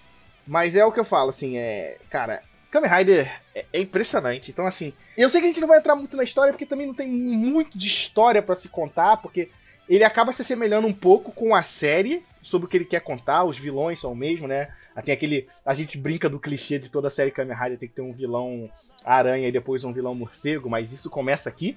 Mas 0.47 0.75
é 0.75 0.85
o 0.85 0.91
que 0.91 0.99
eu 0.99 1.05
falo, 1.05 1.31
assim, 1.31 1.57
é. 1.57 1.99
Cara, 2.11 2.43
Kamen 2.73 2.91
Rider 2.91 3.31
é, 3.55 3.67
é 3.71 3.81
impressionante. 3.81 4.51
Então, 4.51 4.67
assim, 4.67 4.95
eu 5.17 5.29
sei 5.29 5.41
que 5.43 5.47
a 5.47 5.51
gente 5.51 5.61
não 5.61 5.69
vai 5.69 5.79
entrar 5.79 5.95
muito 5.95 6.17
na 6.17 6.25
história, 6.25 6.53
porque 6.53 6.65
também 6.65 6.87
não 6.87 6.95
tem 6.95 7.07
muito 7.07 7.79
de 7.79 7.87
história 7.87 8.43
pra 8.43 8.57
se 8.57 8.71
contar, 8.71 9.19
porque 9.19 9.51
ele 9.87 10.03
acaba 10.03 10.33
se 10.33 10.41
assemelhando 10.41 10.87
um 10.87 10.93
pouco 10.93 11.31
com 11.33 11.55
a 11.55 11.63
série 11.63 12.25
sobre 12.43 12.67
o 12.67 12.69
que 12.69 12.79
ele 12.79 12.87
quer 12.87 13.01
contar. 13.01 13.45
Os 13.45 13.59
vilões 13.59 14.01
são 14.01 14.13
o 14.13 14.17
mesmo, 14.17 14.49
né? 14.49 14.71
Tem 15.05 15.13
aquele. 15.13 15.47
A 15.67 15.75
gente 15.75 15.99
brinca 15.99 16.31
do 16.31 16.41
clichê 16.41 16.79
de 16.79 16.89
toda 16.89 17.09
a 17.09 17.11
série 17.11 17.31
Kamen 17.31 17.57
Rider 17.57 17.79
tem 17.79 17.89
que 17.89 17.95
ter 17.95 18.03
um 18.03 18.13
vilão 18.13 18.71
aranha 19.05 19.49
e 19.49 19.53
depois 19.53 19.85
um 19.85 19.93
vilão 19.93 20.15
morcego, 20.15 20.71
mas 20.71 20.93
isso 20.93 21.11
começa 21.11 21.51
aqui, 21.51 21.77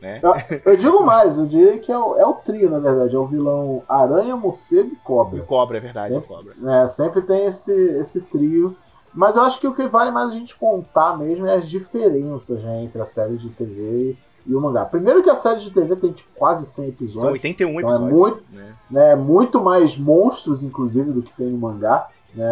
né? 0.00 0.20
Eu 0.64 0.76
digo 0.76 1.04
mais, 1.04 1.38
eu 1.38 1.46
diria 1.46 1.78
que 1.78 1.92
é 1.92 1.98
o, 1.98 2.16
é 2.16 2.26
o 2.26 2.34
trio, 2.34 2.70
na 2.70 2.80
verdade. 2.80 3.14
É 3.14 3.18
o 3.18 3.26
vilão 3.26 3.84
Aranha, 3.88 4.34
Morcego 4.36 4.90
e 4.90 4.94
E 4.94 4.96
Cobra. 4.96 5.40
o 5.40 5.46
Cobra, 5.46 5.76
é 5.76 5.80
verdade, 5.80 6.08
Sim. 6.08 6.16
o 6.16 6.22
Cobra. 6.22 6.54
É, 6.82 6.88
sempre 6.88 7.22
tem 7.22 7.46
esse, 7.46 7.72
esse 8.00 8.20
trio. 8.22 8.76
Mas 9.14 9.36
eu 9.36 9.42
acho 9.42 9.60
que 9.60 9.66
o 9.68 9.74
que 9.74 9.86
vale 9.86 10.10
mais 10.10 10.30
a 10.30 10.34
gente 10.34 10.56
contar 10.56 11.16
mesmo 11.16 11.46
é 11.46 11.56
as 11.56 11.68
diferenças 11.70 12.60
né, 12.62 12.82
entre 12.84 13.00
a 13.00 13.06
série 13.06 13.36
de 13.36 13.48
TV 13.50 14.16
e 14.46 14.54
o 14.54 14.60
mangá. 14.60 14.84
Primeiro 14.84 15.22
que 15.22 15.30
a 15.30 15.36
série 15.36 15.60
de 15.60 15.70
TV 15.70 15.96
tem 15.96 16.12
tipo, 16.12 16.28
quase 16.34 16.66
100 16.66 16.74
São 16.74 16.84
episódios. 16.88 17.32
81 17.32 17.80
Então 17.80 17.90
é 17.90 17.94
episódios. 17.94 18.18
muito- 18.18 18.44
né? 18.52 18.74
né, 18.90 19.14
muito 19.14 19.60
mais 19.62 19.96
monstros, 19.96 20.62
inclusive, 20.62 21.12
do 21.12 21.22
que 21.22 21.32
tem 21.34 21.46
no 21.46 21.58
mangá. 21.58 22.08
Né, 22.34 22.44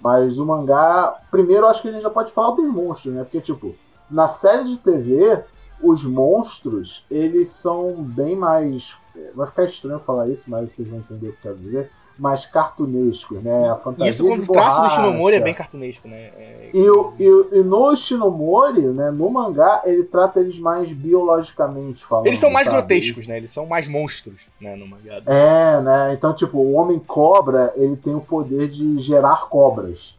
mas 0.00 0.38
o 0.38 0.46
mangá, 0.46 1.16
primeiro 1.32 1.64
eu 1.64 1.68
acho 1.68 1.82
que 1.82 1.88
a 1.88 1.92
gente 1.92 2.02
já 2.02 2.10
pode 2.10 2.30
falar 2.30 2.54
dos 2.54 2.68
monstros, 2.72 3.12
né? 3.12 3.24
Porque, 3.24 3.40
tipo, 3.40 3.74
na 4.08 4.28
série 4.28 4.62
de 4.64 4.78
TV, 4.78 5.42
os 5.82 6.04
monstros, 6.04 7.04
eles 7.10 7.48
são 7.48 7.94
bem 8.02 8.36
mais. 8.36 8.96
Vai 9.34 9.46
ficar 9.48 9.64
estranho 9.64 9.98
falar 9.98 10.28
isso, 10.28 10.44
mas 10.48 10.70
vocês 10.72 10.86
vão 10.88 11.00
entender 11.00 11.28
o 11.28 11.32
que 11.32 11.38
eu 11.38 11.42
quero 11.42 11.56
dizer. 11.56 11.90
Mais 12.18 12.46
cartunescos, 12.46 13.42
né? 13.42 13.68
A 13.68 13.76
fantasia 13.76 14.10
isso 14.10 14.26
o 14.26 14.46
traço 14.52 14.80
do. 14.82 14.90
Shinomori 14.90 15.36
é 15.36 15.40
bem 15.40 15.52
cartunesco, 15.52 16.08
né? 16.08 16.30
É- 16.38 16.70
E, 16.72 16.88
o, 16.88 17.12
e, 17.18 17.58
e 17.58 17.62
no 17.62 17.94
Shinomori, 17.94 18.82
né, 18.82 19.10
no 19.10 19.28
mangá, 19.30 19.82
ele 19.84 20.02
trata 20.04 20.40
eles 20.40 20.58
mais 20.58 20.90
biologicamente 20.92 22.04
falando. 22.04 22.26
Eles 22.26 22.38
são 22.38 22.50
mais 22.50 22.66
sabe? 22.66 22.78
grotescos, 22.78 23.16
Eles- 23.18 23.28
né? 23.28 23.36
Eles 23.36 23.52
são 23.52 23.66
mais 23.66 23.86
monstros, 23.86 24.36
né? 24.60 24.74
No 24.76 24.86
mangá. 24.86 25.20
É, 25.26 25.80
né? 25.80 26.14
Então, 26.14 26.34
tipo, 26.34 26.58
o 26.58 26.72
homem 26.72 26.98
cobra, 26.98 27.72
ele 27.76 27.96
tem 27.96 28.14
o 28.14 28.20
poder 28.20 28.68
de 28.68 28.98
gerar 29.00 29.48
cobras, 29.48 30.14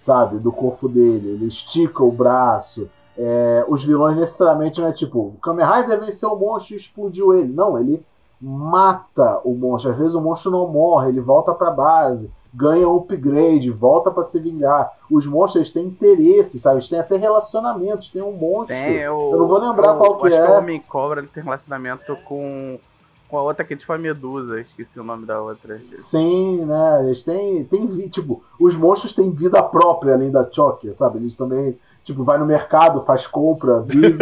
sabe? 0.00 0.38
Do 0.38 0.52
corpo 0.52 0.88
dele. 0.88 1.30
Ele 1.30 1.46
estica 1.46 2.02
o 2.04 2.12
braço. 2.12 2.88
É, 3.16 3.64
os 3.68 3.82
vilões 3.84 4.16
necessariamente 4.16 4.80
não 4.80 4.88
é 4.88 4.92
tipo, 4.92 5.18
o 5.18 5.36
Kamen 5.42 5.66
Rider 5.66 5.98
venceu 6.00 6.30
o 6.32 6.38
monstro 6.38 6.74
e 6.74 6.76
explodiu 6.78 7.34
ele. 7.34 7.52
Não, 7.52 7.78
ele 7.78 8.02
mata 8.40 9.40
o 9.44 9.54
monstro. 9.54 9.92
Às 9.92 9.98
vezes 9.98 10.14
o 10.14 10.20
monstro 10.20 10.50
não 10.50 10.68
morre, 10.68 11.08
ele 11.10 11.20
volta 11.20 11.52
pra 11.54 11.70
base, 11.70 12.30
ganha 12.54 12.88
um 12.88 12.96
upgrade, 12.96 13.70
volta 13.70 14.10
pra 14.10 14.22
se 14.22 14.38
vingar. 14.40 14.90
Os 15.10 15.26
monstros 15.26 15.56
eles 15.56 15.72
têm 15.72 15.84
interesses, 15.86 16.62
sabe? 16.62 16.76
Eles 16.76 16.88
têm 16.88 16.98
até 16.98 17.16
relacionamentos. 17.16 18.10
Tem 18.10 18.22
um 18.22 18.32
monstro. 18.32 18.68
Tem 18.76 19.08
o. 19.08 19.32
Eu 19.32 19.38
não 19.38 19.48
vou 19.48 19.58
lembrar 19.58 19.94
o- 19.94 19.98
qual 19.98 20.16
que 20.18 20.28
acho 20.28 20.36
é. 20.36 20.46
que 20.46 20.52
o 20.52 20.56
Homem 20.56 20.80
Cobra 20.80 21.20
ele 21.20 21.28
tem 21.28 21.42
relacionamento 21.42 22.16
com. 22.24 22.78
Com 23.28 23.36
a 23.36 23.42
outra 23.42 23.62
que 23.62 23.74
é 23.74 23.76
tipo 23.76 23.92
a 23.92 23.98
Medusa, 23.98 24.58
esqueci 24.58 24.98
o 24.98 25.04
nome 25.04 25.26
da 25.26 25.38
outra. 25.42 25.78
Sim, 25.92 26.64
né? 26.64 27.04
Eles 27.04 27.22
têm, 27.22 27.62
têm 27.64 27.86
tipo, 28.08 28.42
os 28.58 28.74
monstros 28.74 29.14
têm 29.14 29.30
vida 29.30 29.62
própria 29.62 30.14
além 30.14 30.30
da 30.30 30.50
Choque, 30.50 30.90
sabe? 30.94 31.18
Eles 31.18 31.34
também, 31.34 31.78
tipo, 32.08 32.24
vai 32.24 32.38
no 32.38 32.46
mercado, 32.46 33.02
faz 33.02 33.26
compra, 33.26 33.80
vive 33.80 34.16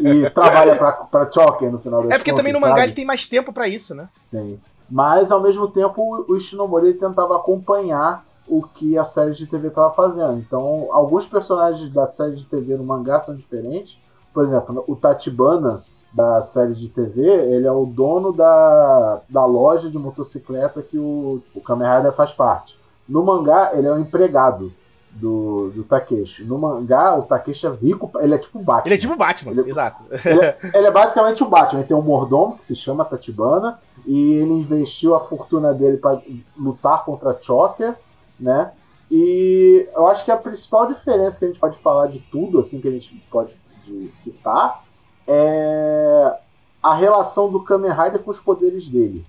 e 0.00 0.30
trabalha 0.30 0.76
pra, 0.76 0.92
pra 0.92 1.30
Choque 1.30 1.66
no 1.66 1.80
final 1.80 2.02
das 2.02 2.12
É 2.12 2.18
porque 2.18 2.32
também 2.32 2.52
no 2.52 2.60
mangá 2.60 2.76
sabe? 2.76 2.86
ele 2.86 2.92
tem 2.92 3.04
mais 3.04 3.28
tempo 3.28 3.52
pra 3.52 3.66
isso, 3.66 3.96
né? 3.96 4.08
Sim. 4.22 4.60
Mas 4.88 5.32
ao 5.32 5.40
mesmo 5.40 5.66
tempo 5.66 6.24
o 6.28 6.38
Shinomori 6.38 6.94
tentava 6.94 7.34
acompanhar 7.36 8.24
o 8.46 8.62
que 8.62 8.96
a 8.96 9.04
série 9.04 9.32
de 9.32 9.44
TV 9.46 9.68
estava 9.68 9.90
fazendo. 9.92 10.38
Então, 10.38 10.88
alguns 10.92 11.26
personagens 11.26 11.90
da 11.90 12.06
série 12.06 12.36
de 12.36 12.44
TV 12.44 12.76
no 12.76 12.84
mangá 12.84 13.18
são 13.20 13.34
diferentes. 13.34 13.98
Por 14.32 14.44
exemplo, 14.44 14.84
o 14.86 14.94
Tatibana 14.94 15.82
da 16.12 16.42
série 16.42 16.74
de 16.74 16.88
TV, 16.88 17.22
ele 17.22 17.66
é 17.66 17.72
o 17.72 17.86
dono 17.86 18.32
da, 18.32 19.20
da 19.28 19.44
loja 19.44 19.90
de 19.90 19.98
motocicleta 19.98 20.82
que 20.82 20.98
o, 20.98 21.42
o 21.54 21.60
Kamen 21.60 21.88
Rider 21.88 22.12
faz 22.12 22.32
parte. 22.32 22.78
No 23.08 23.24
mangá, 23.24 23.70
ele 23.72 23.88
é 23.88 23.92
o 23.92 23.98
empregado 23.98 24.72
do, 25.12 25.70
do 25.70 25.84
Takeshi. 25.84 26.42
No 26.44 26.58
mangá, 26.58 27.14
o 27.16 27.22
Takeshi 27.22 27.66
é 27.66 27.70
rico, 27.70 28.10
ele 28.18 28.34
é 28.34 28.38
tipo 28.38 28.58
um 28.58 28.62
Batman. 28.62 28.88
Ele 28.88 28.94
é 28.94 28.98
tipo 28.98 29.12
o 29.12 29.16
Batman, 29.16 29.52
Ele- 29.52 29.70
exato. 29.70 30.02
Ele 30.74 30.86
é 30.86 30.90
basicamente 30.90 31.42
o 31.42 31.48
Batman. 31.48 31.80
Ele 31.80 31.88
tem 31.88 31.96
um 31.96 32.02
mordomo 32.02 32.56
que 32.56 32.64
se 32.64 32.74
chama 32.74 33.04
Tatibana 33.04 33.78
e 34.06 34.34
ele 34.34 34.52
investiu 34.52 35.14
a 35.14 35.20
fortuna 35.20 35.72
dele 35.74 35.98
para 35.98 36.20
lutar 36.56 37.04
contra 37.04 37.36
Choker, 37.40 37.94
né? 38.40 38.72
E 39.10 39.86
eu 39.94 40.06
acho 40.06 40.24
que 40.24 40.30
a 40.30 40.36
principal 40.36 40.86
diferença 40.86 41.38
que 41.38 41.44
a 41.44 41.48
gente 41.48 41.60
pode 41.60 41.78
falar 41.78 42.06
de 42.06 42.18
tudo, 42.18 42.58
assim, 42.58 42.80
que 42.80 42.88
a 42.88 42.90
gente 42.90 43.14
pode 43.30 43.54
de 43.84 44.10
citar, 44.10 44.82
é 45.26 46.36
a 46.82 46.94
relação 46.94 47.50
do 47.50 47.62
Kamen 47.62 47.92
Rider 47.92 48.20
com 48.20 48.30
os 48.30 48.40
poderes 48.40 48.88
dele. 48.88 49.24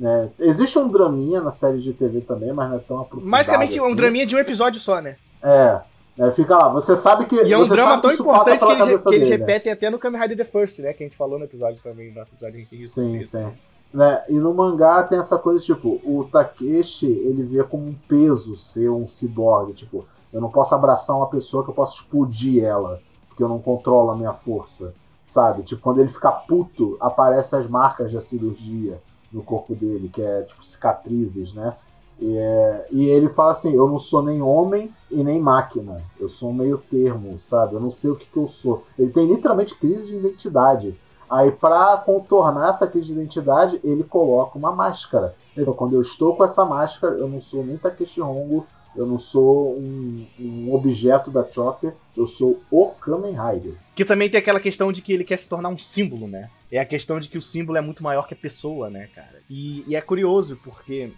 Né? 0.00 0.30
Existe 0.38 0.78
um 0.78 0.88
draminha 0.88 1.42
na 1.42 1.52
série 1.52 1.78
de 1.78 1.92
TV 1.92 2.22
também, 2.22 2.54
mas 2.54 2.70
não 2.70 2.76
é 2.76 2.80
tão 2.80 3.00
aprofundado. 3.00 3.30
Basicamente 3.30 3.76
é 3.76 3.82
um 3.82 3.86
assim. 3.86 3.96
draminha 3.96 4.26
de 4.26 4.34
um 4.34 4.38
episódio 4.38 4.80
só, 4.80 4.98
né? 4.98 5.16
É. 5.42 5.78
né? 6.16 6.32
Fica 6.32 6.56
lá, 6.56 6.70
você 6.70 6.96
sabe 6.96 7.26
que. 7.26 7.36
E 7.36 7.52
é 7.52 7.58
um 7.58 7.68
drama 7.68 8.00
tão 8.00 8.10
importante 8.10 8.64
que 8.64 8.72
eles, 8.72 8.82
que 8.82 8.88
eles 8.88 9.04
dele, 9.04 9.24
né? 9.24 9.36
repetem 9.36 9.70
até 9.70 9.90
no 9.90 9.98
Kamen 9.98 10.22
Rider 10.22 10.38
The 10.38 10.44
First, 10.44 10.78
né? 10.78 10.94
Que 10.94 11.04
a 11.04 11.06
gente 11.06 11.18
falou 11.18 11.38
no 11.38 11.44
episódio 11.44 11.82
também, 11.82 12.08
no 12.08 12.18
nosso 12.18 12.34
episódio 12.34 12.56
a 12.56 12.58
gente 12.60 12.88
Sim, 12.88 13.18
isso. 13.18 13.36
sim. 13.36 13.52
Né? 13.92 14.22
E 14.30 14.32
no 14.32 14.54
mangá 14.54 15.02
tem 15.02 15.18
essa 15.18 15.36
coisa, 15.36 15.62
tipo, 15.62 16.00
o 16.02 16.26
Takeshi, 16.32 17.06
ele 17.06 17.42
vê 17.42 17.62
como 17.62 17.86
um 17.86 17.94
peso 18.08 18.56
ser 18.56 18.88
um 18.88 19.06
ciborgue. 19.06 19.74
Tipo, 19.74 20.06
eu 20.32 20.40
não 20.40 20.48
posso 20.48 20.74
abraçar 20.74 21.14
uma 21.14 21.28
pessoa 21.28 21.62
que 21.62 21.68
eu 21.68 21.74
posso 21.74 21.96
explodir 22.00 22.64
ela, 22.64 23.02
porque 23.28 23.42
eu 23.42 23.48
não 23.48 23.58
controlo 23.58 24.12
a 24.12 24.16
minha 24.16 24.32
força. 24.32 24.94
Sabe? 25.26 25.62
Tipo, 25.62 25.82
quando 25.82 26.00
ele 26.00 26.08
fica 26.08 26.32
puto, 26.32 26.96
aparecem 26.98 27.58
as 27.58 27.66
marcas 27.66 28.10
da 28.10 28.20
cirurgia 28.20 28.98
no 29.32 29.42
corpo 29.42 29.74
dele, 29.74 30.08
que 30.08 30.22
é 30.22 30.42
tipo 30.42 30.64
cicatrizes, 30.64 31.52
né? 31.54 31.76
E, 32.18 32.36
é- 32.36 32.86
e 32.90 33.04
ele 33.06 33.28
fala 33.30 33.52
assim: 33.52 33.74
eu 33.74 33.88
não 33.88 33.98
sou 33.98 34.22
nem 34.22 34.42
homem 34.42 34.92
e 35.10 35.22
nem 35.24 35.40
máquina. 35.40 36.02
Eu 36.18 36.28
sou 36.28 36.50
um 36.50 36.54
meio 36.54 36.78
termo, 36.78 37.38
sabe? 37.38 37.74
Eu 37.74 37.80
não 37.80 37.90
sei 37.90 38.10
o 38.10 38.16
que, 38.16 38.26
que 38.26 38.36
eu 38.36 38.46
sou. 38.48 38.84
Ele 38.98 39.10
tem 39.10 39.26
literalmente 39.26 39.74
crise 39.74 40.08
de 40.08 40.16
identidade. 40.16 40.94
Aí, 41.28 41.50
pra 41.52 41.96
contornar 41.98 42.70
essa 42.70 42.88
crise 42.88 43.06
de 43.06 43.12
identidade, 43.12 43.80
ele 43.84 44.02
coloca 44.02 44.58
uma 44.58 44.72
máscara. 44.72 45.34
Então, 45.56 45.72
quando 45.72 45.94
eu 45.94 46.02
estou 46.02 46.34
com 46.34 46.44
essa 46.44 46.64
máscara, 46.64 47.14
eu 47.14 47.28
não 47.28 47.40
sou 47.40 47.64
nem 47.64 47.76
Takeshi 47.78 48.20
Hongo, 48.20 48.66
Eu 48.94 49.06
não 49.06 49.18
sou 49.18 49.78
um, 49.78 50.26
um 50.38 50.74
objeto 50.74 51.30
da 51.30 51.48
Choker, 51.48 51.92
eu 52.16 52.26
sou 52.26 52.60
o 52.70 52.88
Kamen 52.88 53.32
Rider. 53.32 53.74
Que 53.94 54.04
também 54.04 54.28
tem 54.28 54.38
aquela 54.38 54.60
questão 54.60 54.92
de 54.92 55.00
que 55.00 55.12
ele 55.12 55.24
quer 55.24 55.38
se 55.38 55.48
tornar 55.48 55.68
um 55.68 55.78
símbolo, 55.78 56.26
né? 56.26 56.50
É 56.70 56.78
a 56.78 56.84
questão 56.84 57.20
de 57.20 57.28
que 57.28 57.38
o 57.38 57.42
símbolo 57.42 57.78
é 57.78 57.80
muito 57.80 58.02
maior 58.02 58.26
que 58.26 58.34
a 58.34 58.36
pessoa, 58.36 58.90
né, 58.90 59.08
cara? 59.14 59.42
E, 59.48 59.84
e 59.86 59.94
é 59.94 60.00
curioso, 60.00 60.58
porque 60.62 61.12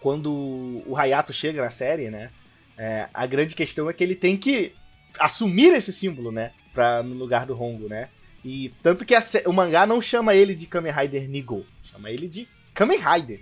quando 0.00 0.82
o 0.86 0.96
Hayato 0.96 1.32
chega 1.32 1.62
na 1.62 1.70
série, 1.70 2.10
né? 2.10 2.30
É, 2.76 3.08
a 3.12 3.26
grande 3.26 3.54
questão 3.54 3.88
é 3.88 3.92
que 3.92 4.02
ele 4.04 4.14
tem 4.14 4.36
que 4.36 4.72
assumir 5.18 5.74
esse 5.74 5.92
símbolo, 5.92 6.30
né? 6.30 6.52
Pra, 6.72 7.02
no 7.02 7.14
lugar 7.14 7.46
do 7.46 7.60
Hongo, 7.60 7.88
né? 7.88 8.08
E 8.44 8.72
tanto 8.82 9.04
que 9.04 9.14
a, 9.14 9.20
o 9.46 9.52
mangá 9.52 9.86
não 9.86 10.00
chama 10.00 10.34
ele 10.34 10.54
de 10.54 10.66
Kamen 10.66 10.92
Rider 10.92 11.28
Nigo, 11.28 11.66
chama 11.84 12.10
ele 12.10 12.28
de 12.28 12.48
Kamen 12.72 12.98
Rider. 12.98 13.40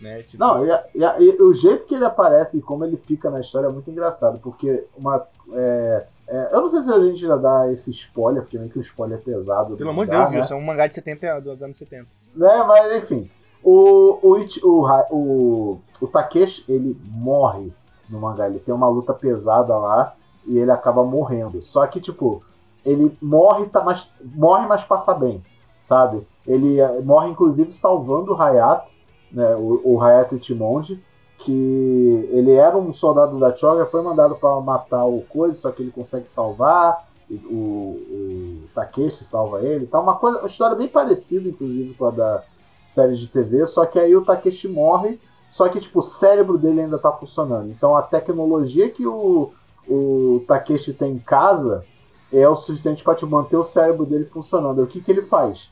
Né? 0.00 0.22
Tipo... 0.22 0.42
Não, 0.42 0.64
e, 0.64 0.70
e, 0.94 1.02
e, 1.24 1.42
o 1.42 1.52
jeito 1.52 1.86
que 1.86 1.94
ele 1.94 2.04
aparece 2.04 2.58
e 2.58 2.62
como 2.62 2.84
ele 2.84 2.96
fica 2.96 3.30
na 3.30 3.40
história 3.40 3.66
é 3.66 3.70
muito 3.70 3.90
engraçado, 3.90 4.38
porque 4.38 4.84
uma. 4.96 5.26
É, 5.52 6.06
é, 6.28 6.54
eu 6.54 6.60
não 6.60 6.70
sei 6.70 6.82
se 6.82 6.92
a 6.92 7.00
gente 7.00 7.20
já 7.20 7.36
dá 7.36 7.70
esse 7.72 7.90
spoiler, 7.90 8.42
porque 8.42 8.58
nem 8.58 8.68
que 8.68 8.78
o 8.78 8.82
spoiler 8.82 9.18
é 9.18 9.20
pesado. 9.20 9.76
Pelo 9.76 9.90
amor 9.90 10.04
de 10.04 10.12
Deus, 10.12 10.30
né? 10.30 10.42
é 10.50 10.54
um 10.54 10.60
mangá 10.60 10.86
de 10.86 10.94
70, 10.94 11.40
dos 11.40 11.62
anos 11.62 11.76
70. 11.76 12.06
Né, 12.34 12.64
mas 12.66 13.02
enfim. 13.02 13.30
O, 13.62 14.18
o, 14.22 14.38
o, 14.62 14.86
o, 15.10 15.80
o 16.00 16.06
Takeshi, 16.06 16.64
ele 16.68 16.96
morre 17.04 17.72
no 18.08 18.20
mangá. 18.20 18.46
Ele 18.46 18.60
tem 18.60 18.74
uma 18.74 18.88
luta 18.88 19.12
pesada 19.12 19.76
lá 19.76 20.14
e 20.46 20.58
ele 20.58 20.70
acaba 20.70 21.04
morrendo. 21.04 21.60
Só 21.60 21.86
que, 21.86 22.00
tipo, 22.00 22.42
ele 22.84 23.16
morre, 23.20 23.66
tá, 23.66 23.82
mas, 23.82 24.10
morre, 24.22 24.66
mas 24.66 24.84
passa 24.84 25.12
bem, 25.12 25.42
sabe? 25.82 26.26
Ele 26.46 26.80
eh, 26.80 27.00
morre, 27.00 27.30
inclusive, 27.30 27.72
salvando 27.72 28.32
o 28.32 28.40
Hayato, 28.40 28.90
né, 29.30 29.54
o, 29.56 29.80
o 29.84 30.02
Hayato 30.02 30.36
Itimonde, 30.36 31.02
que 31.38 32.28
ele 32.32 32.52
era 32.52 32.76
um 32.76 32.92
soldado 32.92 33.38
da 33.38 33.54
Choga, 33.54 33.86
foi 33.86 34.02
mandado 34.02 34.34
para 34.36 34.60
matar 34.60 35.04
o 35.04 35.22
Coisa, 35.22 35.56
só 35.56 35.70
que 35.70 35.82
ele 35.82 35.92
consegue 35.92 36.28
salvar, 36.28 37.08
o, 37.30 38.64
o 38.64 38.68
Takeshi 38.74 39.24
salva 39.24 39.62
ele, 39.62 39.86
tá 39.86 40.00
uma 40.00 40.16
coisa, 40.16 40.38
uma 40.38 40.48
história 40.48 40.76
bem 40.76 40.88
parecida, 40.88 41.48
inclusive, 41.48 41.94
com 41.94 42.06
a 42.06 42.10
da 42.10 42.42
série 42.86 43.14
de 43.16 43.28
TV, 43.28 43.66
só 43.66 43.84
que 43.84 43.98
aí 43.98 44.16
o 44.16 44.24
Takeshi 44.24 44.66
morre, 44.66 45.20
só 45.50 45.68
que 45.68 45.80
tipo, 45.80 45.98
o 45.98 46.02
cérebro 46.02 46.56
dele 46.56 46.82
ainda 46.82 46.98
tá 46.98 47.12
funcionando. 47.12 47.70
Então 47.70 47.96
a 47.96 48.02
tecnologia 48.02 48.90
que 48.90 49.06
o, 49.06 49.52
o 49.86 50.42
Takeshi 50.46 50.94
tem 50.94 51.12
em 51.12 51.18
casa 51.18 51.84
é 52.32 52.48
o 52.48 52.54
suficiente 52.54 53.02
para 53.02 53.14
te 53.14 53.26
manter 53.26 53.56
o 53.56 53.64
cérebro 53.64 54.06
dele 54.06 54.24
funcionando. 54.24 54.80
E 54.80 54.84
o 54.84 54.86
que, 54.86 55.00
que 55.00 55.10
ele 55.10 55.22
faz? 55.22 55.70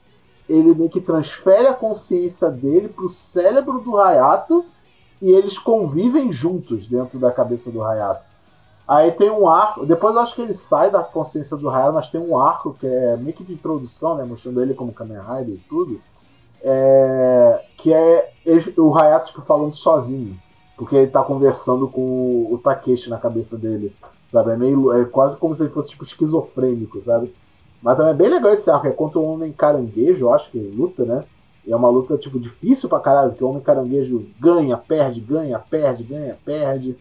Ele 0.49 0.75
meio 0.75 0.91
que 0.91 1.01
transfere 1.01 1.67
a 1.67 1.75
consciência 1.75 2.49
dele 2.49 2.89
pro 2.89 3.09
cérebro 3.09 3.81
do 3.81 3.99
Hayato 3.99 4.65
e 5.21 5.31
eles 5.31 5.59
convivem 5.59 6.33
juntos 6.33 6.87
dentro 6.87 7.19
da 7.19 7.33
cabeça 7.33 7.71
do 7.71 7.83
Hayato. 7.83 8.25
Aí 8.87 9.11
tem 9.11 9.29
um 9.31 9.49
arco, 9.49 9.85
depois 9.85 10.15
eu 10.15 10.21
acho 10.21 10.35
que 10.35 10.43
ele 10.43 10.55
sai 10.55 10.91
da 10.91 11.03
consciência 11.03 11.57
do 11.57 11.69
Hayato, 11.69 11.95
mas 11.95 12.09
tem 12.09 12.21
um 12.21 12.39
arco 12.39 12.77
que 12.79 12.87
é 12.87 13.17
meio 13.17 13.35
que 13.35 13.43
de 13.43 13.55
introdução, 13.55 14.15
né, 14.15 14.25
mostrando 14.25 14.63
ele 14.63 14.75
como 14.75 14.93
Kamen 14.93 15.19
Rider 15.19 15.55
e 15.55 15.65
tudo, 15.69 16.01
é, 16.63 17.65
que 17.77 17.93
é 17.93 18.33
ele, 18.45 18.73
o 18.79 18.97
Hayato 18.97 19.29
tipo, 19.29 19.43
falando 19.43 19.75
sozinho, 19.75 20.39
porque 20.77 20.95
ele 20.95 21.11
tá 21.11 21.23
conversando 21.25 21.89
com 21.89 22.49
o, 22.51 22.61
Takeshi 22.63 23.11
na 23.11 23.19
cabeça 23.19 23.59
dele. 23.59 23.95
Sabe? 24.31 24.53
É, 24.53 24.57
meio, 24.57 24.93
é 24.93 25.05
quase 25.05 25.37
como 25.37 25.55
se 25.55 25.63
ele 25.63 25.73
fosse 25.73 25.91
tipo 25.91 26.05
esquizofrênico, 26.05 27.01
sabe? 27.03 27.35
Mas 27.83 27.97
também 27.97 28.13
é 28.13 28.17
bem 28.17 28.29
legal 28.29 28.53
esse 28.53 28.71
arco, 28.71 28.87
é 28.87 28.91
contra 28.91 29.19
um 29.19 29.27
homem 29.27 29.53
caranguejo, 29.53 30.27
eu 30.27 30.33
acho 30.33 30.51
que 30.51 30.59
luta, 30.59 31.05
né? 31.05 31.25
E 31.67 31.73
é 31.73 31.77
uma 31.77 31.89
luta 31.89 32.17
tipo 32.17 32.39
difícil 32.39 32.89
pra 32.89 33.01
caralho, 33.01 33.31
porque 33.31 33.45
o 33.45 33.49
homem 33.49 33.63
caranguejo 33.63 34.27
ganha, 34.41 34.77
perde, 34.77 35.21
ganha, 35.21 35.59
perde, 35.59 36.05
ganha, 36.05 36.37
perde 36.45 36.97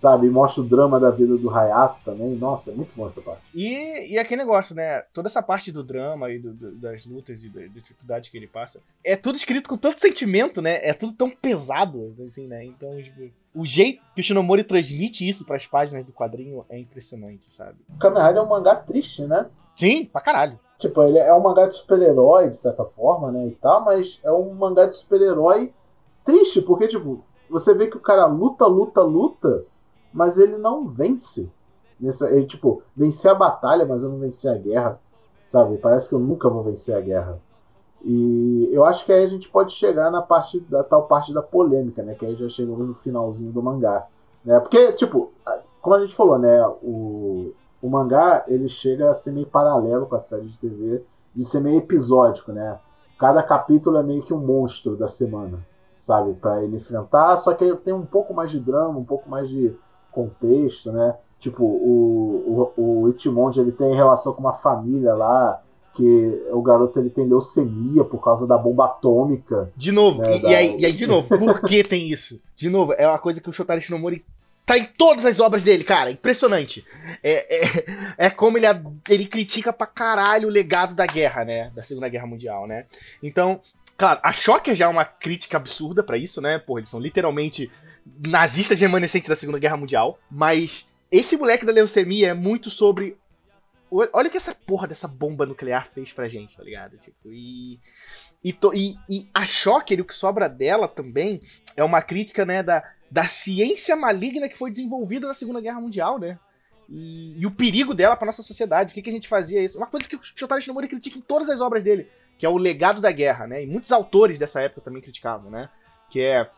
sabe? 0.00 0.26
E 0.26 0.30
mostra 0.30 0.62
o 0.62 0.64
drama 0.64 0.98
da 0.98 1.10
vida 1.10 1.36
do 1.36 1.54
Hayato 1.54 2.00
também. 2.02 2.34
Nossa, 2.34 2.70
é 2.70 2.74
muito 2.74 2.90
bom 2.96 3.06
essa 3.06 3.20
parte. 3.20 3.42
E, 3.54 4.14
e 4.14 4.18
aquele 4.18 4.40
negócio, 4.40 4.74
né? 4.74 5.02
Toda 5.12 5.28
essa 5.28 5.42
parte 5.42 5.70
do 5.70 5.84
drama 5.84 6.30
e 6.30 6.38
do, 6.38 6.54
do, 6.54 6.74
das 6.76 7.04
lutas 7.04 7.44
e 7.44 7.50
da, 7.50 7.66
dificuldade 7.66 8.30
que 8.30 8.36
ele 8.38 8.46
passa, 8.46 8.80
é 9.04 9.14
tudo 9.14 9.36
escrito 9.36 9.68
com 9.68 9.76
tanto 9.76 10.00
sentimento, 10.00 10.62
né? 10.62 10.78
É 10.82 10.94
tudo 10.94 11.12
tão 11.12 11.28
pesado, 11.28 12.16
assim, 12.26 12.46
né? 12.46 12.64
Então, 12.64 12.96
tipo, 12.96 13.30
o 13.54 13.66
jeito 13.66 14.00
que 14.14 14.22
o 14.22 14.24
Shinomori 14.24 14.64
transmite 14.64 15.28
isso 15.28 15.44
para 15.44 15.56
as 15.56 15.66
páginas 15.66 16.06
do 16.06 16.12
quadrinho 16.12 16.64
é 16.70 16.78
impressionante, 16.78 17.52
sabe? 17.52 17.76
O 17.90 17.98
Kamen 17.98 18.22
Rider 18.22 18.38
é 18.38 18.42
um 18.42 18.48
mangá 18.48 18.76
triste, 18.76 19.22
né? 19.26 19.46
Sim, 19.76 20.04
pra 20.06 20.20
caralho. 20.20 20.58
Tipo, 20.78 21.02
ele 21.02 21.18
é 21.18 21.32
um 21.34 21.40
mangá 21.40 21.66
de 21.66 21.76
super-herói, 21.76 22.50
de 22.50 22.58
certa 22.58 22.84
forma, 22.84 23.30
né, 23.30 23.46
e 23.48 23.52
tal, 23.52 23.84
mas 23.84 24.18
é 24.22 24.32
um 24.32 24.54
mangá 24.54 24.86
de 24.86 24.96
super-herói 24.96 25.72
triste, 26.24 26.62
porque, 26.62 26.88
tipo, 26.88 27.22
você 27.48 27.74
vê 27.74 27.88
que 27.88 27.96
o 27.96 28.00
cara 28.00 28.26
luta, 28.26 28.66
luta, 28.66 29.02
luta, 29.02 29.64
mas 30.12 30.38
ele 30.38 30.56
não 30.56 30.88
vence. 30.88 31.50
Nessa, 31.98 32.30
ele, 32.30 32.46
tipo, 32.46 32.82
vencer 32.96 33.30
a 33.30 33.34
batalha, 33.34 33.84
mas 33.84 34.02
eu 34.02 34.08
não 34.08 34.18
venci 34.18 34.48
a 34.48 34.54
guerra. 34.54 34.98
Sabe? 35.48 35.76
Parece 35.78 36.08
que 36.08 36.14
eu 36.14 36.18
nunca 36.20 36.48
vou 36.48 36.62
vencer 36.62 36.96
a 36.96 37.00
guerra. 37.00 37.38
E 38.02 38.70
eu 38.72 38.84
acho 38.84 39.04
que 39.04 39.12
aí 39.12 39.24
a 39.24 39.28
gente 39.28 39.48
pode 39.48 39.72
chegar 39.72 40.10
na 40.10 40.22
parte 40.22 40.60
da 40.60 40.82
tal 40.82 41.02
parte 41.02 41.34
da 41.34 41.42
polêmica, 41.42 42.02
né? 42.02 42.14
Que 42.14 42.24
aí 42.24 42.36
já 42.36 42.48
chegamos 42.48 42.86
no 42.86 42.94
finalzinho 42.94 43.52
do 43.52 43.62
mangá. 43.62 44.06
Né? 44.44 44.58
Porque, 44.60 44.92
tipo, 44.92 45.32
como 45.82 45.96
a 45.96 46.00
gente 46.00 46.14
falou, 46.14 46.38
né? 46.38 46.66
O, 46.82 47.52
o 47.82 47.88
mangá 47.88 48.44
ele 48.46 48.68
chega 48.68 49.10
a 49.10 49.14
ser 49.14 49.32
meio 49.32 49.46
paralelo 49.46 50.06
com 50.06 50.16
a 50.16 50.20
série 50.20 50.46
de 50.46 50.58
TV, 50.58 51.02
de 51.34 51.44
ser 51.44 51.60
meio 51.60 51.78
episódico, 51.78 52.52
né? 52.52 52.78
Cada 53.18 53.42
capítulo 53.42 53.96
é 53.96 54.02
meio 54.02 54.22
que 54.22 54.34
um 54.34 54.38
monstro 54.38 54.96
da 54.96 55.08
semana, 55.08 55.58
sabe? 55.98 56.34
para 56.34 56.62
ele 56.62 56.76
enfrentar, 56.76 57.36
só 57.36 57.54
que 57.54 57.76
tem 57.76 57.92
um 57.92 58.04
pouco 58.04 58.34
mais 58.34 58.50
de 58.50 58.58
drama, 58.58 58.98
um 58.98 59.04
pouco 59.04 59.28
mais 59.28 59.48
de 59.48 59.74
contexto, 60.10 60.90
né? 60.90 61.14
Tipo, 61.38 61.64
o, 61.64 62.72
o, 62.76 63.02
o 63.02 63.08
Itimonde, 63.08 63.60
ele 63.60 63.72
tem 63.72 63.94
relação 63.94 64.32
com 64.32 64.40
uma 64.40 64.52
família 64.52 65.14
lá, 65.14 65.62
que 65.94 66.46
o 66.50 66.62
garoto 66.62 66.98
ele 66.98 67.10
tem 67.10 67.26
leucemia 67.26 68.04
por 68.04 68.22
causa 68.22 68.46
da 68.46 68.56
bomba 68.56 68.86
atômica. 68.86 69.70
De 69.76 69.90
novo, 69.90 70.22
né, 70.22 70.36
e, 70.36 70.42
da... 70.42 70.50
e, 70.50 70.54
aí, 70.54 70.80
e, 70.80 70.86
aí, 70.86 70.92
de 70.92 71.06
novo, 71.06 71.28
por 71.28 71.60
que 71.62 71.82
tem 71.82 72.08
isso? 72.10 72.40
De 72.54 72.68
novo, 72.68 72.92
é 72.92 73.08
uma 73.08 73.18
coisa 73.18 73.40
que 73.40 73.48
o 73.48 73.52
Shotari 73.52 73.80
Shinomori 73.80 74.24
tá 74.70 74.78
em 74.78 74.84
todas 74.84 75.24
as 75.24 75.40
obras 75.40 75.64
dele, 75.64 75.82
cara, 75.82 76.12
impressionante. 76.12 76.86
É, 77.24 77.56
é, 77.56 77.84
é 78.26 78.30
como 78.30 78.56
ele, 78.56 78.66
ele 79.08 79.26
critica 79.26 79.72
pra 79.72 79.84
caralho 79.84 80.46
o 80.46 80.50
legado 80.50 80.94
da 80.94 81.06
guerra, 81.06 81.44
né, 81.44 81.72
da 81.74 81.82
Segunda 81.82 82.08
Guerra 82.08 82.28
Mundial, 82.28 82.68
né. 82.68 82.86
Então, 83.20 83.60
claro, 83.96 84.20
a 84.22 84.32
Shocker 84.32 84.76
já 84.76 84.84
é 84.84 84.88
uma 84.88 85.04
crítica 85.04 85.56
absurda 85.56 86.04
para 86.04 86.16
isso, 86.16 86.40
né, 86.40 86.56
porra, 86.60 86.80
eles 86.80 86.90
são 86.90 87.00
literalmente 87.00 87.68
nazistas 88.24 88.80
remanescentes 88.80 89.28
da 89.28 89.34
Segunda 89.34 89.58
Guerra 89.58 89.76
Mundial, 89.76 90.20
mas 90.30 90.86
esse 91.10 91.36
moleque 91.36 91.66
da 91.66 91.72
leucemia 91.72 92.28
é 92.28 92.34
muito 92.34 92.70
sobre. 92.70 93.16
Olha 93.90 94.28
o 94.28 94.30
que 94.30 94.36
essa 94.36 94.54
porra 94.54 94.86
dessa 94.86 95.08
bomba 95.08 95.44
nuclear 95.44 95.88
fez 95.92 96.12
pra 96.12 96.28
gente, 96.28 96.56
tá 96.56 96.62
ligado? 96.62 96.96
Tipo, 96.98 97.32
e. 97.32 97.80
E, 98.42 98.52
to, 98.52 98.72
e, 98.74 98.96
e 99.08 99.28
a 99.34 99.44
Shocker, 99.44 100.00
o 100.00 100.04
que 100.04 100.14
sobra 100.14 100.48
dela 100.48 100.88
também, 100.88 101.42
é 101.76 101.84
uma 101.84 102.00
crítica, 102.00 102.46
né, 102.46 102.62
da, 102.62 102.82
da 103.10 103.26
ciência 103.26 103.94
maligna 103.94 104.48
que 104.48 104.56
foi 104.56 104.70
desenvolvida 104.70 105.28
na 105.28 105.34
Segunda 105.34 105.60
Guerra 105.60 105.80
Mundial, 105.80 106.18
né? 106.18 106.38
E, 106.88 107.38
e 107.38 107.46
o 107.46 107.50
perigo 107.50 107.92
dela 107.92 108.16
pra 108.16 108.26
nossa 108.26 108.42
sociedade. 108.42 108.92
O 108.92 108.94
que, 108.94 109.02
que 109.02 109.10
a 109.10 109.12
gente 109.12 109.28
fazia 109.28 109.62
isso? 109.62 109.76
Uma 109.76 109.86
coisa 109.86 110.08
que 110.08 110.16
o 110.16 110.20
Shotaro 110.22 110.62
Shinomori 110.62 110.88
critica 110.88 111.18
em 111.18 111.22
todas 111.22 111.50
as 111.50 111.60
obras 111.60 111.84
dele, 111.84 112.08
que 112.38 112.46
é 112.46 112.48
o 112.48 112.56
legado 112.56 113.00
da 113.00 113.12
guerra, 113.12 113.46
né? 113.46 113.62
E 113.62 113.66
muitos 113.66 113.92
autores 113.92 114.38
dessa 114.38 114.62
época 114.62 114.80
também 114.80 115.02
criticavam, 115.02 115.50
né? 115.50 115.68
Que 116.08 116.20
é 116.22 116.50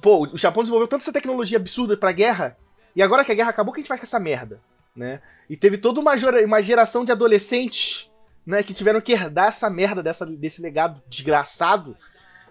Pô, 0.00 0.26
o 0.26 0.38
Japão 0.38 0.62
desenvolveu 0.62 0.86
tanta 0.86 1.02
essa 1.02 1.12
tecnologia 1.12 1.58
absurda 1.58 1.96
pra 1.96 2.12
guerra, 2.12 2.56
e 2.94 3.02
agora 3.02 3.24
que 3.24 3.32
a 3.32 3.34
guerra 3.34 3.50
acabou, 3.50 3.72
o 3.72 3.74
que 3.74 3.80
a 3.80 3.82
gente 3.82 3.88
faz 3.88 4.00
com 4.00 4.06
essa 4.06 4.20
merda? 4.20 4.60
Né? 4.98 5.22
E 5.48 5.56
teve 5.56 5.78
toda 5.78 6.00
uma, 6.00 6.14
uma 6.44 6.60
geração 6.60 7.04
de 7.04 7.12
adolescentes 7.12 8.10
né, 8.44 8.62
que 8.62 8.74
tiveram 8.74 9.00
que 9.00 9.12
herdar 9.12 9.48
essa 9.48 9.70
merda 9.70 10.02
dessa, 10.02 10.26
desse 10.26 10.60
legado 10.60 11.00
desgraçado. 11.08 11.96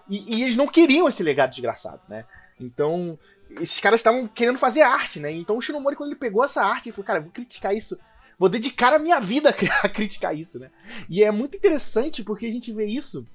E, 0.08 0.36
e, 0.36 0.42
eles 0.42 0.56
não 0.56 0.66
queriam 0.66 1.06
esse 1.06 1.22
legado 1.22 1.50
desgraçado, 1.50 2.00
né? 2.08 2.24
Então, 2.58 3.18
esses 3.60 3.78
caras 3.78 4.00
estavam 4.00 4.26
querendo 4.26 4.58
fazer 4.58 4.80
arte, 4.80 5.20
né? 5.20 5.30
Então 5.30 5.58
o 5.58 5.60
Shinomori, 5.60 5.94
quando 5.94 6.10
ele 6.10 6.18
pegou 6.18 6.42
essa 6.42 6.62
arte, 6.62 6.88
ele 6.88 6.94
falou, 6.94 7.06
cara, 7.06 7.20
vou 7.20 7.30
criticar 7.30 7.76
isso. 7.76 7.98
Vou 8.38 8.48
dedicar 8.48 8.94
a 8.94 8.98
minha 8.98 9.20
vida 9.20 9.50
a 9.82 9.88
criticar 9.88 10.34
isso, 10.34 10.58
né? 10.58 10.70
E 11.08 11.22
é 11.22 11.30
muito 11.30 11.56
interessante 11.56 12.24
porque 12.24 12.46
a 12.46 12.52
gente 12.52 12.72
vê 12.72 12.86
isso 12.86 13.26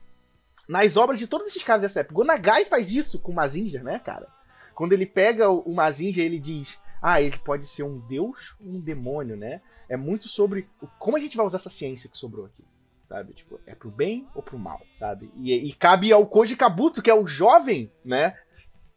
nas 0.67 0.97
obras 0.97 1.19
de 1.19 1.27
todos 1.27 1.47
esses 1.47 1.63
caras 1.63 1.83
dessa 1.83 1.99
época. 1.99 2.15
Gonagai 2.15 2.65
faz 2.65 2.91
isso 2.91 3.19
com 3.19 3.31
o 3.31 3.35
Mazinger, 3.35 3.83
né, 3.83 3.99
cara? 3.99 4.27
Quando 4.73 4.93
ele 4.93 5.05
pega 5.05 5.49
o 5.49 5.73
Mazinger, 5.73 6.25
ele 6.25 6.39
diz: 6.39 6.77
Ah, 7.03 7.21
ele 7.21 7.37
pode 7.37 7.67
ser 7.67 7.83
um 7.83 7.99
deus 7.99 8.55
ou 8.61 8.75
um 8.75 8.79
demônio, 8.79 9.35
né? 9.35 9.61
É 9.89 9.97
muito 9.97 10.29
sobre 10.29 10.69
como 10.97 11.17
a 11.17 11.19
gente 11.19 11.35
vai 11.35 11.45
usar 11.45 11.57
essa 11.57 11.69
ciência 11.69 12.09
que 12.09 12.17
sobrou 12.17 12.45
aqui, 12.45 12.63
sabe? 13.03 13.33
Tipo, 13.33 13.59
é 13.67 13.75
pro 13.75 13.91
bem 13.91 14.25
ou 14.33 14.41
pro 14.41 14.57
mal, 14.57 14.81
sabe? 14.93 15.29
E, 15.35 15.53
e 15.53 15.73
cabe 15.73 16.13
ao 16.13 16.25
Koji 16.25 16.55
Kabuto, 16.55 17.01
que 17.01 17.09
é 17.09 17.13
o 17.13 17.27
jovem, 17.27 17.91
né? 18.05 18.37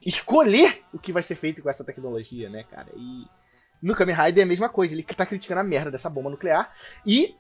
Escolher 0.01 0.85
o 0.93 1.01
que 1.01 1.13
vai 1.13 1.23
ser 1.25 1.35
feito 1.35 1.61
com 1.61 1.69
essa 1.69 1.83
tecnologia, 1.83 2.49
né, 2.49 2.63
cara? 2.63 2.93
E 2.95 3.27
no 3.83 3.97
Kamen 3.97 4.15
Rider 4.15 4.43
é 4.43 4.45
a 4.45 4.49
mesma 4.49 4.69
coisa. 4.69 4.95
Ele 4.95 5.03
tá 5.03 5.27
criticando 5.27 5.61
a 5.61 5.65
merda 5.65 5.91
dessa 5.91 6.09
bomba 6.09 6.31
nuclear. 6.31 6.73
E 7.05 7.35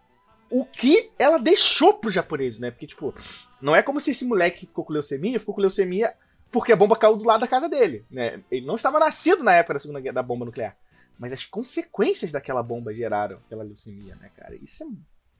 o 0.50 0.64
que 0.64 1.12
ela 1.16 1.38
deixou 1.38 1.94
pro 1.94 2.10
japonês, 2.10 2.58
né? 2.58 2.72
Porque, 2.72 2.88
tipo, 2.88 3.14
não 3.60 3.74
é 3.74 3.84
como 3.84 4.00
se 4.00 4.10
esse 4.10 4.24
moleque 4.24 4.60
que 4.60 4.66
ficou 4.66 4.84
com 4.84 4.92
leucemia, 4.92 5.38
ficou 5.38 5.54
com 5.54 5.60
leucemia 5.60 6.12
porque 6.50 6.72
a 6.72 6.76
bomba 6.76 6.96
caiu 6.96 7.16
do 7.16 7.24
lado 7.24 7.40
da 7.40 7.46
casa 7.48 7.68
dele, 7.68 8.04
né? 8.10 8.40
Ele 8.50 8.66
não 8.66 8.76
estava 8.76 8.98
nascido 8.98 9.42
na 9.42 9.52
época 9.54 9.74
da 9.74 9.80
segunda 9.80 10.12
da 10.12 10.22
bomba 10.22 10.44
nuclear. 10.44 10.74
Mas 11.18 11.32
as 11.32 11.44
consequências 11.44 12.30
daquela 12.32 12.62
bomba 12.62 12.92
geraram 12.94 13.38
aquela 13.46 13.62
leucemia, 13.64 14.16
né, 14.20 14.30
cara? 14.36 14.54
Isso 14.56 14.84
é 14.84 14.86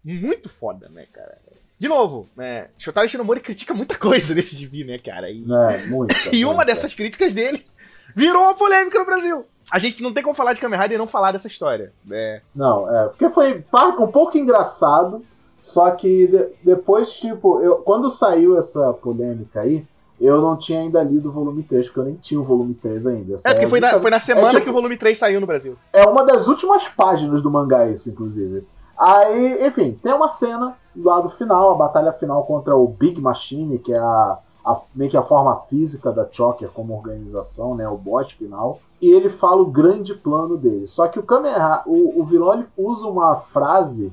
muito 0.04 0.48
foda, 0.48 0.88
né, 0.88 1.06
cara? 1.12 1.38
De 1.78 1.88
novo, 1.88 2.26
né? 2.34 2.68
Shotaro 2.78 3.08
Shinomori 3.08 3.40
critica 3.40 3.74
muita 3.74 3.98
coisa 3.98 4.32
nesse 4.34 4.56
gibi, 4.56 4.84
né, 4.84 4.98
cara? 4.98 5.30
E, 5.30 5.44
É, 5.44 5.86
muito. 5.86 6.14
e 6.34 6.44
uma 6.44 6.64
dessas 6.64 6.94
críticas 6.94 7.34
dele 7.34 7.66
virou 8.14 8.42
uma 8.42 8.54
polêmica 8.54 8.98
no 8.98 9.04
Brasil. 9.04 9.44
A 9.70 9.78
gente 9.78 10.02
não 10.02 10.14
tem 10.14 10.22
como 10.22 10.34
falar 10.34 10.52
de 10.54 10.60
Kamen 10.60 10.78
Rider 10.80 10.94
e 10.94 10.98
não 10.98 11.06
falar 11.08 11.32
dessa 11.32 11.48
história. 11.48 11.92
É, 12.10 12.40
Não, 12.54 12.88
é, 12.90 13.08
porque 13.08 13.28
foi 13.28 13.64
um 14.00 14.06
pouco 14.06 14.38
engraçado, 14.38 15.26
só 15.60 15.90
que 15.90 16.28
de- 16.28 16.48
depois, 16.62 17.12
tipo, 17.12 17.60
eu, 17.60 17.76
quando 17.78 18.08
saiu 18.10 18.56
essa 18.58 18.92
polêmica 18.94 19.60
aí, 19.60 19.84
eu 20.20 20.40
não 20.40 20.56
tinha 20.56 20.80
ainda 20.80 21.02
lido 21.02 21.28
o 21.28 21.32
volume 21.32 21.62
3, 21.62 21.86
porque 21.86 22.00
eu 22.00 22.04
nem 22.04 22.14
tinha 22.14 22.40
o 22.40 22.44
volume 22.44 22.74
3 22.74 23.06
ainda. 23.06 23.34
Essa 23.34 23.48
é 23.50 23.54
porque 23.54 23.66
foi 23.66 23.80
na, 23.80 24.00
foi 24.00 24.10
na 24.10 24.20
semana 24.20 24.50
tipo- 24.50 24.62
que 24.64 24.70
o 24.70 24.72
volume 24.72 24.96
3 24.96 25.18
saiu 25.18 25.40
no 25.40 25.46
Brasil. 25.46 25.76
É 25.92 26.04
uma 26.06 26.24
das 26.24 26.46
últimas 26.48 26.86
páginas 26.88 27.42
do 27.42 27.50
mangá, 27.50 27.86
isso, 27.88 28.08
inclusive. 28.10 28.66
Aí, 28.98 29.66
enfim, 29.66 29.98
tem 30.02 30.12
uma 30.14 30.28
cena 30.28 30.74
lá 30.96 31.20
do 31.20 31.28
final, 31.28 31.72
a 31.72 31.74
batalha 31.74 32.12
final 32.12 32.44
contra 32.44 32.74
o 32.74 32.88
Big 32.88 33.20
Machine, 33.20 33.78
que 33.78 33.92
é 33.92 33.98
a, 33.98 34.38
a- 34.64 34.80
meio 34.94 35.10
que 35.10 35.16
a 35.18 35.22
forma 35.22 35.54
física 35.68 36.10
da 36.10 36.26
Choker 36.30 36.70
como 36.70 36.94
organização, 36.96 37.74
né? 37.74 37.86
O 37.86 37.96
boss 37.98 38.32
final. 38.32 38.78
E 39.02 39.10
ele 39.10 39.28
fala 39.28 39.60
o 39.60 39.66
grande 39.66 40.14
plano 40.14 40.56
dele. 40.56 40.88
Só 40.88 41.06
que 41.08 41.18
o 41.18 41.22
Kameha, 41.22 41.82
o, 41.84 42.18
o 42.20 42.24
vilão, 42.24 42.54
ele 42.54 42.64
usa 42.78 43.06
uma 43.06 43.36
frase 43.36 44.10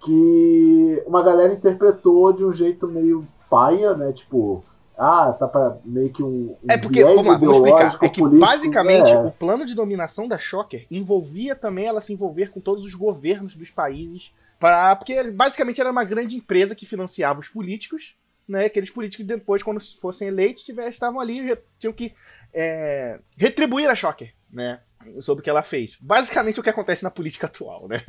que 0.00 1.02
uma 1.06 1.22
galera 1.22 1.52
interpretou 1.52 2.32
de 2.32 2.44
um 2.44 2.52
jeito 2.52 2.86
meio 2.86 3.26
paia, 3.50 3.94
né? 3.94 4.12
Tipo, 4.12 4.62
ah, 4.98 5.32
tá 5.32 5.46
pra 5.46 5.78
meio 5.84 6.12
que 6.12 6.22
um, 6.22 6.50
um 6.50 6.56
É 6.68 6.76
porque, 6.76 7.04
vamos 7.04 7.24
lá, 7.24 7.36
vamos 7.36 7.56
explicar. 7.56 8.04
É 8.04 8.08
que 8.08 8.20
político, 8.20 8.40
basicamente 8.40 9.10
é. 9.10 9.18
o 9.18 9.30
plano 9.30 9.64
de 9.64 9.74
dominação 9.74 10.26
da 10.26 10.36
Shocker 10.36 10.86
envolvia 10.90 11.54
também 11.54 11.86
ela 11.86 12.00
se 12.00 12.12
envolver 12.12 12.50
com 12.50 12.60
todos 12.60 12.84
os 12.84 12.94
governos 12.94 13.54
dos 13.54 13.70
países. 13.70 14.32
Pra, 14.58 14.96
porque 14.96 15.22
basicamente 15.30 15.80
era 15.80 15.92
uma 15.92 16.02
grande 16.02 16.36
empresa 16.36 16.74
que 16.74 16.84
financiava 16.84 17.38
os 17.38 17.48
políticos, 17.48 18.16
né? 18.48 18.64
Aqueles 18.64 18.90
políticos 18.90 19.24
depois, 19.24 19.62
quando 19.62 19.80
fossem 20.00 20.26
eleitos, 20.26 20.64
tivessem, 20.64 20.90
estavam 20.90 21.20
ali 21.20 21.52
e 21.52 21.58
tinham 21.78 21.92
que 21.92 22.12
é, 22.52 23.20
retribuir 23.36 23.88
a 23.88 23.94
Shocker, 23.94 24.34
né? 24.52 24.80
Sobre 25.20 25.42
o 25.42 25.44
que 25.44 25.50
ela 25.50 25.62
fez. 25.62 25.96
Basicamente 26.00 26.58
o 26.58 26.62
que 26.62 26.70
acontece 26.70 27.04
na 27.04 27.10
política 27.10 27.46
atual, 27.46 27.86
né? 27.86 28.04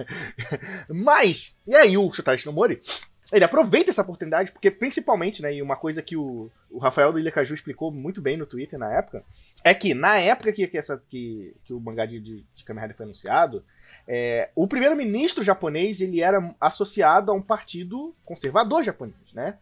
Mas, 0.90 1.56
e 1.68 1.76
aí 1.76 1.96
o 1.96 2.12
Shotaro 2.12 2.40
Shinomori, 2.40 2.82
ele 3.32 3.46
aproveita 3.46 3.92
essa 3.92 4.02
oportunidade, 4.02 4.52
porque 4.52 4.72
principalmente, 4.72 5.42
né, 5.42 5.54
e 5.54 5.62
uma 5.62 5.76
coisa 5.76 6.02
que 6.02 6.16
o, 6.16 6.50
o 6.70 6.80
Rafael 6.80 7.12
do 7.12 7.20
Ilha 7.20 7.32
Caju 7.32 7.54
explicou 7.54 7.92
muito 7.92 8.22
bem 8.22 8.38
no 8.38 8.46
Twitter 8.46 8.80
na 8.80 8.92
época, 8.92 9.24
é 9.64 9.74
que 9.74 9.94
na 9.94 10.18
época 10.20 10.52
que, 10.52 10.66
que, 10.68 10.78
essa, 10.78 11.02
que, 11.10 11.56
que 11.64 11.74
o 11.74 11.80
mangá 11.80 12.06
de, 12.06 12.20
de, 12.20 12.46
de 12.56 12.64
Kamen 12.64 12.82
Rider 12.82 12.98
foi 12.98 13.06
anunciado, 13.06 13.64
é, 14.08 14.50
o 14.56 14.68
primeiro-ministro 14.68 15.44
japonês 15.44 16.02
ele 16.02 16.22
era 16.22 16.56
associado 16.60 17.32
a 17.32 17.36
um 17.36 17.42
partido 17.42 18.16
conservador 18.26 18.84
japonês, 18.84 19.34
né? 19.34 19.58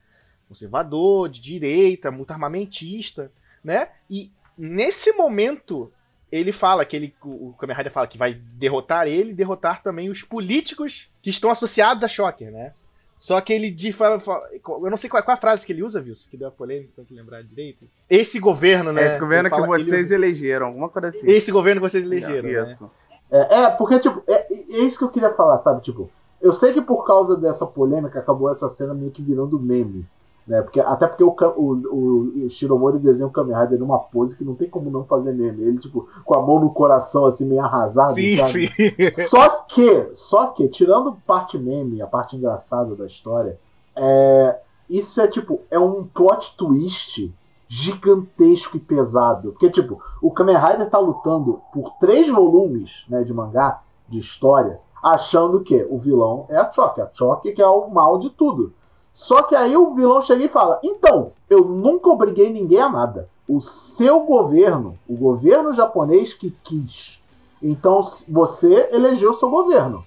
Conservador, 0.48 1.28
de 1.28 1.42
direita, 1.42 2.12
muito 2.12 2.32
armamentista, 2.32 3.30
né? 3.62 3.90
E 4.10 4.32
nesse 4.58 5.12
momento 5.12 5.92
ele 6.32 6.54
fala 6.54 6.86
que 6.86 6.96
ele, 6.96 7.14
o 7.22 7.54
Kamen 7.60 7.76
Rider 7.76 7.92
fala 7.92 8.08
que 8.08 8.18
vai 8.18 8.34
derrotar 8.34 9.08
ele 9.08 9.34
derrotar 9.34 9.82
também 9.82 10.10
os 10.10 10.24
políticos 10.24 11.10
que 11.22 11.30
estão 11.30 11.50
associados 11.50 12.04
a 12.04 12.08
Shocker, 12.08 12.50
né? 12.50 12.74
Só 13.18 13.42
que 13.42 13.52
ele 13.52 13.72
de 13.72 13.92
fala, 13.92 14.20
fala- 14.20 14.48
eu 14.54 14.90
não 14.90 14.98
sei 14.98 15.10
qual, 15.10 15.24
qual 15.24 15.34
a 15.36 15.40
frase 15.40 15.66
que 15.66 15.74
ele 15.74 15.82
usa, 15.84 16.00
Wilson, 16.00 16.28
que 16.30 16.38
deu 16.38 16.48
a 16.48 16.52
polêmica, 16.52 16.92
tem 16.96 17.04
que 17.06 17.14
lembrar 17.16 17.42
direito. 17.44 17.86
Esse 18.10 18.40
governo, 18.40 18.94
né? 18.94 19.04
É 19.04 19.08
esse 19.08 19.20
governo 19.20 19.50
fala- 19.50 19.64
que 19.64 19.68
vocês 19.84 20.06
usa- 20.06 20.16
elegeram, 20.16 20.68
alguma 20.68 20.88
coisa 20.88 21.08
assim. 21.08 21.28
Esse 21.30 21.52
governo 21.52 21.82
que 21.82 21.90
vocês 21.90 22.04
elegeram, 22.04 22.48
né? 22.50 22.72
Isso. 22.72 22.92
É, 23.32 23.56
é, 23.62 23.70
porque, 23.72 24.00
tipo, 24.00 24.22
é, 24.28 24.54
é 24.54 24.80
isso 24.84 25.00
que 25.00 25.04
eu 25.04 25.10
queria 25.10 25.32
falar, 25.34 25.58
sabe? 25.58 25.82
Tipo, 25.82 26.10
eu 26.42 26.54
sei 26.54 26.72
que 26.74 26.82
por 26.82 27.06
causa 27.08 27.36
dessa 27.36 27.66
polêmica 27.66 28.20
acabou 28.20 28.50
essa 28.52 28.70
cena 28.70 28.94
meio 28.94 29.12
que 29.12 29.22
virando 29.24 29.60
meme. 29.60 30.06
Né? 30.48 30.62
Porque, 30.62 30.80
até 30.80 31.06
porque 31.08 31.24
o, 31.24 31.36
o, 31.58 32.46
o 32.46 32.50
Shiromori 32.50 33.00
desenha 33.00 33.28
o 33.28 33.32
Kamen 33.32 33.56
Rider 33.56 33.80
numa 33.80 34.00
pose 34.00 34.38
que 34.38 34.46
não 34.46 34.56
tem 34.56 34.70
como 34.70 34.90
não 34.90 35.04
fazer 35.04 35.34
meme. 35.34 35.64
Ele, 35.64 35.78
tipo, 35.78 36.08
com 36.24 36.36
a 36.36 36.42
mão 36.42 36.60
no 36.60 36.70
coração, 36.70 37.26
assim, 37.26 37.46
meio 37.46 37.62
arrasado, 37.62 38.16
Sim, 38.16 38.38
sabe? 38.38 38.68
sim. 38.68 39.26
Só 39.28 39.50
que, 39.68 40.10
só 40.14 40.48
que, 40.48 40.70
tirando 40.70 41.18
parte 41.26 41.58
meme, 41.58 42.02
a 42.02 42.08
parte 42.08 42.38
engraçada 42.38 42.96
da 42.96 43.06
história, 43.06 43.60
é, 43.96 44.58
isso 44.90 45.20
é 45.20 45.28
tipo, 45.28 45.60
é 45.70 45.78
um 45.78 46.06
plot 46.06 46.56
twist 46.56 47.34
gigantesco 47.68 48.78
e 48.78 48.80
pesado. 48.80 49.52
Porque, 49.52 49.70
tipo, 49.70 50.02
o 50.22 50.32
Kamen 50.32 50.58
Rider 50.58 50.90
tá 50.90 50.98
lutando 50.98 51.62
por 51.74 51.92
três 52.00 52.30
volumes 52.30 53.04
né, 53.10 53.24
de 53.24 53.34
mangá, 53.34 53.82
de 54.08 54.20
história, 54.20 54.80
achando 55.04 55.60
que 55.60 55.86
o 55.90 55.98
vilão 55.98 56.46
é 56.48 56.56
a 56.58 56.72
Choque. 56.72 57.02
A 57.02 57.10
Choque 57.12 57.52
que 57.52 57.62
é 57.62 57.68
o 57.68 57.90
mal 57.90 58.18
de 58.18 58.30
tudo. 58.30 58.74
Só 59.18 59.42
que 59.42 59.56
aí 59.56 59.76
o 59.76 59.96
vilão 59.96 60.22
chega 60.22 60.46
e 60.46 60.48
fala: 60.48 60.80
Então, 60.84 61.32
eu 61.50 61.66
nunca 61.66 62.08
obriguei 62.08 62.54
ninguém 62.54 62.80
a 62.80 62.88
nada. 62.88 63.28
O 63.50 63.60
seu 63.60 64.20
governo, 64.20 64.96
o 65.10 65.16
governo 65.18 65.74
japonês 65.74 66.36
que 66.36 66.52
quis. 66.64 67.20
Então 67.62 68.02
você 68.30 68.90
elegeu 68.92 69.32
o 69.32 69.34
seu 69.34 69.50
governo. 69.50 70.06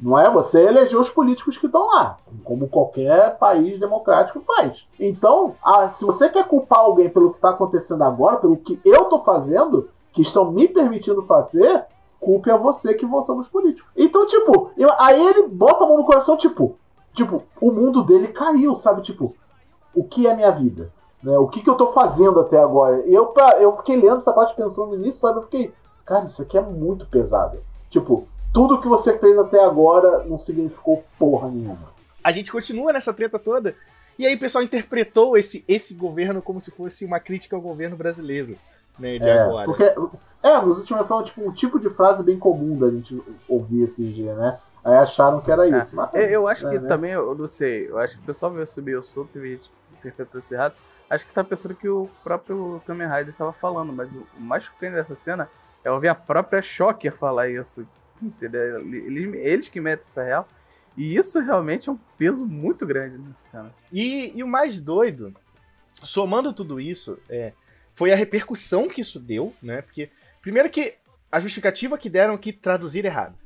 Não 0.00 0.18
é? 0.18 0.28
Você 0.28 0.60
elegeu 0.60 1.00
os 1.00 1.08
políticos 1.08 1.56
que 1.56 1.66
estão 1.66 1.86
lá, 1.86 2.18
como 2.44 2.68
qualquer 2.68 3.36
país 3.38 3.78
democrático 3.78 4.40
faz. 4.40 4.84
Então, 4.98 5.54
ah, 5.62 5.88
se 5.88 6.04
você 6.04 6.28
quer 6.28 6.46
culpar 6.48 6.80
alguém 6.80 7.08
pelo 7.08 7.30
que 7.30 7.36
está 7.36 7.50
acontecendo 7.50 8.02
agora, 8.02 8.36
pelo 8.38 8.56
que 8.56 8.80
eu 8.84 9.02
estou 9.02 9.22
fazendo, 9.22 9.88
que 10.12 10.22
estão 10.22 10.50
me 10.50 10.66
permitindo 10.66 11.22
fazer, 11.22 11.84
culpe 12.20 12.50
a 12.50 12.56
você 12.56 12.94
que 12.94 13.06
votou 13.06 13.36
nos 13.36 13.48
políticos. 13.48 13.88
Então, 13.96 14.26
tipo, 14.26 14.70
eu- 14.76 14.90
aí 14.98 15.24
ele 15.24 15.46
bota 15.48 15.84
a 15.84 15.86
mão 15.86 15.98
no 15.98 16.04
coração, 16.04 16.36
tipo, 16.36 16.76
tipo, 17.18 17.44
o 17.60 17.70
mundo 17.70 18.02
dele 18.02 18.28
caiu, 18.28 18.74
sabe? 18.76 19.02
Tipo, 19.02 19.34
o 19.94 20.04
que 20.04 20.26
é 20.26 20.34
minha 20.34 20.50
vida? 20.50 20.90
Né? 21.22 21.36
O 21.38 21.48
que, 21.48 21.60
que 21.62 21.68
eu 21.70 21.74
tô 21.74 21.92
fazendo 21.92 22.40
até 22.40 22.58
agora? 22.58 23.04
E 23.06 23.12
eu, 23.14 23.26
pra- 23.26 23.60
eu 23.60 23.76
fiquei 23.76 23.96
lendo 23.96 24.18
essa 24.18 24.32
parte 24.32 24.54
pensando 24.56 24.96
nisso, 24.96 25.20
sabe? 25.20 25.38
Eu 25.38 25.42
fiquei, 25.44 25.72
cara, 26.06 26.24
isso 26.24 26.40
aqui 26.42 26.56
é 26.56 26.62
muito 26.62 27.06
pesado. 27.06 27.58
Tipo, 27.90 28.26
tudo 28.52 28.80
que 28.80 28.88
você 28.88 29.18
fez 29.18 29.36
até 29.38 29.62
agora 29.64 30.24
não 30.24 30.38
significou 30.38 31.04
porra 31.18 31.48
nenhuma. 31.50 31.88
A 32.22 32.32
gente 32.32 32.50
continua 32.52 32.92
nessa 32.92 33.12
treta 33.12 33.38
toda. 33.38 33.74
E 34.18 34.26
aí 34.26 34.34
o 34.34 34.38
pessoal 34.38 34.64
interpretou 34.64 35.36
esse, 35.36 35.64
esse 35.68 35.94
governo 35.94 36.42
como 36.42 36.60
se 36.60 36.70
fosse 36.70 37.04
uma 37.04 37.20
crítica 37.20 37.54
ao 37.54 37.62
governo 37.62 37.96
brasileiro, 37.96 38.56
né, 38.98 39.18
de 39.18 39.28
É, 39.28 39.40
agora. 39.42 39.64
porque, 39.66 39.84
é, 40.42 40.60
nos 40.60 40.78
últimos 40.78 41.04
então, 41.04 41.22
tipo, 41.22 41.40
um 41.40 41.52
tipo 41.52 41.78
de 41.78 41.88
frase 41.90 42.22
bem 42.24 42.36
comum 42.38 42.76
da 42.76 42.90
gente 42.90 43.20
ouvir 43.48 43.82
esses 43.82 44.12
dias, 44.14 44.36
né? 44.36 44.58
Aí 44.84 44.94
acharam 44.94 45.40
que 45.40 45.50
era 45.50 45.66
isso. 45.66 45.96
Mas, 45.96 46.14
É, 46.14 46.34
Eu 46.34 46.46
acho 46.46 46.66
é, 46.66 46.70
que 46.70 46.78
né? 46.78 46.88
também, 46.88 47.12
eu 47.12 47.34
não 47.34 47.46
sei, 47.46 47.88
eu 47.88 47.98
acho 47.98 48.16
que 48.16 48.22
o 48.22 48.26
pessoal 48.26 48.52
veio 48.52 48.66
subir 48.66 48.96
o 48.96 49.02
som, 49.02 49.24
teve 49.24 49.52
gente 49.52 49.68
que 49.68 49.98
interpretou 49.98 50.38
isso 50.38 50.54
errado. 50.54 50.74
Acho 51.10 51.26
que 51.26 51.32
tá 51.32 51.42
pensando 51.42 51.74
que 51.74 51.88
o 51.88 52.08
próprio 52.22 52.82
Kamen 52.86 53.08
Rider 53.08 53.34
tava 53.34 53.52
falando, 53.52 53.92
mas 53.92 54.14
o 54.14 54.26
o 54.36 54.40
mais 54.40 54.64
chocante 54.64 54.94
dessa 54.94 55.14
cena 55.14 55.48
é 55.84 55.90
ouvir 55.90 56.08
a 56.08 56.14
própria 56.14 56.62
Shocker 56.62 57.12
falar 57.12 57.48
isso. 57.48 57.86
Entendeu? 58.22 58.80
Eles, 58.80 59.34
eles 59.34 59.68
que 59.68 59.80
metem 59.80 60.02
essa 60.02 60.22
real. 60.22 60.48
E 60.96 61.16
isso 61.16 61.38
realmente 61.40 61.88
é 61.88 61.92
um 61.92 61.98
peso 62.16 62.44
muito 62.44 62.84
grande 62.84 63.16
nessa 63.16 63.50
cena. 63.50 63.74
E, 63.92 64.36
e 64.36 64.42
o 64.42 64.48
mais 64.48 64.80
doido, 64.80 65.32
somando 66.02 66.52
tudo 66.52 66.80
isso, 66.80 67.18
é, 67.28 67.52
foi 67.94 68.12
a 68.12 68.16
repercussão 68.16 68.88
que 68.88 69.00
isso 69.00 69.20
deu, 69.20 69.54
né? 69.62 69.82
Porque, 69.82 70.10
primeiro 70.42 70.68
que 70.68 70.96
a 71.30 71.40
justificativa 71.40 71.96
que 71.96 72.10
deram 72.10 72.34
é 72.34 72.38
que 72.38 72.52
traduzir 72.52 73.04
errado. 73.04 73.36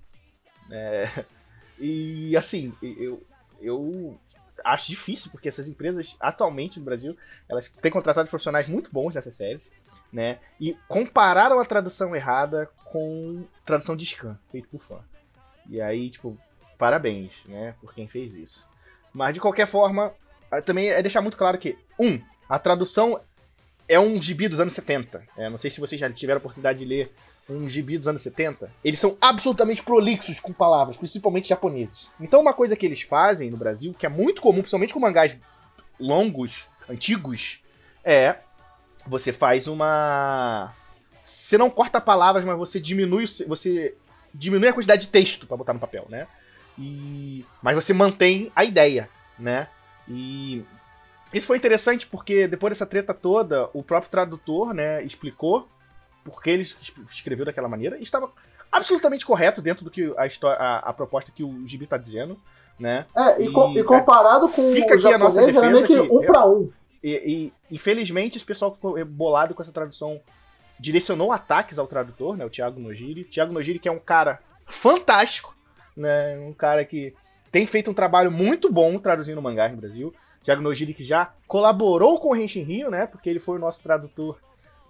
É, 0.72 1.24
e 1.78 2.36
assim, 2.36 2.72
eu, 2.82 3.22
eu 3.60 4.18
acho 4.64 4.88
difícil, 4.88 5.30
porque 5.30 5.48
essas 5.48 5.68
empresas, 5.68 6.16
atualmente 6.18 6.78
no 6.78 6.84
Brasil, 6.84 7.16
elas 7.48 7.68
têm 7.68 7.92
contratado 7.92 8.28
profissionais 8.28 8.66
muito 8.66 8.90
bons 8.90 9.14
nessas 9.14 9.36
séries, 9.36 9.62
né? 10.12 10.38
E 10.60 10.76
compararam 10.88 11.60
a 11.60 11.64
tradução 11.64 12.14
errada 12.16 12.68
com 12.86 13.44
tradução 13.64 13.96
de 13.96 14.04
scan, 14.04 14.38
feito 14.50 14.68
por 14.68 14.82
fã. 14.82 14.98
E 15.68 15.80
aí, 15.80 16.10
tipo, 16.10 16.36
parabéns, 16.78 17.32
né, 17.46 17.74
por 17.80 17.94
quem 17.94 18.08
fez 18.08 18.34
isso. 18.34 18.68
Mas 19.12 19.34
de 19.34 19.40
qualquer 19.40 19.66
forma, 19.66 20.12
ah, 20.50 20.60
também 20.60 20.88
é 20.88 21.00
deixar 21.00 21.20
muito 21.20 21.36
claro 21.36 21.58
que, 21.58 21.78
um, 21.98 22.20
a 22.48 22.58
tradução 22.58 23.20
é 23.88 23.98
um 23.98 24.20
gibi 24.20 24.48
dos 24.48 24.60
anos 24.60 24.74
70. 24.74 25.22
É, 25.36 25.48
não 25.48 25.58
sei 25.58 25.70
se 25.70 25.80
vocês 25.80 26.00
já 26.00 26.10
tiveram 26.10 26.38
a 26.38 26.40
oportunidade 26.40 26.80
de 26.80 26.84
ler 26.84 27.14
um 27.48 27.68
gibi 27.68 27.98
dos 27.98 28.08
anos 28.08 28.22
70. 28.22 28.70
Eles 28.84 29.00
são 29.00 29.16
absolutamente 29.20 29.82
prolixos 29.82 30.40
com 30.40 30.52
palavras, 30.52 30.96
principalmente 30.96 31.48
japoneses. 31.48 32.10
Então, 32.20 32.40
uma 32.40 32.52
coisa 32.52 32.76
que 32.76 32.86
eles 32.86 33.02
fazem 33.02 33.50
no 33.50 33.56
Brasil, 33.56 33.94
que 33.98 34.06
é 34.06 34.08
muito 34.08 34.40
comum, 34.40 34.60
principalmente 34.60 34.94
com 34.94 35.00
mangás 35.00 35.36
longos, 35.98 36.68
antigos, 36.88 37.60
é 38.04 38.36
você 39.06 39.32
faz 39.32 39.66
uma. 39.66 40.72
Você 41.24 41.56
não 41.58 41.70
corta 41.70 42.00
palavras, 42.00 42.44
mas 42.44 42.56
você 42.56 42.80
diminui, 42.80 43.24
você 43.46 43.94
diminui 44.34 44.68
a 44.68 44.72
quantidade 44.72 45.06
de 45.06 45.12
texto 45.12 45.46
pra 45.46 45.56
botar 45.56 45.72
no 45.72 45.80
papel, 45.80 46.06
né? 46.08 46.26
E 46.78 47.44
mas 47.62 47.74
você 47.74 47.92
mantém 47.92 48.50
a 48.54 48.64
ideia, 48.64 49.08
né? 49.38 49.68
E 50.08 50.64
Isso 51.32 51.46
foi 51.46 51.56
interessante 51.56 52.06
porque 52.06 52.46
depois 52.46 52.72
dessa 52.72 52.86
treta 52.86 53.14
toda, 53.14 53.68
o 53.72 53.82
próprio 53.82 54.10
tradutor, 54.10 54.74
né, 54.74 55.02
explicou 55.02 55.68
por 56.24 56.42
que 56.42 56.50
ele 56.50 56.62
es- 56.62 56.76
escreveu 57.12 57.44
daquela 57.44 57.68
maneira 57.68 57.98
e 57.98 58.02
estava 58.02 58.30
absolutamente 58.70 59.26
correto 59.26 59.60
dentro 59.60 59.84
do 59.84 59.90
que 59.90 60.12
a, 60.16 60.26
história, 60.26 60.58
a, 60.58 60.78
a 60.78 60.92
proposta 60.92 61.30
que 61.30 61.44
o 61.44 61.66
Gibi 61.66 61.86
tá 61.86 61.96
dizendo, 61.98 62.38
né? 62.78 63.06
É, 63.14 63.42
e, 63.42 63.50
co- 63.52 63.68
E, 63.74 63.78
e 63.80 63.84
comparado 63.84 64.48
com 64.48 64.72
fica 64.72 64.94
o 64.94 64.98
aqui 64.98 65.06
a 65.14 65.18
nossa 65.18 65.40
japonês, 65.40 65.56
era 65.56 65.70
meio 65.72 65.86
que 65.86 65.92
defesa 65.94 66.08
que 66.08 66.14
um 66.16 66.26
pra 66.26 66.46
um. 66.46 66.70
E, 67.04 67.10
e, 67.70 67.74
infelizmente 67.74 68.36
esse 68.36 68.44
pessoal 68.46 68.72
ficou 68.74 69.04
bolado 69.04 69.54
com 69.54 69.62
essa 69.62 69.72
tradução, 69.72 70.20
direcionou 70.80 71.32
ataques 71.32 71.78
ao 71.78 71.86
tradutor, 71.86 72.36
né, 72.36 72.44
o 72.44 72.50
Thiago 72.50 72.80
Nojiri. 72.80 73.24
Thiago 73.24 73.52
Nojiri 73.52 73.78
que 73.78 73.88
é 73.88 73.92
um 73.92 73.98
cara 73.98 74.40
fantástico, 74.66 75.54
né, 75.96 76.38
um 76.38 76.52
cara 76.52 76.84
que 76.84 77.14
tem 77.50 77.66
feito 77.66 77.90
um 77.90 77.94
trabalho 77.94 78.30
muito 78.30 78.72
bom 78.72 78.98
traduzindo 78.98 79.42
mangá 79.42 79.68
no 79.68 79.76
Brasil. 79.76 80.14
Thiago 80.42 80.62
Nojiri 80.62 80.94
que 80.94 81.04
já 81.04 81.32
colaborou 81.46 82.18
com 82.18 82.30
o 82.30 82.36
Henshin 82.36 82.62
Rio, 82.62 82.90
né, 82.90 83.06
porque 83.06 83.28
ele 83.28 83.38
foi 83.38 83.56
o 83.56 83.60
nosso 83.60 83.82
tradutor 83.82 84.38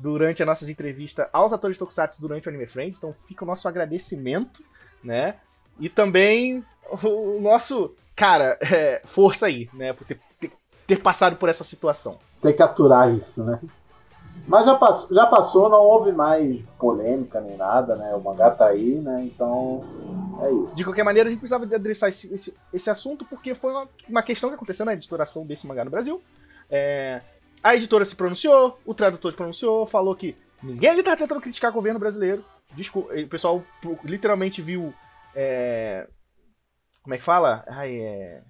durante 0.03 0.43
as 0.43 0.47
nossas 0.47 0.69
entrevistas 0.69 1.27
aos 1.33 1.53
atores 1.53 1.79
tokusatsu 1.79 2.21
durante 2.21 2.49
o 2.49 2.51
Anime 2.51 2.67
Friends, 2.67 2.99
então 2.99 3.15
fica 3.29 3.45
o 3.45 3.47
nosso 3.47 3.69
agradecimento, 3.69 4.65
né, 5.03 5.37
e 5.79 5.89
também 5.89 6.65
o 7.03 7.41
nosso, 7.41 7.95
cara, 8.17 8.59
é, 8.61 9.01
força 9.05 9.47
aí, 9.47 9.71
né, 9.73 9.93
por 9.93 10.05
ter, 10.05 10.21
ter, 10.41 10.53
ter 10.87 10.97
passado 11.01 11.37
por 11.37 11.49
essa 11.49 11.63
situação. 11.63 12.19
Que 12.43 12.61
aturar 12.61 13.15
isso, 13.15 13.45
né? 13.45 13.61
Mas 14.49 14.67
já 14.67 14.75
passou, 14.75 15.15
já 15.15 15.27
passou, 15.27 15.69
não 15.69 15.79
houve 15.79 16.11
mais 16.11 16.61
polêmica 16.77 17.41
nem 17.41 17.57
nada, 17.57 17.95
né? 17.95 18.13
O 18.17 18.21
mangá 18.21 18.51
tá 18.51 18.67
aí, 18.67 18.99
né? 18.99 19.23
Então 19.25 19.85
é 20.43 20.51
isso. 20.65 20.75
De 20.75 20.83
qualquer 20.83 21.05
maneira, 21.05 21.29
a 21.29 21.31
gente 21.31 21.39
precisava 21.39 21.65
de 21.65 21.75
adressar 21.75 22.09
esse, 22.09 22.35
esse, 22.35 22.55
esse 22.73 22.91
assunto 22.91 23.25
porque 23.25 23.55
foi 23.55 23.71
uma, 23.71 23.89
uma 24.09 24.23
questão 24.23 24.49
que 24.49 24.57
aconteceu 24.57 24.85
na 24.85 24.95
editoração 24.95 25.47
desse 25.47 25.65
mangá 25.67 25.85
no 25.85 25.93
Brasil. 25.93 26.21
É, 26.69 27.21
a 27.63 27.75
editora 27.75 28.05
se 28.05 28.17
pronunciou, 28.17 28.81
o 28.85 28.95
tradutor 28.95 29.31
se 29.31 29.37
pronunciou, 29.37 29.87
falou 29.87 30.15
que 30.17 30.37
ninguém 30.63 30.91
ali 30.91 31.03
tá 31.03 31.17
tentando 31.17 31.41
criticar 31.41 31.71
o 31.71 31.75
governo 31.75 32.01
brasileiro. 32.01 32.45
Desculpa, 32.75 33.15
o 33.15 33.29
pessoal 33.29 33.65
literalmente 34.05 34.63
viu. 34.63 34.93
é, 35.35 36.07
como 37.03 37.15
é 37.15 37.19
que 37.19 37.25
fala? 37.25 37.65
Ai, 37.69 37.97
é, 37.97 38.43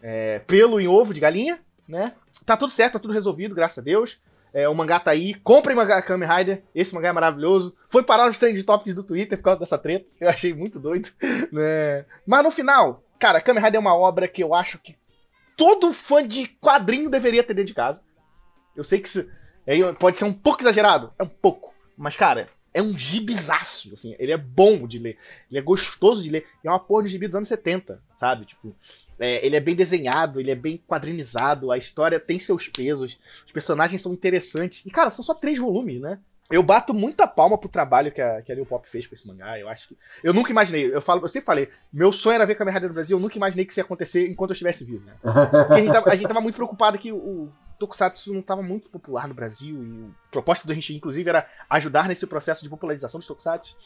é, 0.00 0.38
pelo 0.40 0.80
em 0.80 0.86
ovo 0.86 1.12
de 1.12 1.20
galinha, 1.20 1.58
né? 1.86 2.14
Tá 2.46 2.56
tudo 2.56 2.70
certo, 2.70 2.94
tá 2.94 2.98
tudo 2.98 3.12
resolvido, 3.12 3.54
graças 3.54 3.78
a 3.78 3.82
Deus. 3.82 4.18
É, 4.52 4.68
o 4.68 4.74
mangá 4.74 4.98
tá 4.98 5.10
aí. 5.10 5.34
Comprem 5.34 5.76
mangá 5.76 6.00
Kamen 6.00 6.28
Rider. 6.28 6.62
Esse 6.74 6.94
mangá 6.94 7.08
é 7.08 7.12
maravilhoso. 7.12 7.76
Foi 7.88 8.02
parar 8.02 8.26
nos 8.26 8.38
trend 8.38 8.62
topics 8.62 8.94
do 8.94 9.02
Twitter 9.02 9.36
por 9.36 9.44
causa 9.44 9.60
dessa 9.60 9.76
treta. 9.76 10.06
Eu 10.18 10.28
achei 10.28 10.54
muito 10.54 10.78
doido. 10.78 11.10
Né? 11.52 12.04
Mas 12.26 12.44
no 12.44 12.50
final, 12.50 13.02
cara, 13.18 13.40
Kamen 13.40 13.62
Rider 13.62 13.78
é 13.78 13.80
uma 13.80 13.96
obra 13.96 14.28
que 14.28 14.42
eu 14.42 14.52
acho 14.54 14.78
que 14.78 14.96
todo 15.56 15.94
fã 15.94 16.26
de 16.26 16.46
quadrinho 16.60 17.08
deveria 17.08 17.42
ter 17.42 17.54
dentro 17.54 17.68
de 17.68 17.74
casa. 17.74 18.02
Eu 18.78 18.84
sei 18.84 19.00
que 19.00 19.08
isso 19.08 19.28
é- 19.66 19.92
pode 19.92 20.16
ser 20.16 20.24
um 20.24 20.32
pouco 20.32 20.62
exagerado. 20.62 21.12
É 21.18 21.22
um 21.22 21.28
pouco. 21.28 21.74
Mas, 21.96 22.16
cara, 22.16 22.48
é 22.72 22.80
um 22.80 22.96
gibizaço. 22.96 23.92
Assim, 23.92 24.14
ele 24.18 24.32
é 24.32 24.36
bom 24.36 24.86
de 24.86 24.98
ler. 24.98 25.18
Ele 25.50 25.58
é 25.58 25.62
gostoso 25.62 26.22
de 26.22 26.30
ler. 26.30 26.46
E 26.62 26.68
é 26.68 26.70
uma 26.70 26.78
porra 26.78 27.02
de 27.02 27.08
gibi 27.08 27.26
dos 27.26 27.36
anos 27.36 27.48
70, 27.48 28.00
sabe? 28.16 28.46
Tipo, 28.46 28.74
é, 29.18 29.44
ele 29.44 29.56
é 29.56 29.60
bem 29.60 29.74
desenhado, 29.74 30.38
ele 30.38 30.50
é 30.50 30.54
bem 30.54 30.80
quadrinizado, 30.86 31.72
a 31.72 31.76
história 31.76 32.20
tem 32.20 32.38
seus 32.38 32.68
pesos, 32.68 33.18
os 33.44 33.52
personagens 33.52 34.00
são 34.00 34.12
interessantes. 34.12 34.86
E, 34.86 34.90
cara, 34.90 35.10
são 35.10 35.24
só 35.24 35.34
três 35.34 35.58
volumes, 35.58 36.00
né? 36.00 36.18
Eu 36.50 36.62
bato 36.62 36.94
muita 36.94 37.26
palma 37.26 37.58
pro 37.58 37.68
trabalho 37.68 38.10
que 38.10 38.22
a, 38.22 38.40
que 38.40 38.50
a 38.50 38.54
Lil 38.54 38.64
Pop 38.64 38.88
fez 38.88 39.06
com 39.06 39.14
esse 39.14 39.26
mangá. 39.26 39.58
Eu 39.58 39.68
acho 39.68 39.88
que. 39.88 39.98
Eu 40.24 40.32
nunca 40.32 40.50
imaginei. 40.50 40.94
Eu, 40.94 41.02
falo, 41.02 41.22
eu 41.22 41.28
sempre 41.28 41.44
falei, 41.44 41.68
meu 41.92 42.10
sonho 42.10 42.36
era 42.36 42.46
ver 42.46 42.54
Kamen 42.54 42.72
Rider 42.72 42.88
no 42.88 42.94
Brasil, 42.94 43.18
eu 43.18 43.20
nunca 43.20 43.36
imaginei 43.36 43.66
que 43.66 43.72
isso 43.72 43.80
ia 43.80 43.84
acontecer 43.84 44.26
enquanto 44.30 44.50
eu 44.50 44.54
estivesse 44.54 44.82
vivo, 44.82 45.04
né? 45.04 45.12
Porque 45.20 45.74
a 45.74 45.78
gente 45.78 45.92
tava, 45.92 46.10
a 46.10 46.16
gente 46.16 46.28
tava 46.28 46.40
muito 46.40 46.54
preocupado 46.54 46.96
que 46.96 47.12
o 47.12 47.52
Tokusatsu 47.78 48.32
não 48.34 48.42
tava 48.42 48.62
muito 48.62 48.88
popular 48.88 49.28
no 49.28 49.34
Brasil. 49.34 49.82
E 49.82 50.10
a 50.28 50.30
proposta 50.30 50.66
do 50.66 50.72
Henshin, 50.72 50.96
inclusive, 50.96 51.28
era 51.28 51.46
ajudar 51.70 52.08
nesse 52.08 52.26
processo 52.26 52.62
de 52.62 52.68
popularização 52.68 53.18
dos 53.18 53.26
Tokusatsu. 53.26 53.76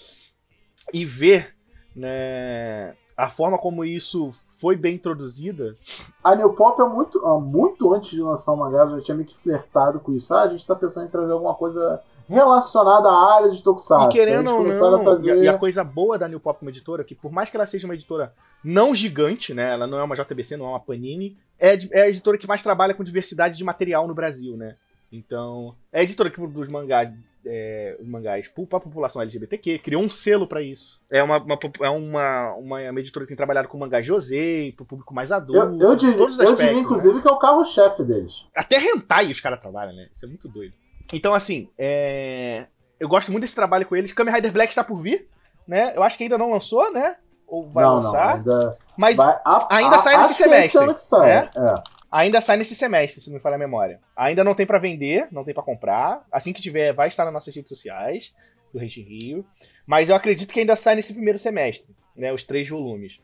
E 0.93 1.05
ver, 1.05 1.55
né, 1.95 2.97
a 3.17 3.29
forma 3.29 3.59
como 3.59 3.85
isso 3.85 4.31
foi 4.61 4.77
bem 4.77 4.95
introduzida. 4.95 5.77
A 6.23 6.35
New 6.35 6.55
Pop 6.55 6.81
é 6.81 6.85
muito, 6.85 7.25
ah, 7.27 7.39
muito 7.39 7.93
antes 7.93 8.11
de 8.11 8.23
lançar 8.23 8.53
o 8.53 8.57
mangá, 8.57 8.87
já 8.87 9.01
tinha 9.01 9.17
meio 9.17 9.29
que 9.29 9.37
flertado 9.37 10.01
com 10.01 10.13
isso. 10.13 10.33
Ah, 10.35 10.43
a 10.43 10.49
gente 10.49 10.67
tá 10.67 10.75
pensando 10.75 11.07
em 11.07 11.11
trazer 11.11 11.33
alguma 11.33 11.55
coisa 11.55 12.01
relacionada 12.29 13.09
à 13.09 13.35
área 13.35 13.51
de 13.51 13.63
Tokusatsu. 13.63 14.07
e 14.07 14.13
querendo 14.13 14.51
ou 14.51 14.65
não, 14.65 15.01
a 15.01 15.05
fazer... 15.05 15.43
e, 15.43 15.49
a, 15.49 15.59
coisa 15.59 15.85
boa 15.85 16.19
da 16.19 16.29
New 16.29 16.41
Pop 16.41 16.59
como 16.59 16.71
editora, 16.71 17.05
que 17.05 17.15
por 17.15 17.33
mais 17.33 17.51
que 17.51 17.57
ela 17.57 17.67
seja 17.67 17.87
uma 17.87 17.95
editora 17.95 18.33
não 18.65 18.95
gigante, 18.95 19.53
né? 19.53 19.73
Ela 19.73 19.87
não 19.87 19.99
é 19.99 20.05
uma 20.05 20.15
JBC, 20.15 20.57
não 20.57 20.67
é 20.67 20.69
uma 20.71 20.81
Panini, 20.81 21.37
é, 21.59 21.79
é 21.91 22.03
a 22.03 22.09
editora 22.09 22.39
que 22.39 22.47
mais 22.47 22.63
trabalha 22.63 22.95
com 22.95 23.05
diversidade 23.05 23.57
de 23.57 23.65
material 23.65 24.07
no 24.07 24.15
Brasil, 24.15 24.57
né? 24.57 24.77
Então, 25.13 25.75
é 25.93 26.01
a 26.01 26.03
editora 26.03 26.31
que 26.31 26.37
produz 26.37 26.69
mangá, 26.71 27.13
é, 27.45 27.99
mangás 28.03 28.49
para 28.49 28.79
a 28.79 28.81
população 28.81 29.21
LGBTQ, 29.21 29.79
criou 29.81 30.03
um 30.03 30.09
selo 30.09 30.47
pra 30.47 30.63
isso. 30.63 30.99
É 31.11 31.23
uma, 31.23 31.39
uma, 31.39 31.59
é 31.83 31.91
uma, 31.91 32.55
uma, 32.55 32.91
uma 32.91 33.01
editora 33.01 33.27
que 33.27 33.29
tem 33.29 33.37
trabalhado 33.37 33.69
com 33.69 33.77
mangá 33.77 34.01
José, 34.01 34.73
pro 34.75 34.87
público 34.87 35.13
mais 35.13 35.31
adulto, 35.31 35.83
Eu, 35.83 35.91
eu 35.91 35.97
diria, 35.97 36.17
eu 36.17 36.27
aspectos. 36.27 36.57
diria, 36.57 36.73
né? 36.73 36.81
inclusive, 36.81 37.21
que 37.21 37.29
é 37.29 37.33
o 37.33 37.39
carro-chefe 37.39 38.03
deles. 38.03 38.45
Até 38.57 38.79
hentai 38.79 39.31
os 39.31 39.41
caras 39.41 39.61
trabalham, 39.61 39.95
né? 39.95 40.09
Isso 40.15 40.25
é 40.25 40.29
muito 40.29 40.49
doido. 40.49 40.75
Então, 41.13 41.35
assim, 41.35 41.69
é... 41.79 42.67
eu 43.01 43.09
gosto 43.09 43.31
muito 43.31 43.43
desse 43.43 43.55
trabalho 43.55 43.87
com 43.87 43.97
eles. 43.97 44.13
Kamen 44.13 44.35
Rider 44.35 44.53
Black 44.53 44.71
está 44.71 44.83
por 44.85 45.01
vir, 45.01 45.29
né? 45.67 45.93
Eu 45.95 46.03
acho 46.03 46.17
que 46.17 46.25
ainda 46.25 46.39
não 46.39 46.51
lançou, 46.51 46.93
né? 46.93 47.17
Ou 47.47 47.69
vai 47.69 47.85
não, 47.85 47.95
lançar. 47.97 48.43
não, 48.45 48.55
ainda, 48.55 48.79
Mas 48.97 49.17
vai- 49.17 49.39
a- 49.45 49.69
ainda 49.77 49.97
a- 49.97 49.99
sai 49.99 50.17
nesse 50.19 50.33
é 50.33 50.35
semestre, 50.45 50.95
sai, 50.99 51.31
é? 51.31 51.51
é. 51.55 51.75
ainda 52.11 52.41
sai 52.41 52.57
nesse 52.57 52.75
semestre, 52.75 53.21
se 53.21 53.29
não 53.29 53.37
me 53.37 53.43
falha 53.43 53.57
a 53.57 53.59
memória. 53.59 54.01
Ainda 54.17 54.43
não 54.43 54.55
tem 54.55 54.65
pra 54.67 54.79
vender, 54.79 55.29
não 55.31 55.45
tem 55.45 55.53
pra 55.53 55.63
comprar. 55.63 56.25
Assim 56.33 56.53
que 56.53 56.63
tiver, 56.63 56.93
vai 56.95 57.09
estar 57.09 57.25
nas 57.25 57.33
nossas 57.35 57.55
redes 57.55 57.69
sociais 57.69 58.33
do 58.73 58.79
Rente 58.79 59.03
Rio. 59.03 59.45
Mas 59.87 60.09
eu 60.09 60.15
acredito 60.17 60.51
que 60.53 60.61
ainda 60.61 60.77
sai 60.77 60.95
nesse 60.95 61.13
primeiro 61.13 61.39
semestre, 61.39 61.95
né? 62.17 62.33
Os 62.33 62.43
três 62.45 62.69
volumes. 62.69 63.21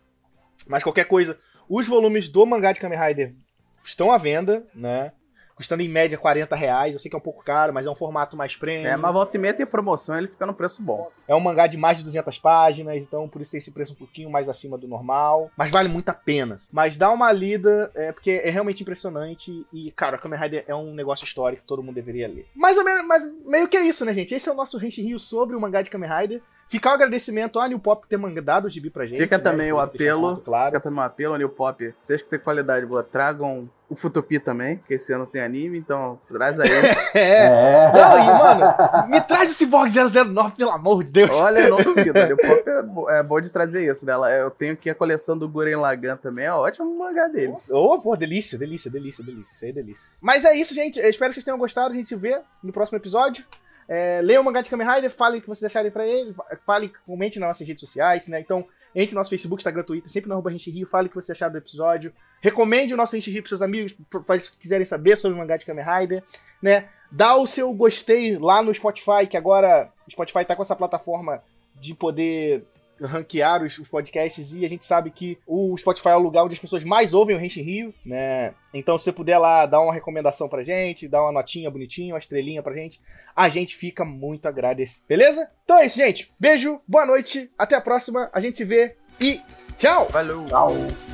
Mas 0.66 0.82
qualquer 0.82 1.06
coisa, 1.06 1.38
os 1.68 1.86
volumes 1.86 2.28
do 2.28 2.44
mangá 2.44 2.72
de 2.72 2.80
Kamen 2.80 2.98
Rider 2.98 3.34
estão 3.82 4.12
à 4.12 4.18
venda, 4.18 4.66
né? 4.74 5.12
Custando 5.58 5.82
em 5.82 5.88
média 5.88 6.16
40 6.16 6.54
reais. 6.54 6.92
Eu 6.92 7.00
sei 7.00 7.10
que 7.10 7.16
é 7.16 7.18
um 7.18 7.22
pouco 7.22 7.42
caro, 7.42 7.74
mas 7.74 7.84
é 7.84 7.90
um 7.90 7.94
formato 7.96 8.36
mais 8.36 8.54
premium. 8.54 8.86
É, 8.86 8.96
mas 8.96 9.12
volta 9.12 9.36
e 9.36 9.40
meia 9.40 9.52
tem 9.52 9.66
promoção, 9.66 10.16
ele 10.16 10.28
fica 10.28 10.46
no 10.46 10.54
preço 10.54 10.80
bom. 10.80 11.10
É 11.26 11.34
um 11.34 11.40
mangá 11.40 11.66
de 11.66 11.76
mais 11.76 11.98
de 11.98 12.04
200 12.04 12.38
páginas, 12.38 13.04
então 13.04 13.28
por 13.28 13.42
isso 13.42 13.50
tem 13.50 13.58
esse 13.58 13.72
preço 13.72 13.92
um 13.92 13.96
pouquinho 13.96 14.30
mais 14.30 14.48
acima 14.48 14.78
do 14.78 14.86
normal. 14.86 15.50
Mas 15.56 15.72
vale 15.72 15.88
muito 15.88 16.08
a 16.10 16.14
pena. 16.14 16.60
Mas 16.70 16.96
dá 16.96 17.10
uma 17.10 17.32
lida, 17.32 17.90
é, 17.96 18.12
porque 18.12 18.30
é 18.30 18.50
realmente 18.50 18.82
impressionante. 18.82 19.66
E, 19.72 19.90
cara, 19.90 20.16
o 20.16 20.20
Kamen 20.20 20.38
Rider 20.38 20.64
é 20.68 20.74
um 20.76 20.94
negócio 20.94 21.24
histórico 21.24 21.62
que 21.62 21.68
todo 21.68 21.82
mundo 21.82 21.96
deveria 21.96 22.28
ler. 22.28 22.46
Mais 22.54 22.78
ou 22.78 22.84
menos, 22.84 23.04
mas 23.04 23.28
meio 23.44 23.66
que 23.66 23.76
é 23.76 23.82
isso, 23.82 24.04
né, 24.04 24.14
gente? 24.14 24.32
Esse 24.32 24.48
é 24.48 24.52
o 24.52 24.56
nosso 24.56 24.78
Rente 24.78 25.02
Rio 25.02 25.18
sobre 25.18 25.56
o 25.56 25.60
mangá 25.60 25.82
de 25.82 25.90
Kamen 25.90 26.08
Rider. 26.08 26.40
Ficar 26.68 26.90
o 26.90 26.94
agradecimento 26.94 27.58
à 27.58 27.66
New 27.66 27.78
Pop 27.78 28.02
por 28.02 28.08
ter 28.08 28.16
mandado 28.18 28.66
o 28.66 28.70
gibi 28.70 28.90
pra 28.90 29.06
gente. 29.06 29.18
Fica 29.18 29.38
né, 29.38 29.42
também 29.44 29.72
o 29.72 29.80
apelo. 29.80 30.36
Claro. 30.38 30.66
Fica 30.66 30.80
também 30.80 30.98
um 30.98 31.02
apelo, 31.02 31.36
New 31.38 31.48
Pop. 31.48 31.94
Vocês 32.02 32.20
que 32.20 32.28
tem 32.28 32.38
qualidade 32.38 32.84
boa, 32.84 33.02
tragam 33.02 33.70
o 33.88 33.94
Futupi 33.96 34.38
também, 34.38 34.76
que 34.86 34.92
esse 34.94 35.10
ano 35.14 35.24
tem 35.26 35.40
anime, 35.40 35.78
então 35.78 36.20
traz 36.28 36.60
aí. 36.60 36.68
É. 37.14 37.46
É. 37.46 37.92
Não, 37.92 38.18
e, 38.18 38.38
mano, 38.38 39.08
me 39.08 39.18
traz 39.22 39.50
esse 39.50 39.64
Borg 39.64 39.88
009, 39.90 40.56
pelo 40.56 40.70
amor 40.70 41.02
de 41.02 41.10
Deus. 41.10 41.30
Olha, 41.30 41.60
eu 41.60 41.70
não 41.70 41.78
duvido. 41.94 42.18
A 42.18 42.26
New 42.26 42.36
Pop 42.36 42.62
é, 42.68 42.82
bo- 42.82 43.10
é 43.10 43.22
bom 43.22 43.40
de 43.40 43.50
trazer 43.50 43.90
isso 43.90 44.04
dela. 44.04 44.30
Eu 44.30 44.50
tenho 44.50 44.74
aqui 44.74 44.90
a 44.90 44.94
coleção 44.94 45.38
do 45.38 45.48
Guren 45.48 45.76
Lagan 45.76 46.18
também, 46.18 46.44
é 46.44 46.52
ótimo 46.52 46.98
mangá 46.98 47.28
dele. 47.28 47.54
Ô, 47.70 47.98
pô, 47.98 48.14
delícia, 48.14 48.58
delícia, 48.58 48.90
delícia, 48.90 49.24
delícia. 49.24 49.54
Isso 49.54 49.64
aí 49.64 49.70
é 49.70 49.74
delícia. 49.74 50.10
Mas 50.20 50.44
é 50.44 50.54
isso, 50.54 50.74
gente. 50.74 50.98
Eu 51.00 51.08
espero 51.08 51.30
que 51.30 51.36
vocês 51.36 51.44
tenham 51.46 51.58
gostado. 51.58 51.94
A 51.94 51.96
gente 51.96 52.10
se 52.10 52.16
vê 52.16 52.38
no 52.62 52.74
próximo 52.74 52.98
episódio. 52.98 53.42
É, 53.88 54.20
leiam 54.22 54.42
o 54.42 54.44
mangá 54.44 54.60
de 54.60 54.68
Kamen 54.68 54.86
Rider, 54.86 55.10
falem 55.10 55.38
o 55.38 55.42
que 55.42 55.48
vocês 55.48 55.64
acharem 55.64 55.90
pra 55.90 56.06
ele, 56.06 56.34
falem, 56.66 56.92
comente 57.06 57.40
nas 57.40 57.48
nossas 57.48 57.66
redes 57.66 57.80
sociais, 57.80 58.28
né? 58.28 58.38
Então, 58.38 58.66
entre 58.94 59.14
no 59.14 59.20
nosso 59.20 59.30
Facebook, 59.30 59.60
Instagram, 59.60 59.82
Twitter, 59.82 60.10
sempre 60.10 60.28
no 60.28 60.34
arroba 60.34 60.50
Gente 60.50 60.70
Rio, 60.70 60.86
fale 60.86 61.06
o 61.06 61.08
que 61.08 61.14
vocês 61.14 61.30
acharam 61.30 61.52
do 61.52 61.58
episódio. 61.58 62.12
Recomende 62.42 62.92
o 62.92 62.96
nosso 62.96 63.16
Gente 63.16 63.30
Rio 63.30 63.42
pros 63.42 63.50
seus 63.50 63.62
amigos, 63.62 63.96
para 64.26 64.36
eles 64.36 64.50
quiserem 64.50 64.84
saber 64.84 65.16
sobre 65.16 65.36
o 65.36 65.40
mangá 65.40 65.56
de 65.56 65.64
Kamen 65.64 65.84
Rider, 65.84 66.22
né? 66.60 66.88
Dá 67.10 67.34
o 67.36 67.46
seu 67.46 67.72
gostei 67.72 68.36
lá 68.36 68.62
no 68.62 68.74
Spotify, 68.74 69.26
que 69.28 69.36
agora 69.36 69.90
o 70.06 70.10
Spotify 70.10 70.44
tá 70.44 70.54
com 70.54 70.62
essa 70.62 70.76
plataforma 70.76 71.42
de 71.74 71.94
poder 71.94 72.66
ranquear 73.00 73.62
os, 73.62 73.78
os 73.78 73.88
podcasts 73.88 74.52
e 74.52 74.64
a 74.64 74.68
gente 74.68 74.84
sabe 74.84 75.10
que 75.10 75.38
o 75.46 75.76
Spotify 75.76 76.10
é 76.10 76.16
o 76.16 76.20
lugar 76.20 76.44
onde 76.44 76.54
as 76.54 76.60
pessoas 76.60 76.84
mais 76.84 77.14
ouvem 77.14 77.36
o 77.36 77.38
Renshin 77.38 77.62
Rio, 77.62 77.94
né? 78.04 78.54
Então, 78.72 78.98
se 78.98 79.04
você 79.04 79.12
puder 79.12 79.38
lá 79.38 79.66
dar 79.66 79.80
uma 79.80 79.92
recomendação 79.92 80.48
pra 80.48 80.64
gente, 80.64 81.08
dar 81.08 81.22
uma 81.22 81.32
notinha 81.32 81.70
bonitinha, 81.70 82.14
uma 82.14 82.18
estrelinha 82.18 82.62
pra 82.62 82.74
gente, 82.74 83.00
a 83.34 83.48
gente 83.48 83.76
fica 83.76 84.04
muito 84.04 84.46
agradecido. 84.46 85.06
Beleza? 85.08 85.50
Então 85.64 85.78
é 85.78 85.86
isso, 85.86 85.96
gente. 85.96 86.32
Beijo, 86.38 86.80
boa 86.86 87.06
noite, 87.06 87.50
até 87.58 87.76
a 87.76 87.80
próxima, 87.80 88.30
a 88.32 88.40
gente 88.40 88.58
se 88.58 88.64
vê 88.64 88.96
e 89.20 89.40
tchau! 89.78 90.08
Valeu! 90.10 90.46
Tchau. 90.46 91.07